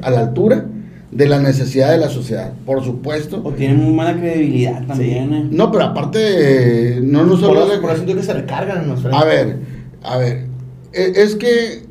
a, 0.03 0.09
la 0.09 0.19
altura 0.19 0.65
de 1.11 1.27
la 1.27 1.39
necesidad 1.39 1.91
de 1.91 1.97
la 1.99 2.09
sociedad, 2.09 2.53
por 2.65 2.83
supuesto. 2.83 3.41
O 3.43 3.51
tienen 3.51 3.77
muy 3.77 3.93
mala 3.93 4.19
credibilidad 4.19 4.85
también. 4.85 5.33
¿eh? 5.33 5.47
No, 5.51 5.71
pero 5.71 5.85
aparte, 5.85 6.99
no 7.03 7.23
no 7.25 7.37
solo... 7.37 7.67
Por, 7.67 7.81
por 7.81 7.91
eso 7.91 8.05
que 8.05 8.23
se 8.23 8.33
recargan 8.33 8.83
en 8.83 8.89
los 8.89 9.05
A 9.05 9.23
ver, 9.25 9.57
a 10.03 10.17
ver, 10.17 10.47
e, 10.91 11.13
es 11.15 11.35
que 11.35 11.88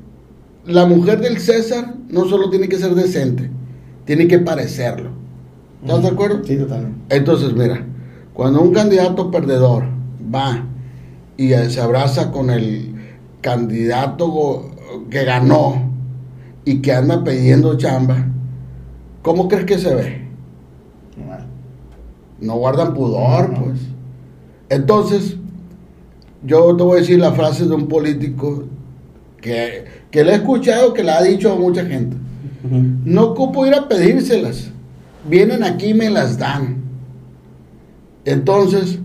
la 0.68 0.84
mujer 0.84 1.20
del 1.20 1.38
César 1.38 1.94
no 2.08 2.26
solo 2.26 2.50
tiene 2.50 2.68
que 2.68 2.76
ser 2.76 2.94
decente, 2.94 3.50
tiene 4.04 4.28
que 4.28 4.38
parecerlo. 4.38 5.10
¿Estás 5.82 6.02
de 6.02 6.08
acuerdo? 6.08 6.44
Sí, 6.44 6.56
totalmente. 6.56 7.16
Entonces, 7.16 7.54
mira, 7.54 7.84
cuando 8.34 8.60
un 8.60 8.72
candidato 8.72 9.30
perdedor 9.30 9.84
va 10.32 10.64
y 11.38 11.48
se 11.48 11.80
abraza 11.80 12.30
con 12.30 12.50
el 12.50 12.94
candidato 13.40 14.70
que 15.10 15.24
ganó 15.24 15.90
y 16.64 16.82
que 16.82 16.92
anda 16.92 17.24
pidiendo 17.24 17.76
chamba, 17.78 18.26
¿cómo 19.22 19.48
crees 19.48 19.64
que 19.64 19.78
se 19.78 19.94
ve? 19.94 20.28
No 22.40 22.56
guardan 22.56 22.92
pudor, 22.92 23.54
pues. 23.54 23.80
Entonces, 24.68 25.36
yo 26.44 26.76
te 26.76 26.82
voy 26.82 26.98
a 26.98 27.00
decir 27.00 27.18
la 27.18 27.32
frase 27.32 27.66
de 27.66 27.74
un 27.74 27.88
político 27.88 28.64
que, 29.40 29.84
que 30.10 30.24
le 30.24 30.32
he 30.32 30.34
escuchado, 30.36 30.94
que 30.94 31.02
la 31.02 31.18
ha 31.18 31.22
dicho 31.22 31.52
a 31.52 31.56
mucha 31.56 31.84
gente. 31.84 32.16
No 33.04 33.24
ocupo 33.24 33.66
ir 33.66 33.74
a 33.74 33.88
pedírselas. 33.88 34.70
Vienen 35.28 35.62
aquí 35.62 35.86
y 35.86 35.94
me 35.94 36.10
las 36.10 36.38
dan. 36.38 36.82
Entonces, 38.24 38.98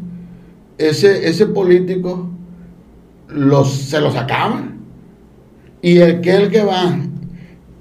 ese, 0.78 1.28
ese 1.28 1.46
político 1.48 2.30
los, 3.28 3.72
se 3.72 4.00
los 4.00 4.16
acaba. 4.16 4.64
Y 5.82 5.98
el 5.98 6.22
que 6.22 6.36
el 6.36 6.50
que 6.50 6.64
va 6.64 6.98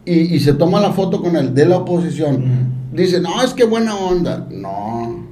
y, 0.04 0.40
se 0.40 0.54
toma 0.54 0.80
la 0.80 0.92
foto 0.92 1.22
con 1.22 1.36
el 1.36 1.54
de 1.54 1.66
la 1.66 1.78
oposición, 1.78 2.42
dice, 2.92 3.20
no, 3.20 3.42
es 3.42 3.54
que 3.54 3.64
buena 3.64 3.94
onda. 3.94 4.46
No, 4.50 5.24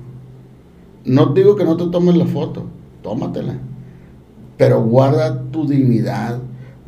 no 1.05 1.27
digo 1.27 1.57
que 1.57 1.65
no 1.65 1.77
te 1.77 1.87
tomes 1.87 2.17
la 2.17 2.27
foto, 2.27 2.67
tómatela 3.03 3.57
pero 4.61 4.83
guarda 4.83 5.43
tu 5.51 5.67
dignidad, 5.67 6.39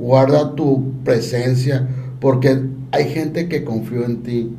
guarda 0.03 0.57
tu 0.57 0.93
presencia, 1.05 1.87
porque 2.21 2.61
hay 2.91 3.09
gente 3.09 3.49
que 3.49 3.63
confió 3.63 4.05
en 4.05 4.23
ti. 4.25 4.51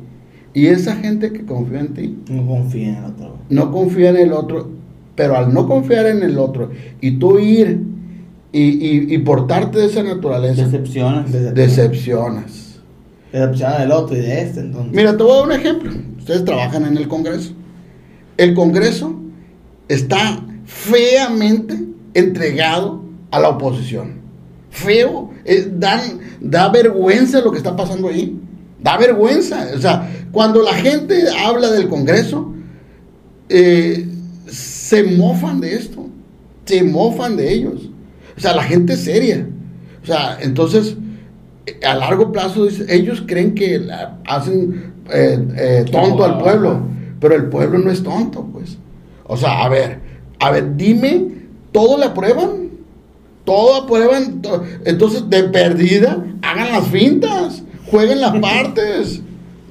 Y 0.54 0.68
esa 0.68 0.96
gente 0.96 1.32
que 1.32 1.44
confió 1.44 1.80
en 1.80 1.94
ti... 1.94 2.18
No 2.30 2.46
confía 2.46 2.88
en 2.88 2.96
el 2.96 3.04
otro. 3.04 3.38
No 3.50 3.70
confía 3.70 4.10
en 4.10 4.16
el 4.16 4.32
otro, 4.32 4.70
pero 5.14 5.36
al 5.36 5.52
no 5.52 5.68
confiar 5.68 6.06
en 6.06 6.22
el 6.22 6.38
otro 6.38 6.70
y 7.00 7.18
tú 7.18 7.38
ir 7.38 7.82
y, 8.52 9.18
portarte 9.18 9.80
de 9.80 9.86
esa 9.86 10.02
naturaleza... 10.02 10.64
Decepcionas. 10.64 11.54
Decepcionas. 11.54 12.80
Decepcionas 13.30 13.80
del 13.80 13.92
otro 13.92 14.16
y 14.16 14.20
de 14.20 14.40
este 14.40 14.60
entonces. 14.60 14.92
Mira, 14.94 15.16
te 15.16 15.22
voy 15.24 15.32
a 15.32 15.36
dar 15.36 15.44
un 15.46 15.52
ejemplo. 15.52 15.92
Ustedes 16.18 16.44
trabajan 16.44 16.86
en 16.86 16.96
el 16.96 17.06
Congreso. 17.06 17.52
El 18.38 18.54
Congreso 18.54 19.14
está 19.88 20.40
feamente 20.64 21.84
entregado 22.14 23.02
a 23.30 23.40
la 23.40 23.50
oposición. 23.50 24.23
Feo, 24.74 25.30
eh, 25.44 25.68
dan, 25.70 26.18
da 26.40 26.68
vergüenza 26.68 27.40
lo 27.40 27.52
que 27.52 27.58
está 27.58 27.76
pasando 27.76 28.08
ahí. 28.08 28.36
Da 28.80 28.98
vergüenza. 28.98 29.68
O 29.72 29.78
sea, 29.78 30.10
cuando 30.32 30.62
la 30.62 30.74
gente 30.74 31.14
habla 31.38 31.70
del 31.70 31.88
Congreso, 31.88 32.52
eh, 33.48 34.04
se 34.48 35.04
mofan 35.04 35.60
de 35.60 35.76
esto. 35.76 36.06
Se 36.64 36.82
mofan 36.82 37.36
de 37.36 37.52
ellos. 37.52 37.88
O 38.36 38.40
sea, 38.40 38.56
la 38.56 38.64
gente 38.64 38.96
seria. 38.96 39.46
O 40.02 40.06
sea, 40.06 40.38
entonces, 40.40 40.96
a 41.86 41.94
largo 41.94 42.32
plazo, 42.32 42.66
ellos 42.88 43.22
creen 43.28 43.54
que 43.54 43.80
hacen 44.26 44.92
eh, 45.08 45.84
tonto 45.92 46.24
al 46.24 46.38
pueblo. 46.38 46.80
Pero 47.20 47.36
el 47.36 47.44
pueblo 47.44 47.78
no 47.78 47.92
es 47.92 48.02
tonto, 48.02 48.44
pues. 48.52 48.76
O 49.22 49.36
sea, 49.36 49.64
a 49.64 49.68
ver, 49.68 50.00
a 50.40 50.50
ver, 50.50 50.76
dime, 50.76 51.28
¿todo 51.70 51.96
le 51.96 52.06
aprueban? 52.06 52.63
Todo 53.44 53.82
aprueban. 53.82 54.42
Entonces, 54.84 55.28
de 55.28 55.44
perdida, 55.44 56.24
hagan 56.42 56.72
las 56.72 56.88
fintas, 56.88 57.62
jueguen 57.86 58.20
las 58.20 58.38
partes. 58.40 59.20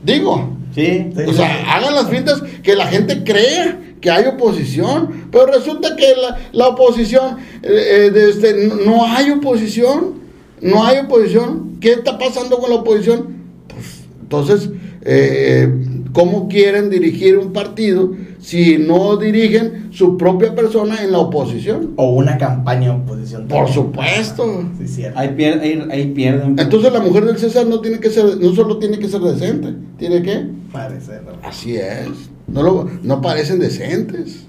Digo. 0.04 0.58
Sí, 0.74 1.12
o 1.28 1.34
sea, 1.34 1.76
hagan 1.76 1.94
las 1.94 2.10
fintas 2.10 2.42
que 2.64 2.76
la 2.76 2.88
gente 2.88 3.24
crea 3.24 3.80
que 4.04 4.12
hay 4.12 4.26
oposición. 4.26 5.30
Pero 5.32 5.48
resulta 5.48 5.96
que 5.96 6.14
la, 6.52 6.68
oposición, 6.68 7.38
eh, 7.64 8.12
eh, 8.14 8.30
este, 8.30 8.68
no 8.86 9.06
hay 9.06 9.32
oposición. 9.32 10.22
No 10.62 10.86
hay 10.86 11.00
oposición. 11.00 11.78
¿Qué 11.80 11.94
está 11.94 12.18
pasando 12.18 12.60
con 12.60 12.70
la 12.70 12.78
oposición? 12.78 13.44
Pues, 13.68 14.02
entonces, 14.22 14.70
eh, 15.04 15.72
¿cómo 16.12 16.48
quieren 16.48 16.90
dirigir 16.90 17.38
un 17.38 17.54
partido 17.54 18.12
si 18.44 18.78
no 18.78 19.16
dirigen 19.16 19.88
su 19.92 20.18
propia 20.18 20.54
persona 20.54 21.02
en 21.02 21.14
la 21.14 21.20
oposición. 21.20 21.94
O 21.96 22.12
una 22.12 22.38
campaña 22.38 22.90
de 22.90 23.02
oposición. 23.02 23.48
Por 23.48 23.70
supuesto. 23.70 24.66
Sí, 24.78 24.88
cierto. 24.88 25.18
Ahí, 25.18 25.30
pierden. 25.30 26.60
Entonces 26.60 26.92
la 26.92 27.00
mujer 27.00 27.24
del 27.24 27.38
César 27.38 27.66
no 27.68 27.80
tiene 27.80 28.02
que 28.02 28.10
ser, 28.10 28.38
no 28.38 28.54
solo 28.54 28.80
tiene 28.80 29.00
que 29.00 29.08
ser 29.08 29.22
decente, 29.22 29.74
tiene 29.98 30.22
que 30.22 30.46
parecer. 30.74 31.22
Así 31.42 31.78
es. 31.78 32.10
No, 32.48 32.64
lo, 32.64 32.90
no 33.02 33.22
parecen 33.22 33.60
decentes. 33.60 34.46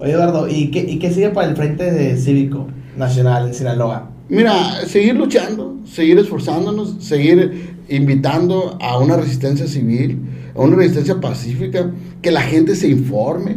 Oye 0.00 0.12
Eduardo, 0.12 0.48
¿y 0.48 0.72
qué, 0.72 0.80
¿y 0.80 0.98
qué 0.98 1.12
sigue 1.12 1.30
para 1.30 1.48
el 1.48 1.54
Frente 1.54 1.92
de 1.92 2.16
Cívico 2.16 2.66
Nacional 2.96 3.46
en 3.46 3.54
Sinaloa? 3.54 4.10
Mira, 4.28 4.84
seguir 4.84 5.14
luchando, 5.14 5.76
seguir 5.84 6.18
esforzándonos, 6.18 6.96
seguir 6.98 7.76
invitando 7.88 8.76
a 8.80 8.98
una 8.98 9.16
resistencia 9.16 9.68
civil, 9.68 10.18
a 10.56 10.60
una 10.62 10.76
resistencia 10.76 11.20
pacífica, 11.20 11.90
que 12.22 12.30
la 12.30 12.42
gente 12.42 12.74
se 12.74 12.88
informe. 12.88 13.56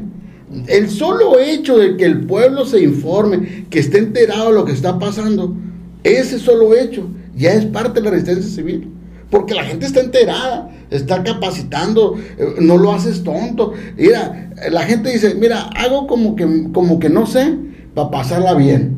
El 0.68 0.90
solo 0.90 1.40
hecho 1.40 1.78
de 1.78 1.96
que 1.96 2.06
el 2.06 2.26
pueblo 2.26 2.66
se 2.66 2.82
informe, 2.82 3.66
que 3.70 3.80
esté 3.80 4.00
enterado 4.00 4.50
de 4.50 4.56
lo 4.56 4.66
que 4.66 4.72
está 4.72 4.98
pasando, 4.98 5.56
ese 6.04 6.40
solo 6.40 6.76
hecho 6.76 7.08
ya 7.36 7.54
es 7.54 7.66
parte 7.66 8.00
de 8.00 8.06
la 8.06 8.12
resistencia 8.12 8.50
civil. 8.50 8.90
Porque 9.30 9.54
la 9.54 9.64
gente 9.64 9.86
está 9.86 10.00
enterada, 10.00 10.72
está 10.90 11.24
capacitando, 11.24 12.16
eh, 12.38 12.56
no 12.60 12.78
lo 12.78 12.92
haces 12.94 13.24
tonto. 13.24 13.74
Mira, 13.96 14.52
la 14.72 14.82
gente 14.84 15.12
dice, 15.12 15.36
mira, 15.36 15.70
hago 15.76 16.08
como 16.08 16.36
que, 16.36 16.72
como 16.74 17.00
que 17.00 17.10
no 17.10 17.28
sé 17.28 17.56
para 17.94 18.10
pasarla 18.10 18.56
bien, 18.56 18.98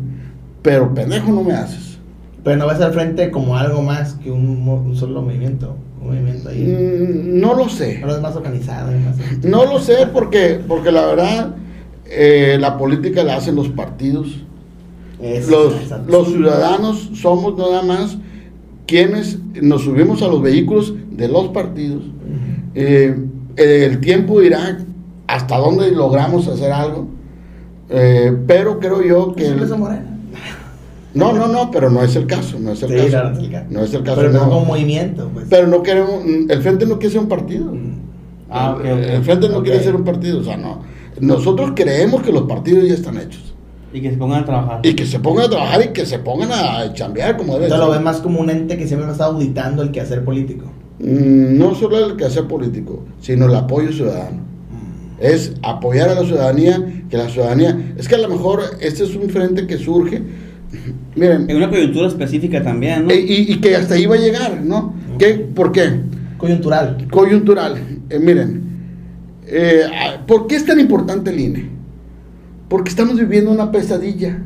pero 0.61 0.93
pendejo 0.93 1.31
no 1.31 1.43
me 1.43 1.53
haces. 1.53 1.97
Pero 2.43 2.57
no 2.57 2.67
ves 2.67 2.79
al 2.79 2.93
frente 2.93 3.29
como 3.29 3.57
algo 3.57 3.81
más 3.81 4.13
que 4.15 4.31
un, 4.31 4.95
solo 4.95 5.21
movimiento. 5.21 5.75
Movimiento 6.01 6.49
ahí. 6.49 6.63
Mm, 6.63 7.39
no 7.39 7.53
lo 7.53 7.69
sé. 7.69 7.99
No 7.99 8.15
es 8.15 8.21
más 8.21 8.35
organizado. 8.35 8.91
No 9.43 9.65
lo 9.65 9.79
sé 9.79 10.07
porque, 10.11 10.59
porque 10.67 10.91
la 10.91 11.05
verdad, 11.05 11.55
eh, 12.05 12.57
la 12.59 12.77
política 12.77 13.23
la 13.23 13.37
hacen 13.37 13.55
los 13.55 13.69
partidos. 13.69 14.43
los, 15.19 15.73
los 16.07 16.27
ciudadanos 16.29 17.11
somos 17.13 17.55
nada 17.57 17.83
más 17.83 18.17
quienes 18.87 19.39
nos 19.61 19.83
subimos 19.83 20.21
a 20.21 20.27
los 20.27 20.41
vehículos 20.41 20.93
de 21.11 21.27
los 21.27 21.49
partidos. 21.49 22.03
Eh, 22.73 23.15
el 23.55 23.99
tiempo 23.99 24.39
dirá 24.39 24.79
hasta 25.27 25.57
dónde 25.57 25.91
logramos 25.91 26.47
hacer 26.47 26.71
algo. 26.71 27.07
Eh, 27.89 28.35
pero 28.47 28.79
creo 28.79 29.01
yo 29.01 29.33
que... 29.35 29.45
No, 31.13 31.33
no, 31.33 31.47
no, 31.47 31.69
pero 31.71 31.89
no 31.89 32.03
es 32.03 32.15
el 32.15 32.25
caso, 32.25 32.57
no 32.59 32.71
es 32.71 32.83
el 32.83 33.11
caso. 33.11 33.31
no 33.69 33.83
es 33.83 33.93
el 33.93 34.03
caso. 34.03 34.21
Pero 34.21 34.31
no, 34.31 34.49
como 34.49 34.65
movimiento, 34.65 35.29
pues. 35.33 35.47
Pero 35.49 35.67
no 35.67 35.83
queremos, 35.83 36.23
el 36.25 36.61
Frente 36.61 36.85
no 36.85 36.97
quiere 36.99 37.13
ser 37.13 37.21
un 37.21 37.27
partido. 37.27 37.65
Mm. 37.65 37.99
Ah, 38.49 38.77
el, 38.83 39.23
Frente 39.23 39.49
no 39.49 39.61
quiere 39.63 39.81
ser 39.81 39.95
un 39.95 40.03
partido, 40.03 40.39
o 40.39 40.43
sea, 40.43 40.57
no. 40.57 40.81
Nosotros 41.19 41.71
creemos 41.75 42.21
que 42.21 42.31
los 42.31 42.43
partidos 42.43 42.87
ya 42.87 42.93
están 42.93 43.17
hechos. 43.17 43.53
Y 43.93 44.01
que 44.01 44.11
se 44.11 44.17
pongan 44.17 44.43
a 44.43 44.45
trabajar. 44.45 44.79
Y 44.83 44.93
que 44.93 45.05
se 45.05 45.19
pongan 45.19 45.45
a 45.45 45.49
trabajar 45.49 45.81
y 45.83 45.87
que 45.89 46.05
se 46.05 46.19
pongan 46.19 46.49
a 46.51 46.93
chambear 46.93 47.35
como 47.35 47.53
debe 47.53 47.65
Entonces 47.65 47.87
lo 47.87 47.91
ves 47.91 48.01
más 48.01 48.21
como 48.21 48.39
un 48.39 48.49
ente 48.49 48.77
que 48.77 48.87
siempre 48.87 49.09
está 49.11 49.25
auditando 49.25 49.83
el 49.83 49.91
quehacer 49.91 50.23
político. 50.23 50.65
Mm, 50.99 51.57
no 51.57 51.75
solo 51.75 52.05
el 52.05 52.15
quehacer 52.15 52.47
político, 52.47 53.03
sino 53.19 53.47
el 53.47 53.55
apoyo 53.55 53.91
ciudadano. 53.91 54.37
Mm. 54.37 55.15
Es 55.19 55.55
apoyar 55.61 56.09
a 56.09 56.15
la 56.15 56.23
ciudadanía, 56.23 57.03
que 57.09 57.17
la 57.17 57.27
ciudadanía... 57.27 57.93
Es 57.97 58.07
que 58.07 58.15
a 58.15 58.19
lo 58.19 58.29
mejor 58.29 58.61
este 58.79 59.03
es 59.03 59.13
un 59.15 59.29
frente 59.29 59.67
que 59.67 59.77
surge, 59.77 60.21
miren, 61.15 61.49
En 61.49 61.57
una 61.57 61.69
coyuntura 61.69 62.07
específica 62.07 62.61
también, 62.63 63.05
¿no? 63.05 63.11
e- 63.11 63.19
y, 63.19 63.51
y 63.53 63.61
que 63.61 63.75
hasta 63.75 63.95
ahí 63.95 64.05
va 64.05 64.15
a 64.15 64.19
llegar, 64.19 64.61
¿no? 64.63 64.93
¿Qué? 65.17 65.33
¿Por 65.53 65.71
qué? 65.71 65.89
Coyuntural. 66.37 67.07
Coyuntural. 67.11 67.75
Eh, 68.09 68.19
miren, 68.19 68.61
eh, 69.47 69.83
ah, 69.93 70.23
¿por 70.25 70.47
qué 70.47 70.55
es 70.55 70.65
tan 70.65 70.79
importante 70.79 71.29
el 71.31 71.39
INE? 71.39 71.69
Porque 72.69 72.89
estamos 72.89 73.17
viviendo 73.19 73.51
una 73.51 73.71
pesadilla. 73.71 74.39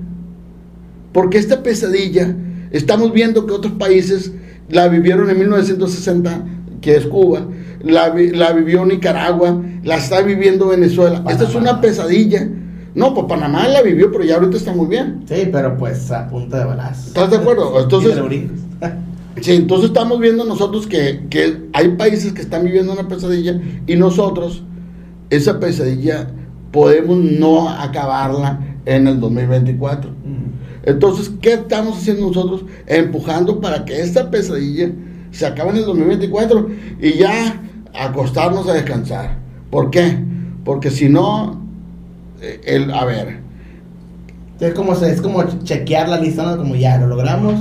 Porque 1.14 1.38
esta 1.38 1.64
pesadilla, 1.64 2.36
estamos 2.72 3.14
viendo 3.14 3.46
que 3.46 3.54
otros 3.54 3.74
países 3.74 4.34
la 4.70 4.88
vivieron 4.88 5.30
en 5.30 5.40
1960, 5.40 6.44
que 6.82 6.96
es 6.98 7.06
Cuba, 7.06 7.48
la, 7.82 8.14
la 8.34 8.52
vivió 8.52 8.84
Nicaragua, 8.86 9.62
la 9.84 9.96
está 9.98 10.22
viviendo 10.22 10.68
Venezuela. 10.70 11.24
Esta 11.30 11.44
es 11.46 11.52
Panamá. 11.52 11.72
una 11.72 11.82
pesadilla. 11.82 12.48
No, 12.96 13.14
pues 13.14 13.28
Panamá 13.28 13.68
la 13.68 13.82
vivió, 13.82 14.12
pero 14.12 14.24
ya 14.24 14.36
ahorita 14.36 14.56
está 14.58 14.74
muy 14.74 14.88
bien. 14.88 15.24
Sí, 15.28 15.50
pero 15.52 15.78
pues 15.78 16.10
a 16.12 16.28
punta 16.28 16.60
de 16.60 16.66
balas. 16.66 17.08
¿Estás 17.08 17.30
de 17.30 17.38
acuerdo? 17.38 17.80
Entonces-. 17.80 18.18
Sí, 19.42 19.52
entonces 19.52 19.88
estamos 19.88 20.22
viendo 20.22 20.46
nosotros 20.46 20.88
que, 20.88 21.26
que 21.30 21.68
hay 21.74 21.90
países 21.90 22.32
que 22.32 22.42
están 22.42 22.64
viviendo 22.64 22.94
una 22.94 23.10
pesadilla 23.10 23.60
y 23.86 23.98
nosotros 23.98 24.64
esa 25.30 25.60
pesadilla 25.60 26.28
podemos 26.72 27.18
no 27.18 27.70
acabarla 27.70 28.62
en 28.86 29.08
el 29.08 29.20
2024. 29.20 30.10
Mm. 30.10 30.90
Entonces, 30.90 31.32
¿qué 31.42 31.54
estamos 31.54 31.98
haciendo 31.98 32.28
nosotros? 32.28 32.64
Empujando 32.88 33.60
para 33.60 33.84
que 33.84 34.00
esta 34.00 34.32
pesadilla 34.32 34.92
se 35.32 35.46
acabe 35.46 35.72
en 35.72 35.78
el 35.78 35.86
2024 35.86 36.70
y 37.02 37.14
ya 37.14 37.62
acostarnos 37.94 38.68
a 38.70 38.74
descansar. 38.74 39.38
¿Por 39.70 39.90
qué? 39.90 40.18
Porque 40.64 40.92
si 40.92 41.10
no, 41.10 41.65
el, 42.42 42.92
a 42.92 43.06
ver, 43.06 43.40
Es 44.60 44.74
como, 44.74 44.94
es 44.94 45.22
como 45.22 45.44
chequear 45.64 46.10
la 46.10 46.20
lista, 46.20 46.44
¿no? 46.44 46.58
Como 46.58 46.76
ya, 46.76 46.98
lo 46.98 47.08
logramos. 47.08 47.56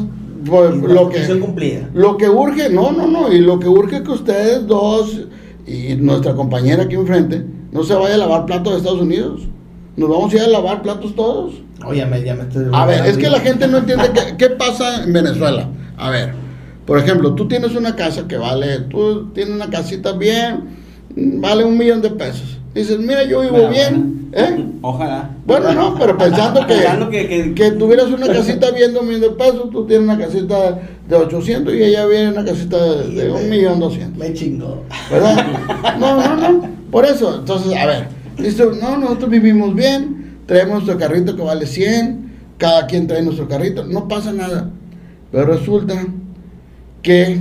pues, 0.44 0.76
lo 0.76 1.08
que... 1.08 1.40
cumplida. 1.40 1.88
Lo 1.94 2.16
que 2.16 2.28
urge, 2.28 2.68
no, 2.68 2.92
no, 2.92 3.06
no, 3.06 3.32
y 3.32 3.40
lo 3.40 3.58
que 3.58 3.68
urge 3.68 3.96
es 3.96 4.02
que 4.02 4.10
ustedes 4.10 4.66
dos 4.66 5.22
y 5.66 5.94
nuestra 5.94 6.34
compañera 6.34 6.84
aquí 6.84 6.94
enfrente 6.94 7.44
no 7.72 7.82
se 7.82 7.94
vaya 7.94 8.14
a 8.14 8.18
lavar 8.18 8.46
platos 8.46 8.72
de 8.72 8.78
Estados 8.78 9.00
Unidos. 9.00 9.42
Nos 9.96 10.08
vamos 10.08 10.32
a 10.32 10.36
ir 10.36 10.42
a 10.42 10.48
lavar 10.48 10.82
platos 10.82 11.14
todos. 11.14 11.54
Ya 11.94 12.06
me, 12.06 12.22
ya 12.22 12.34
me 12.34 12.42
estoy... 12.42 12.66
A 12.72 12.86
ver, 12.86 13.04
es 13.06 13.16
que 13.16 13.28
la 13.28 13.40
gente 13.40 13.66
no 13.68 13.78
entiende 13.78 14.10
qué, 14.14 14.36
qué 14.36 14.50
pasa 14.50 15.04
en 15.04 15.12
Venezuela. 15.12 15.68
A 15.96 16.10
ver, 16.10 16.32
por 16.86 16.98
ejemplo, 16.98 17.34
tú 17.34 17.48
tienes 17.48 17.74
una 17.74 17.96
casa 17.96 18.26
que 18.28 18.36
vale, 18.36 18.80
tú 18.90 19.30
tienes 19.32 19.54
una 19.54 19.70
casita 19.70 20.12
bien, 20.12 20.76
vale 21.16 21.64
un 21.64 21.78
millón 21.78 22.02
de 22.02 22.10
pesos. 22.10 22.58
Dices, 22.74 22.98
mira, 22.98 23.24
yo 23.24 23.40
vivo 23.40 23.68
bien, 23.68 24.23
¿eh? 24.34 24.64
Ojalá. 24.82 25.30
Bueno, 25.46 25.72
no, 25.72 25.94
pero 25.98 26.18
pensando 26.18 26.66
que, 26.66 26.74
Pensando 26.74 27.08
que- 27.10 27.28
que- 27.28 27.54
que 27.54 27.70
tuvieras 27.72 28.06
una 28.06 28.26
casita 28.26 28.70
bien 28.72 28.92
de 28.92 28.98
un 29.00 29.06
millón 29.06 29.20
de 29.22 29.30
pesos, 29.30 29.70
tú 29.70 29.86
tienes 29.86 30.04
una 30.08 30.18
casita 30.18 30.80
de 31.08 31.16
800 31.16 31.74
y 31.74 31.82
ella 31.84 32.04
viene 32.06 32.30
una 32.30 32.44
casita 32.44 32.76
de, 32.84 33.08
de 33.10 33.30
un 33.30 33.48
millón 33.48 33.80
doscientos. 33.80 34.18
Me 34.18 34.32
chingó. 34.34 34.82
¿Verdad? 35.10 35.46
No, 36.00 36.16
no, 36.16 36.36
no. 36.52 36.68
Por 36.90 37.04
eso, 37.06 37.36
entonces, 37.40 37.74
a 37.76 37.86
ver, 37.86 38.08
listo, 38.38 38.72
no, 38.80 38.96
nosotros 38.98 39.30
vivimos 39.30 39.74
bien, 39.74 40.38
traemos 40.46 40.84
nuestro 40.84 40.98
carrito 40.98 41.34
que 41.36 41.42
vale 41.42 41.66
100, 41.66 42.32
cada 42.58 42.86
quien 42.86 43.06
trae 43.06 43.22
nuestro 43.22 43.48
carrito, 43.48 43.84
no 43.84 44.06
pasa 44.08 44.32
nada. 44.32 44.70
Pero 45.32 45.46
resulta 45.46 45.94
que 47.02 47.40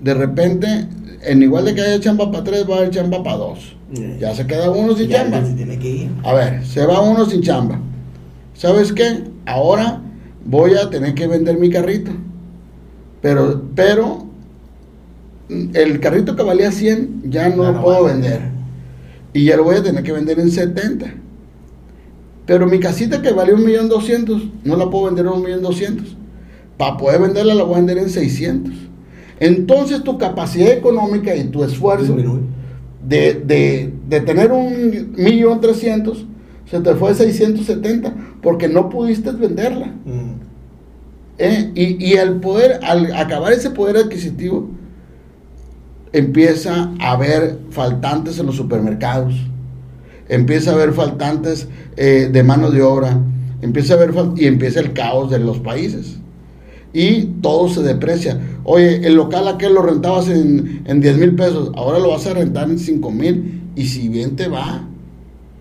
de 0.00 0.14
repente, 0.14 0.86
en 1.24 1.42
igual 1.42 1.64
de 1.66 1.74
que 1.74 1.80
haya 1.82 2.00
chamba 2.00 2.30
para 2.30 2.44
tres, 2.44 2.68
va 2.68 2.74
a 2.76 2.78
haber 2.78 2.90
chamba 2.90 3.22
para 3.22 3.36
dos. 3.36 3.76
Ya 3.92 4.34
se 4.34 4.46
queda 4.46 4.70
uno 4.70 4.94
sin 4.94 5.08
Ya, 5.08 5.18
chamba. 5.22 5.40
ya 5.40 5.46
se 5.46 5.52
tiene 5.54 5.78
que 5.78 5.88
ir. 5.90 6.10
A 6.22 6.32
ver, 6.34 6.64
se 6.64 6.86
va 6.86 7.00
uno 7.00 7.24
sin 7.26 7.42
chamba. 7.42 7.80
¿Sabes 8.54 8.92
qué? 8.92 9.24
Ahora 9.46 10.00
voy 10.44 10.74
a 10.74 10.88
tener 10.90 11.14
que 11.14 11.26
vender 11.26 11.58
mi 11.58 11.70
carrito. 11.70 12.12
Pero, 13.20 13.62
pero 13.74 14.26
mm, 15.48 15.70
el 15.74 16.00
carrito 16.00 16.36
que 16.36 16.42
valía 16.42 16.70
100 16.70 17.22
ya 17.30 17.48
no 17.48 17.70
lo 17.72 17.82
puedo 17.82 18.04
vender. 18.04 18.40
Y 19.32 19.44
ya 19.46 19.56
lo 19.56 19.64
voy 19.64 19.76
a 19.76 19.82
tener 19.82 20.02
que 20.02 20.12
vender 20.12 20.38
en 20.38 20.50
70. 20.50 21.14
Pero 22.46 22.66
mi 22.66 22.80
casita 22.80 23.22
que 23.22 23.32
valía 23.32 23.54
un 23.54 23.64
millón 23.64 23.88
doscientos, 23.88 24.42
no 24.64 24.76
la 24.76 24.88
puedo 24.90 25.06
vender 25.06 25.26
en 25.26 25.32
un 25.32 25.42
millón 25.42 25.62
doscientos. 25.62 26.16
Para 26.76 26.96
poder 26.96 27.20
venderla 27.20 27.54
la 27.54 27.64
voy 27.64 27.74
a 27.74 27.76
vender 27.78 27.98
en 27.98 28.10
600. 28.10 28.72
Entonces 29.40 30.02
tu 30.02 30.18
capacidad 30.18 30.70
económica 30.70 31.34
y 31.34 31.44
tu 31.44 31.64
esfuerzo 31.64 32.14
Disminuye. 32.14 32.42
De, 33.06 33.34
de, 33.34 33.92
de 34.08 34.20
tener 34.20 34.52
un 34.52 35.14
millón 35.16 35.60
trescientos, 35.60 36.26
se 36.70 36.80
te 36.80 36.94
fue 36.94 37.10
a 37.10 37.14
670 37.14 38.14
porque 38.42 38.68
no 38.68 38.88
pudiste 38.88 39.32
venderla. 39.32 39.86
Mm. 40.04 40.32
¿eh? 41.38 41.72
Y, 41.74 42.04
y 42.04 42.12
el 42.14 42.36
poder, 42.36 42.80
al 42.82 43.12
acabar 43.14 43.52
ese 43.52 43.70
poder 43.70 43.96
adquisitivo, 43.96 44.70
empieza 46.12 46.92
a 47.00 47.12
haber 47.12 47.58
faltantes 47.70 48.38
en 48.38 48.46
los 48.46 48.56
supermercados, 48.56 49.34
empieza 50.28 50.70
a 50.70 50.74
haber 50.74 50.92
faltantes 50.92 51.68
eh, 51.96 52.28
de 52.32 52.42
mano 52.42 52.70
de 52.70 52.82
obra, 52.82 53.18
empieza 53.62 53.94
a 53.94 53.96
haber 53.96 54.14
y 54.36 54.46
empieza 54.46 54.80
el 54.80 54.92
caos 54.92 55.30
de 55.30 55.38
los 55.38 55.58
países. 55.58 56.19
Y 56.92 57.22
todo 57.40 57.68
se 57.68 57.82
deprecia. 57.82 58.40
Oye, 58.64 59.06
el 59.06 59.14
local 59.14 59.48
aquel 59.48 59.74
lo 59.74 59.82
rentabas 59.82 60.28
en, 60.28 60.82
en 60.84 61.00
10 61.00 61.18
mil 61.18 61.34
pesos, 61.36 61.70
ahora 61.76 61.98
lo 61.98 62.10
vas 62.10 62.26
a 62.26 62.34
rentar 62.34 62.68
en 62.68 62.78
5 62.78 63.10
mil 63.10 63.62
y 63.76 63.86
si 63.86 64.08
bien 64.08 64.36
te 64.36 64.48
va. 64.48 64.84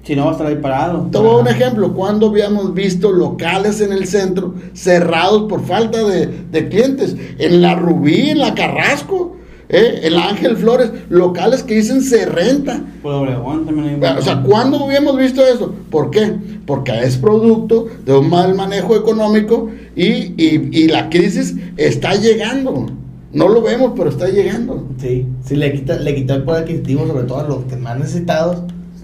Si 0.03 0.15
no 0.15 0.23
va 0.23 0.29
a 0.29 0.31
estar 0.31 0.47
ahí 0.47 0.55
parado. 0.55 1.07
Te 1.11 1.17
voy 1.19 1.27
a 1.27 1.31
dar 1.33 1.41
un 1.41 1.47
ejemplo. 1.47 1.93
Cuando 1.93 2.29
habíamos 2.29 2.73
visto 2.73 3.11
locales 3.11 3.79
en 3.81 3.91
el 3.91 4.07
centro 4.07 4.55
cerrados 4.73 5.43
por 5.43 5.63
falta 5.63 6.03
de, 6.03 6.25
de 6.25 6.69
clientes? 6.69 7.15
En 7.37 7.61
la 7.61 7.75
Rubí, 7.75 8.31
en 8.31 8.39
la 8.39 8.55
Carrasco, 8.55 9.35
¿eh? 9.69 9.99
en 10.03 10.13
la 10.15 10.29
Ángel 10.29 10.57
Flores, 10.57 10.91
locales 11.09 11.63
que 11.63 11.75
dicen 11.75 12.01
se 12.01 12.25
renta. 12.25 12.81
Por 13.01 13.13
Obregón 13.13 13.65
también 13.65 13.87
hay 13.87 13.95
un 13.95 14.17
O 14.17 14.21
sea, 14.21 14.41
¿cuándo 14.43 14.83
habíamos 14.83 15.17
visto 15.17 15.41
eso? 15.45 15.73
¿Por 15.89 16.11
qué? 16.11 16.33
Porque 16.65 16.91
es 17.03 17.17
producto 17.17 17.87
de 18.05 18.13
un 18.17 18.29
mal 18.29 18.53
manejo 18.55 18.95
económico 18.95 19.69
y, 19.95 20.05
y- 20.37 20.69
y 20.71 20.87
la 20.87 21.09
crisis 21.09 21.55
está 21.77 22.15
llegando. 22.15 22.87
No 23.31 23.47
lo 23.47 23.61
vemos, 23.61 23.93
pero 23.95 24.09
está 24.09 24.27
llegando. 24.27 24.87
Sí, 24.97 25.27
sí, 25.45 25.55
le 25.55 25.71
quita, 25.71 25.97
le 25.99 26.15
quitó 26.15 26.33
el 26.33 26.43
poder 26.43 26.63
adquisitivo, 26.63 27.05
sobre 27.07 27.23
todo 27.25 27.39
a 27.39 27.47
los 27.47 27.63
que 27.65 27.75
más 27.75 27.97
necesitados, 27.99 28.63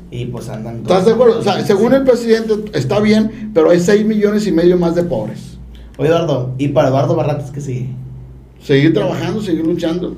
y 0.10 0.26
pues 0.26 0.50
andan. 0.50 0.78
¿Estás 0.78 1.06
de 1.06 1.12
acuerdo? 1.12 1.40
O 1.40 1.44
sea, 1.44 1.64
según 1.64 1.94
el 1.94 2.04
presidente 2.04 2.56
está 2.78 3.00
bien, 3.00 3.52
pero 3.54 3.70
hay 3.70 3.80
6 3.80 4.04
millones 4.06 4.48
y 4.48 4.52
medio 4.52 4.78
más 4.78 4.96
de 4.96 5.04
pobres. 5.04 5.58
Oye, 5.98 6.10
Eduardo, 6.10 6.54
¿y 6.58 6.70
para 6.70 6.88
Eduardo 6.90 7.16
Barrates 7.16 7.52
qué 7.52 7.62
sigue? 7.62 7.90
Seguir 8.64 8.94
trabajando, 8.96 9.42
seguir 9.42 9.66
luchando. 9.66 10.16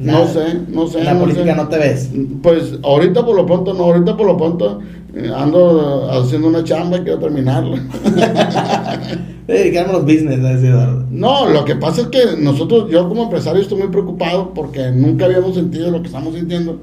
No 0.00 0.26
sé, 0.26 0.60
no 0.68 0.86
sé. 0.86 1.00
En 1.00 1.04
la 1.04 1.14
no 1.14 1.20
política 1.20 1.52
sé. 1.52 1.56
no 1.56 1.68
te 1.68 1.78
ves. 1.78 2.10
Pues 2.42 2.78
ahorita 2.82 3.24
por 3.24 3.36
lo 3.36 3.44
pronto 3.44 3.74
no, 3.74 3.84
ahorita 3.84 4.16
por 4.16 4.26
lo 4.26 4.36
pronto 4.36 4.80
eh, 5.14 5.30
ando 5.34 6.10
haciendo 6.10 6.48
una 6.48 6.64
chamba 6.64 6.98
y 6.98 7.00
quiero 7.00 7.18
terminarla. 7.18 7.76
Dedicarme 9.46 9.90
a 9.90 9.92
los 9.94 10.04
business, 10.04 10.38
¿no? 10.38 10.48
Decía 10.48 10.70
Eduardo. 10.70 11.06
No, 11.10 11.50
lo 11.50 11.64
que 11.66 11.74
pasa 11.74 12.02
es 12.02 12.06
que 12.06 12.40
nosotros, 12.40 12.90
yo 12.90 13.08
como 13.08 13.24
empresario 13.24 13.60
estoy 13.60 13.78
muy 13.78 13.88
preocupado 13.88 14.54
porque 14.54 14.90
nunca 14.90 15.26
habíamos 15.26 15.54
sentido 15.54 15.90
lo 15.90 16.00
que 16.00 16.06
estamos 16.06 16.34
sintiendo. 16.34 16.78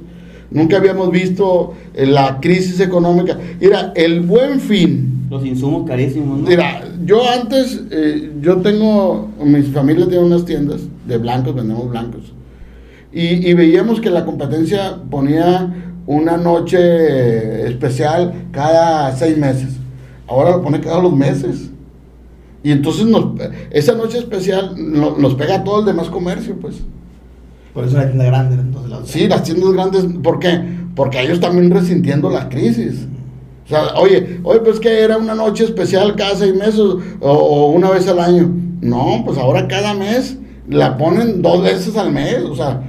Nunca 0.51 0.77
habíamos 0.77 1.09
visto 1.09 1.73
eh, 1.95 2.05
la 2.05 2.39
crisis 2.39 2.79
económica. 2.79 3.37
Mira, 3.59 3.93
el 3.95 4.21
buen 4.21 4.59
fin. 4.59 5.25
Los 5.29 5.43
insumos 5.43 5.87
carísimos, 5.87 6.39
¿no? 6.39 6.47
Mira, 6.47 6.83
yo 7.03 7.27
antes, 7.27 7.81
eh, 7.89 8.31
yo 8.41 8.57
tengo, 8.57 9.29
mi 9.43 9.63
familia 9.63 10.07
tiene 10.07 10.23
unas 10.23 10.45
tiendas 10.45 10.81
de 11.07 11.17
blancos, 11.17 11.55
vendemos 11.55 11.89
blancos. 11.89 12.33
Y, 13.19 13.49
y 13.49 13.53
veíamos 13.53 13.99
que 13.99 14.09
la 14.09 14.25
competencia 14.25 14.97
ponía 15.09 15.73
una 16.05 16.37
noche 16.37 17.67
especial 17.67 18.33
cada 18.51 19.15
seis 19.15 19.37
meses. 19.37 19.73
Ahora 20.27 20.51
lo 20.51 20.61
pone 20.61 20.79
cada 20.81 21.01
dos 21.01 21.15
meses. 21.15 21.69
Y 22.63 22.71
entonces 22.71 23.05
nos, 23.05 23.25
esa 23.71 23.93
noche 23.95 24.17
especial 24.17 24.73
no- 24.77 25.17
nos 25.17 25.35
pega 25.35 25.55
a 25.55 25.63
todo 25.63 25.79
el 25.79 25.85
demás 25.85 26.09
comercio, 26.09 26.55
pues. 26.59 26.75
Por 27.73 27.85
eso 27.85 27.97
la 27.97 28.05
tienda 28.05 28.25
grande, 28.25 28.55
entonces 28.55 28.89
la 28.89 29.05
Sí, 29.05 29.27
las 29.27 29.43
tiendas 29.43 29.71
grandes, 29.71 30.05
¿por 30.23 30.39
qué? 30.39 30.59
Porque 30.95 31.21
ellos 31.21 31.39
también 31.39 31.69
resintiendo 31.71 32.29
la 32.29 32.49
crisis. 32.49 33.07
O 33.65 33.69
sea, 33.69 33.95
oye, 33.99 34.39
oye, 34.43 34.59
pues 34.61 34.79
que 34.79 35.01
era 35.01 35.17
una 35.17 35.35
noche 35.35 35.63
especial 35.65 36.15
cada 36.15 36.35
seis 36.35 36.55
meses 36.55 36.79
o, 36.79 36.97
o 37.21 37.71
una 37.71 37.89
vez 37.91 38.07
al 38.07 38.19
año. 38.19 38.49
No, 38.81 39.23
pues 39.25 39.37
ahora 39.37 39.67
cada 39.67 39.93
mes 39.93 40.37
la 40.69 40.97
ponen 40.97 41.41
dos 41.41 41.63
veces 41.63 41.95
al 41.97 42.11
mes. 42.11 42.39
O 42.43 42.55
sea, 42.55 42.81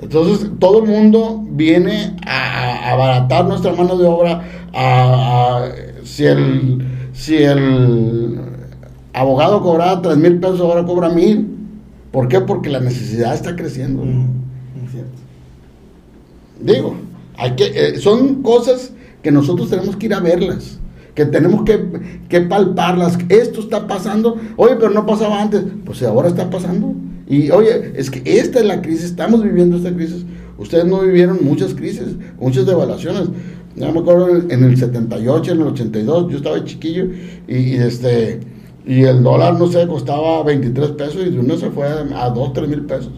entonces 0.00 0.50
todo 0.58 0.82
el 0.84 0.90
mundo 0.90 1.44
viene 1.50 2.16
a, 2.26 2.88
a 2.88 2.92
abaratar 2.92 3.46
nuestra 3.46 3.72
mano 3.72 3.96
de 3.96 4.06
obra. 4.06 4.42
A, 4.72 5.64
a- 5.64 5.68
si, 6.04 6.24
el, 6.24 6.84
si 7.12 7.36
el 7.36 8.38
abogado 9.12 9.62
cobraba 9.62 10.02
tres 10.02 10.16
mil 10.16 10.38
pesos, 10.40 10.60
ahora 10.60 10.84
cobra 10.84 11.08
mil. 11.08 11.50
¿Por 12.12 12.28
qué? 12.28 12.40
Porque 12.40 12.68
la 12.70 12.80
necesidad 12.80 13.34
está 13.34 13.56
creciendo. 13.56 14.04
Mm. 14.04 14.26
Digo, 16.60 16.94
hay 17.36 17.52
que, 17.56 17.64
eh, 17.66 17.98
son 17.98 18.42
cosas 18.42 18.92
que 19.22 19.30
nosotros 19.32 19.70
tenemos 19.70 19.96
que 19.96 20.06
ir 20.06 20.14
a 20.14 20.20
verlas, 20.20 20.78
que 21.14 21.24
tenemos 21.24 21.62
que, 21.64 22.20
que 22.28 22.40
palparlas. 22.42 23.18
Esto 23.28 23.60
está 23.60 23.86
pasando, 23.86 24.36
oye, 24.56 24.76
pero 24.76 24.90
no 24.90 25.06
pasaba 25.06 25.42
antes. 25.42 25.62
Pues 25.84 26.02
ahora 26.02 26.28
está 26.28 26.48
pasando. 26.50 26.94
Y 27.26 27.50
oye, 27.50 27.92
es 27.96 28.10
que 28.10 28.22
esta 28.24 28.60
es 28.60 28.66
la 28.66 28.82
crisis, 28.82 29.04
estamos 29.04 29.42
viviendo 29.42 29.76
esta 29.76 29.92
crisis. 29.94 30.24
Ustedes 30.58 30.84
no 30.84 31.00
vivieron 31.00 31.38
muchas 31.42 31.74
crisis, 31.74 32.16
muchas 32.38 32.66
devaluaciones. 32.66 33.28
Ya 33.76 33.90
me 33.90 34.00
acuerdo 34.00 34.28
en 34.48 34.62
el 34.64 34.76
78, 34.76 35.52
en 35.52 35.60
el 35.60 35.66
82, 35.68 36.30
yo 36.30 36.36
estaba 36.36 36.64
chiquillo 36.64 37.06
y, 37.48 37.56
y 37.56 37.74
este 37.76 38.40
y 38.86 39.02
el 39.04 39.22
dólar, 39.22 39.58
no 39.58 39.66
sé, 39.66 39.86
costaba 39.88 40.42
23 40.44 40.90
pesos 40.90 41.16
y 41.26 41.30
de 41.30 41.38
uno 41.40 41.56
se 41.56 41.70
fue 41.70 41.86
a 41.86 42.28
2, 42.30 42.52
3 42.52 42.68
mil 42.68 42.82
pesos. 42.82 43.10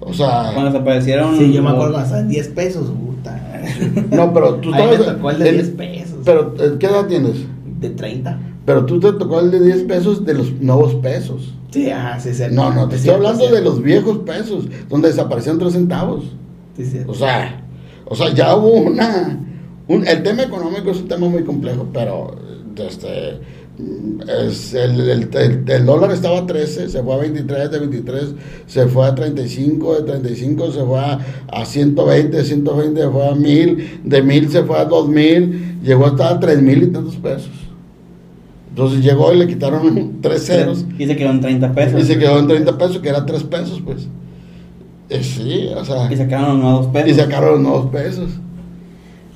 O 0.00 0.12
sea... 0.12 0.50
Cuando 0.52 0.72
desaparecieron... 0.72 1.38
Sí, 1.38 1.52
yo 1.52 1.62
me 1.62 1.70
acuerdo 1.70 1.96
hasta 1.96 2.18
en 2.20 2.28
10 2.28 2.48
pesos, 2.48 2.90
puta. 2.90 3.62
No, 4.10 4.32
pero 4.34 4.56
tú 4.56 4.74
Ahí 4.74 4.86
me 4.86 4.94
estabas... 4.94 5.14
tocó 5.16 5.30
el 5.30 5.38
de 5.38 5.48
el- 5.48 5.54
10 5.56 5.68
pesos. 5.70 6.18
Pero, 6.24 6.54
¿qué 6.78 6.86
edad 6.86 7.06
tienes? 7.06 7.36
De 7.80 7.90
30. 7.90 8.38
Pero 8.64 8.86
tú 8.86 8.98
te 9.00 9.12
tocó 9.12 9.40
el 9.40 9.50
de 9.50 9.60
10 9.60 9.82
pesos 9.84 10.24
de 10.24 10.34
los 10.34 10.52
nuevos 10.60 10.94
pesos. 10.96 11.52
Sí, 11.70 11.90
ajá, 11.90 12.18
sí, 12.20 12.32
sí. 12.32 12.44
No, 12.50 12.72
no, 12.72 12.88
te 12.88 12.94
Es 12.96 13.00
estoy 13.02 13.16
hablando 13.16 13.48
de 13.48 13.60
los 13.60 13.82
viejos 13.82 14.18
pesos, 14.18 14.66
donde 14.88 15.08
desaparecían 15.08 15.58
3 15.58 15.72
centavos. 15.72 16.24
Sí, 16.76 16.84
cierto. 16.86 17.12
O 17.12 17.14
sea, 17.14 17.62
o 18.06 18.14
sea, 18.14 18.32
ya 18.32 18.54
hubo 18.56 18.68
una... 18.72 19.38
un- 19.88 20.06
el 20.06 20.22
tema 20.22 20.42
económico 20.44 20.90
es 20.90 20.98
un 20.98 21.08
tema 21.08 21.28
muy 21.28 21.42
complejo, 21.42 21.86
pero 21.92 22.34
este, 22.76 23.40
es 24.48 24.72
el, 24.74 25.00
el- 25.10 25.28
el- 25.34 25.64
el 25.70 25.84
dólar 25.86 26.12
estaba 26.12 26.38
a 26.38 26.46
13, 26.46 26.88
se 26.88 27.02
fue 27.02 27.14
a 27.14 27.18
23, 27.18 27.70
de 27.70 27.78
23 27.80 28.24
se 28.66 28.86
fue 28.86 29.06
a 29.06 29.14
35, 29.14 29.96
de 29.96 30.02
35 30.04 30.72
se 30.72 30.84
fue 30.84 30.98
a, 31.00 31.18
a 31.48 31.64
120, 31.66 32.36
de 32.36 32.44
120 32.44 33.00
se 33.00 33.08
fue 33.10 33.28
a 33.28 33.34
1000, 33.34 34.00
de 34.04 34.22
1000 34.22 34.48
se 34.50 34.62
fue 34.62 34.78
a 34.78 34.84
2000, 34.86 35.80
llegó 35.82 36.06
hasta 36.06 36.30
a 36.30 36.40
3000 36.40 36.82
y 36.84 36.86
tantos 36.88 37.16
pesos. 37.16 37.50
Entonces 38.74 39.04
llegó 39.04 39.32
y 39.32 39.36
le 39.38 39.46
quitaron 39.46 40.14
tres 40.20 40.46
ceros 40.46 40.84
Y 40.98 41.06
se 41.06 41.14
quedó 41.16 41.30
en 41.30 41.40
30 41.40 41.72
pesos. 41.72 42.00
y 42.02 42.04
se 42.04 42.18
quedó 42.18 42.40
en 42.40 42.48
30 42.48 42.76
pesos, 42.76 42.98
que 42.98 43.08
era 43.08 43.24
3 43.24 43.44
pesos, 43.44 43.80
pues. 43.84 44.08
Eh, 45.10 45.22
sí, 45.22 45.68
o 45.76 45.84
sea, 45.84 46.12
Y 46.12 46.16
sacaron 46.16 46.48
los 46.48 46.58
nuevos 46.58 46.86
pesos. 46.88 47.10
y 47.10 47.14
sacaron 47.14 47.50
los 47.52 47.60
nuevos 47.60 47.86
pesos. 47.92 48.30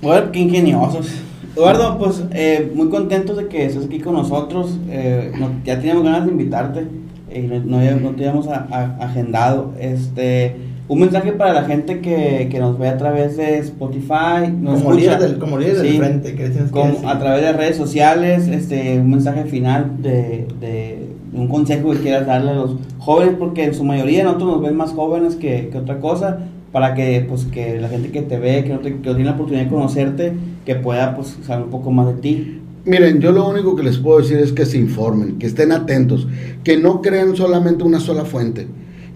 Bueno, 0.03 0.33
qué 0.33 0.41
ingeniosos. 0.41 1.09
Eduardo, 1.57 1.99
pues 1.99 2.23
eh, 2.33 2.71
muy 2.75 2.89
contentos 2.89 3.37
de 3.37 3.47
que 3.49 3.65
estés 3.67 3.85
aquí 3.87 4.01
con 4.01 4.15
nosotros. 4.15 4.77
Eh, 4.91 5.33
no- 5.39 5.51
ya 5.65 5.79
teníamos 5.79 6.05
ganas 6.05 6.25
de 6.27 6.33
invitarte. 6.33 6.87
y 7.35 7.41
no, 7.41 7.59
no, 7.61 8.01
no 8.01 8.11
te 8.11 8.27
habíamos 8.27 8.49
a- 8.49 8.67
a- 8.71 9.05
agendado. 9.05 9.73
Este, 9.79 10.57
un 10.89 11.01
mensaje 11.01 11.33
para 11.33 11.53
la 11.53 11.65
gente 11.65 12.01
que, 12.01 12.49
que 12.51 12.59
nos 12.59 12.79
ve 12.79 12.89
a 12.89 12.97
través 12.97 13.37
de 13.37 13.59
Spotify. 13.59 14.51
Nos 14.61 14.81
como 14.83 14.95
líder 14.95 15.11
escucha. 15.13 15.29
del, 15.29 15.39
como 15.39 15.59
líder 15.59 15.77
del 15.79 15.91
Sí. 15.93 15.99
frente, 15.99 16.31
¿qué 16.35 16.49
tienes 16.49 16.65
que 16.65 16.71
Como 16.71 16.93
decir? 16.93 17.07
a 17.07 17.19
través 17.19 17.43
de 17.43 17.53
redes 17.53 17.77
sociales, 17.77 18.49
este, 18.49 18.99
un 18.99 19.11
mensaje 19.11 19.45
final 19.45 20.03
de, 20.03 20.47
de 20.61 20.99
un 21.33 21.47
consejo 21.49 21.91
que 21.93 21.99
quieras 21.99 22.27
darle 22.27 22.51
a 22.53 22.55
los 22.55 22.77
jóvenes, 22.99 23.35
porque 23.39 23.65
en 23.65 23.75
su 23.75 23.85
mayoría 23.85 24.25
nosotros 24.25 24.53
nos 24.53 24.63
ven 24.63 24.77
más 24.77 24.93
jóvenes 24.93 25.37
que, 25.37 25.69
que 25.71 25.79
otra 25.79 25.99
cosa, 26.01 26.39
para 26.73 26.95
que 26.95 27.25
pues 27.29 27.45
que 27.45 27.79
la 27.81 27.89
gente 27.89 28.11
que 28.11 28.23
te 28.23 28.39
ve, 28.39 28.65
que 28.65 28.71
no, 28.73 28.79
te, 28.81 28.91
que 28.91 29.09
no 29.09 29.15
tiene 29.15 29.25
la 29.25 29.33
oportunidad 29.33 29.65
de 29.65 29.71
conocerte, 29.71 30.33
que 30.65 30.75
pueda 30.75 31.15
pues 31.15 31.37
saber 31.47 31.65
un 31.65 31.71
poco 31.71 31.91
más 31.91 32.07
de 32.07 32.15
ti. 32.15 32.61
Miren, 32.87 33.21
yo 33.21 33.33
lo 33.33 33.47
único 33.47 33.77
que 33.77 33.83
les 33.83 33.99
puedo 33.99 34.19
decir 34.21 34.39
es 34.39 34.53
que 34.53 34.65
se 34.65 34.79
informen, 34.79 35.39
que 35.39 35.47
estén 35.47 35.73
atentos, 35.73 36.27
que 36.65 36.79
no 36.79 37.03
crean 37.03 37.37
solamente 37.37 37.85
una 37.85 38.01
sola 38.01 38.25
fuente, 38.25 38.67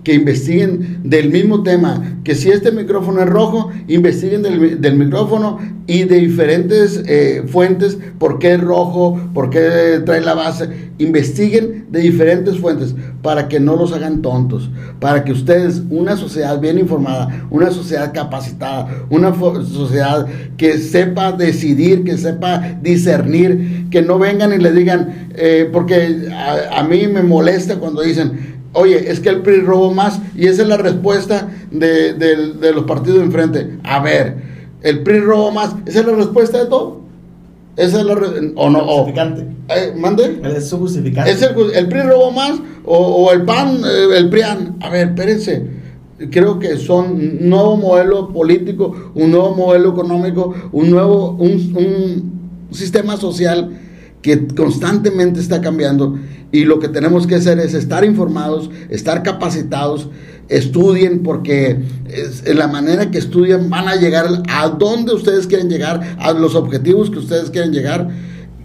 que 0.05 0.15
investiguen 0.15 1.01
del 1.05 1.31
mismo 1.31 1.63
tema, 1.63 2.19
que 2.25 2.35
si 2.35 2.51
este 2.51 2.73
micrófono 2.73 3.23
es 3.23 3.29
rojo, 3.29 3.71
investiguen 3.89 4.43
del, 4.43 4.81
del 4.81 4.97
micrófono 4.97 5.59
y 5.87 6.05
de 6.05 6.19
diferentes 6.19 7.03
eh, 7.07 7.45
fuentes, 7.47 7.99
por 8.19 8.39
qué 8.39 8.55
es 8.55 8.61
rojo, 8.61 9.21
por 9.33 9.51
qué 9.51 10.01
trae 10.05 10.21
la 10.21 10.35
base, 10.35 10.91
investiguen 10.99 11.87
de 11.91 12.01
diferentes 12.01 12.59
fuentes 12.59 12.95
para 13.23 13.49
que 13.49 13.61
no 13.61 13.77
los 13.77 13.93
hagan 13.93 14.23
tontos, 14.23 14.71
para 15.01 15.25
que 15.25 15.33
ustedes, 15.33 15.83
una 15.91 16.17
sociedad 16.17 16.61
bien 16.61 16.79
informada, 16.79 17.47
una 17.51 17.71
sociedad 17.71 18.13
capacitada, 18.13 19.07
una 19.11 19.35
sociedad 19.35 20.27
que 20.57 20.79
sepa 20.79 21.33
decidir, 21.33 22.05
que 22.05 22.17
sepa 22.17 22.77
discernir, 22.83 23.89
que 23.91 24.03
no 24.03 24.19
vengan 24.19 24.53
y 24.53 24.59
le 24.59 24.73
digan, 24.73 25.29
eh, 25.35 25.69
porque 25.73 26.29
a, 26.33 26.81
a 26.81 26.85
mí 26.85 27.07
me 27.09 27.23
molesta 27.23 27.77
cuando 27.77 28.03
dicen, 28.03 28.62
oye, 28.73 29.11
es 29.11 29.21
que 29.21 29.29
el 29.29 29.43
PRI 29.43 29.61
robó 29.61 29.93
más 29.93 30.21
y 30.35 30.47
esa 30.47 30.63
es 30.63 30.69
la 30.69 30.77
respuesta 30.77 31.49
de, 31.71 32.73
los 32.75 32.85
partidos 32.85 33.19
de 33.19 33.25
enfrente. 33.25 33.79
A 33.85 34.01
ver, 34.01 34.37
el 34.83 35.03
PRI 35.03 35.21
robó 35.21 35.51
más, 35.51 35.75
esa 35.87 36.01
es 36.01 36.07
la 36.07 36.15
respuesta 36.15 36.59
de 36.59 36.67
todo. 36.67 37.03
Esa 37.75 38.01
es 38.01 38.07
la 38.07 38.13
o 38.57 38.69
no, 38.69 38.81
o, 38.81 38.99
Justificante. 39.05 39.47
eh, 39.71 39.95
mande. 39.97 40.43
Es 40.57 40.69
su 40.69 40.79
justificante. 40.79 41.31
¿Es 41.31 41.41
el, 41.41 41.55
el 41.75 41.89
PRI 41.89 42.03
robó 42.03 42.31
más 42.31 42.61
o, 42.85 42.97
o 42.99 43.33
el 43.33 43.43
PAN, 43.43 43.81
eh, 43.85 44.17
el 44.17 44.29
PRIAN? 44.29 44.77
A 44.81 44.91
ver, 44.91 45.09
espérense. 45.09 45.67
Creo 46.31 46.59
que 46.59 46.77
son 46.77 47.13
un 47.13 47.49
nuevo 47.49 47.77
modelo 47.79 48.29
político, 48.29 48.95
un 49.15 49.31
nuevo 49.31 49.55
modelo 49.57 49.91
económico, 49.91 50.55
un 50.71 50.91
nuevo 50.91 51.31
un, 51.31 51.51
un 52.69 52.75
sistema 52.75 53.17
social 53.17 53.71
que 54.23 54.47
constantemente 54.47 55.41
está 55.41 55.61
cambiando 55.61 56.17
y 56.53 56.65
lo 56.65 56.79
que 56.79 56.89
tenemos 56.89 57.27
que 57.27 57.35
hacer 57.35 57.59
es 57.59 57.75
estar 57.75 58.05
informados, 58.05 58.71
estar 58.89 59.23
capacitados, 59.23 60.09
estudien 60.49 61.23
porque 61.23 61.79
es, 62.09 62.45
en 62.47 62.59
la 62.59 62.69
manera 62.69 63.11
que 63.11 63.19
estudian 63.19 63.69
van 63.69 63.89
a 63.89 63.97
llegar 63.97 64.27
a 64.49 64.69
donde 64.69 65.13
ustedes 65.15 65.47
quieren 65.47 65.69
llegar, 65.69 66.17
a 66.21 66.33
los 66.33 66.55
objetivos 66.55 67.11
que 67.11 67.19
ustedes 67.19 67.51
quieren 67.51 67.73
llegar 67.73 68.09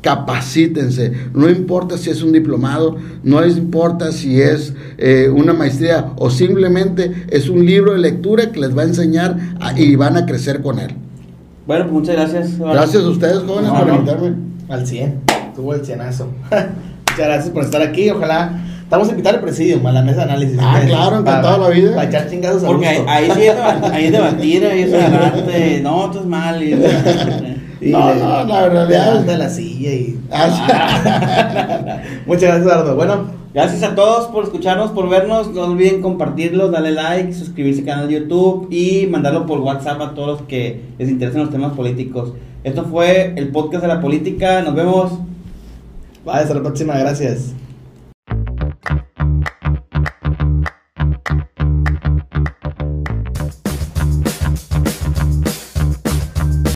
capacítense, 0.01 1.11
no 1.33 1.49
importa 1.49 1.97
si 1.97 2.09
es 2.09 2.21
un 2.23 2.31
diplomado, 2.31 2.97
no 3.23 3.45
importa 3.45 4.11
si 4.11 4.39
es 4.41 4.73
eh, 4.97 5.29
una 5.33 5.53
maestría 5.53 6.11
o 6.17 6.29
simplemente 6.29 7.25
es 7.29 7.49
un 7.49 7.65
libro 7.65 7.93
de 7.93 7.99
lectura 7.99 8.51
que 8.51 8.59
les 8.59 8.77
va 8.77 8.83
a 8.83 8.85
enseñar 8.85 9.37
a- 9.59 9.77
y 9.79 9.95
van 9.95 10.15
a 10.17 10.25
crecer 10.25 10.61
con 10.61 10.79
él. 10.79 10.91
Bueno, 11.65 11.85
pues 11.85 11.93
muchas 11.93 12.15
gracias. 12.15 12.57
Gracias 12.59 13.03
a 13.03 13.09
ustedes 13.09 13.39
jóvenes 13.39 13.71
No, 13.73 13.79
por 13.79 13.87
no. 13.87 13.95
invitarme. 13.95 14.35
Al 14.69 14.85
100. 14.87 15.15
Tuvo 15.57 15.73
el 15.73 15.83
cienazo. 15.85 16.27
Muchas 16.51 17.17
gracias 17.17 17.49
por 17.49 17.63
estar 17.63 17.81
aquí. 17.81 18.09
Ojalá. 18.11 18.51
Estamos 18.83 19.07
a 19.09 19.11
invitar 19.11 19.33
al 19.35 19.41
presidium, 19.41 19.85
a 19.87 19.91
la 19.91 20.01
mesa 20.01 20.17
de 20.17 20.23
análisis. 20.31 20.57
Ah, 20.61 20.79
claro, 20.85 21.19
encantado 21.19 21.63
la 21.67 21.69
vida. 21.75 21.95
Para 21.95 22.07
echar 22.07 22.29
chingados 22.29 22.63
a 22.63 22.67
Porque 22.67 22.87
ahí, 22.87 23.25
sí 23.25 23.41
es, 23.41 23.55
deba- 23.57 23.91
ahí 23.91 24.05
es 24.05 24.11
debatir, 24.13 24.65
ahí 24.65 24.81
es 24.83 24.93
agarrarte, 24.93 25.81
no, 25.83 26.09
tú 26.11 26.19
es 26.19 26.25
mal. 26.25 26.63
Y, 26.63 26.73
Y 26.73 26.75
No, 27.91 28.13
le- 28.13 28.19
no, 28.21 28.45
la 28.45 28.83
es- 28.83 28.89
levanta 28.89 29.37
la 29.37 29.49
silla 29.49 29.89
y. 29.91 30.19
Ah, 30.31 32.01
Muchas 32.27 32.43
gracias, 32.43 32.61
Eduardo. 32.65 32.95
Bueno, 32.95 33.37
Gracias 33.53 33.81
a 33.81 33.95
todos 33.95 34.27
por 34.27 34.43
escucharnos, 34.43 34.91
por 34.91 35.09
vernos. 35.09 35.51
No 35.51 35.63
olviden 35.63 36.01
compartirlo, 36.03 36.69
darle 36.69 36.91
like, 36.91 37.33
suscribirse 37.33 37.79
al 37.81 37.85
canal 37.87 38.07
de 38.07 38.19
YouTube 38.19 38.67
y 38.69 39.07
mandarlo 39.07 39.47
por 39.47 39.59
WhatsApp 39.61 39.99
a 39.99 40.13
todos 40.13 40.27
los 40.39 40.41
que 40.47 40.81
les 40.99 41.09
interesen 41.09 41.41
los 41.41 41.49
temas 41.49 41.73
políticos. 41.73 42.33
Esto 42.63 42.83
fue 42.85 43.33
el 43.35 43.47
podcast 43.47 43.81
de 43.81 43.87
la 43.87 43.99
política. 43.99 44.61
Nos 44.61 44.75
vemos. 44.75 45.11
Bye, 46.27 46.41
hasta 46.41 46.53
la 46.53 46.61
próxima. 46.61 46.97
Gracias. 46.97 47.53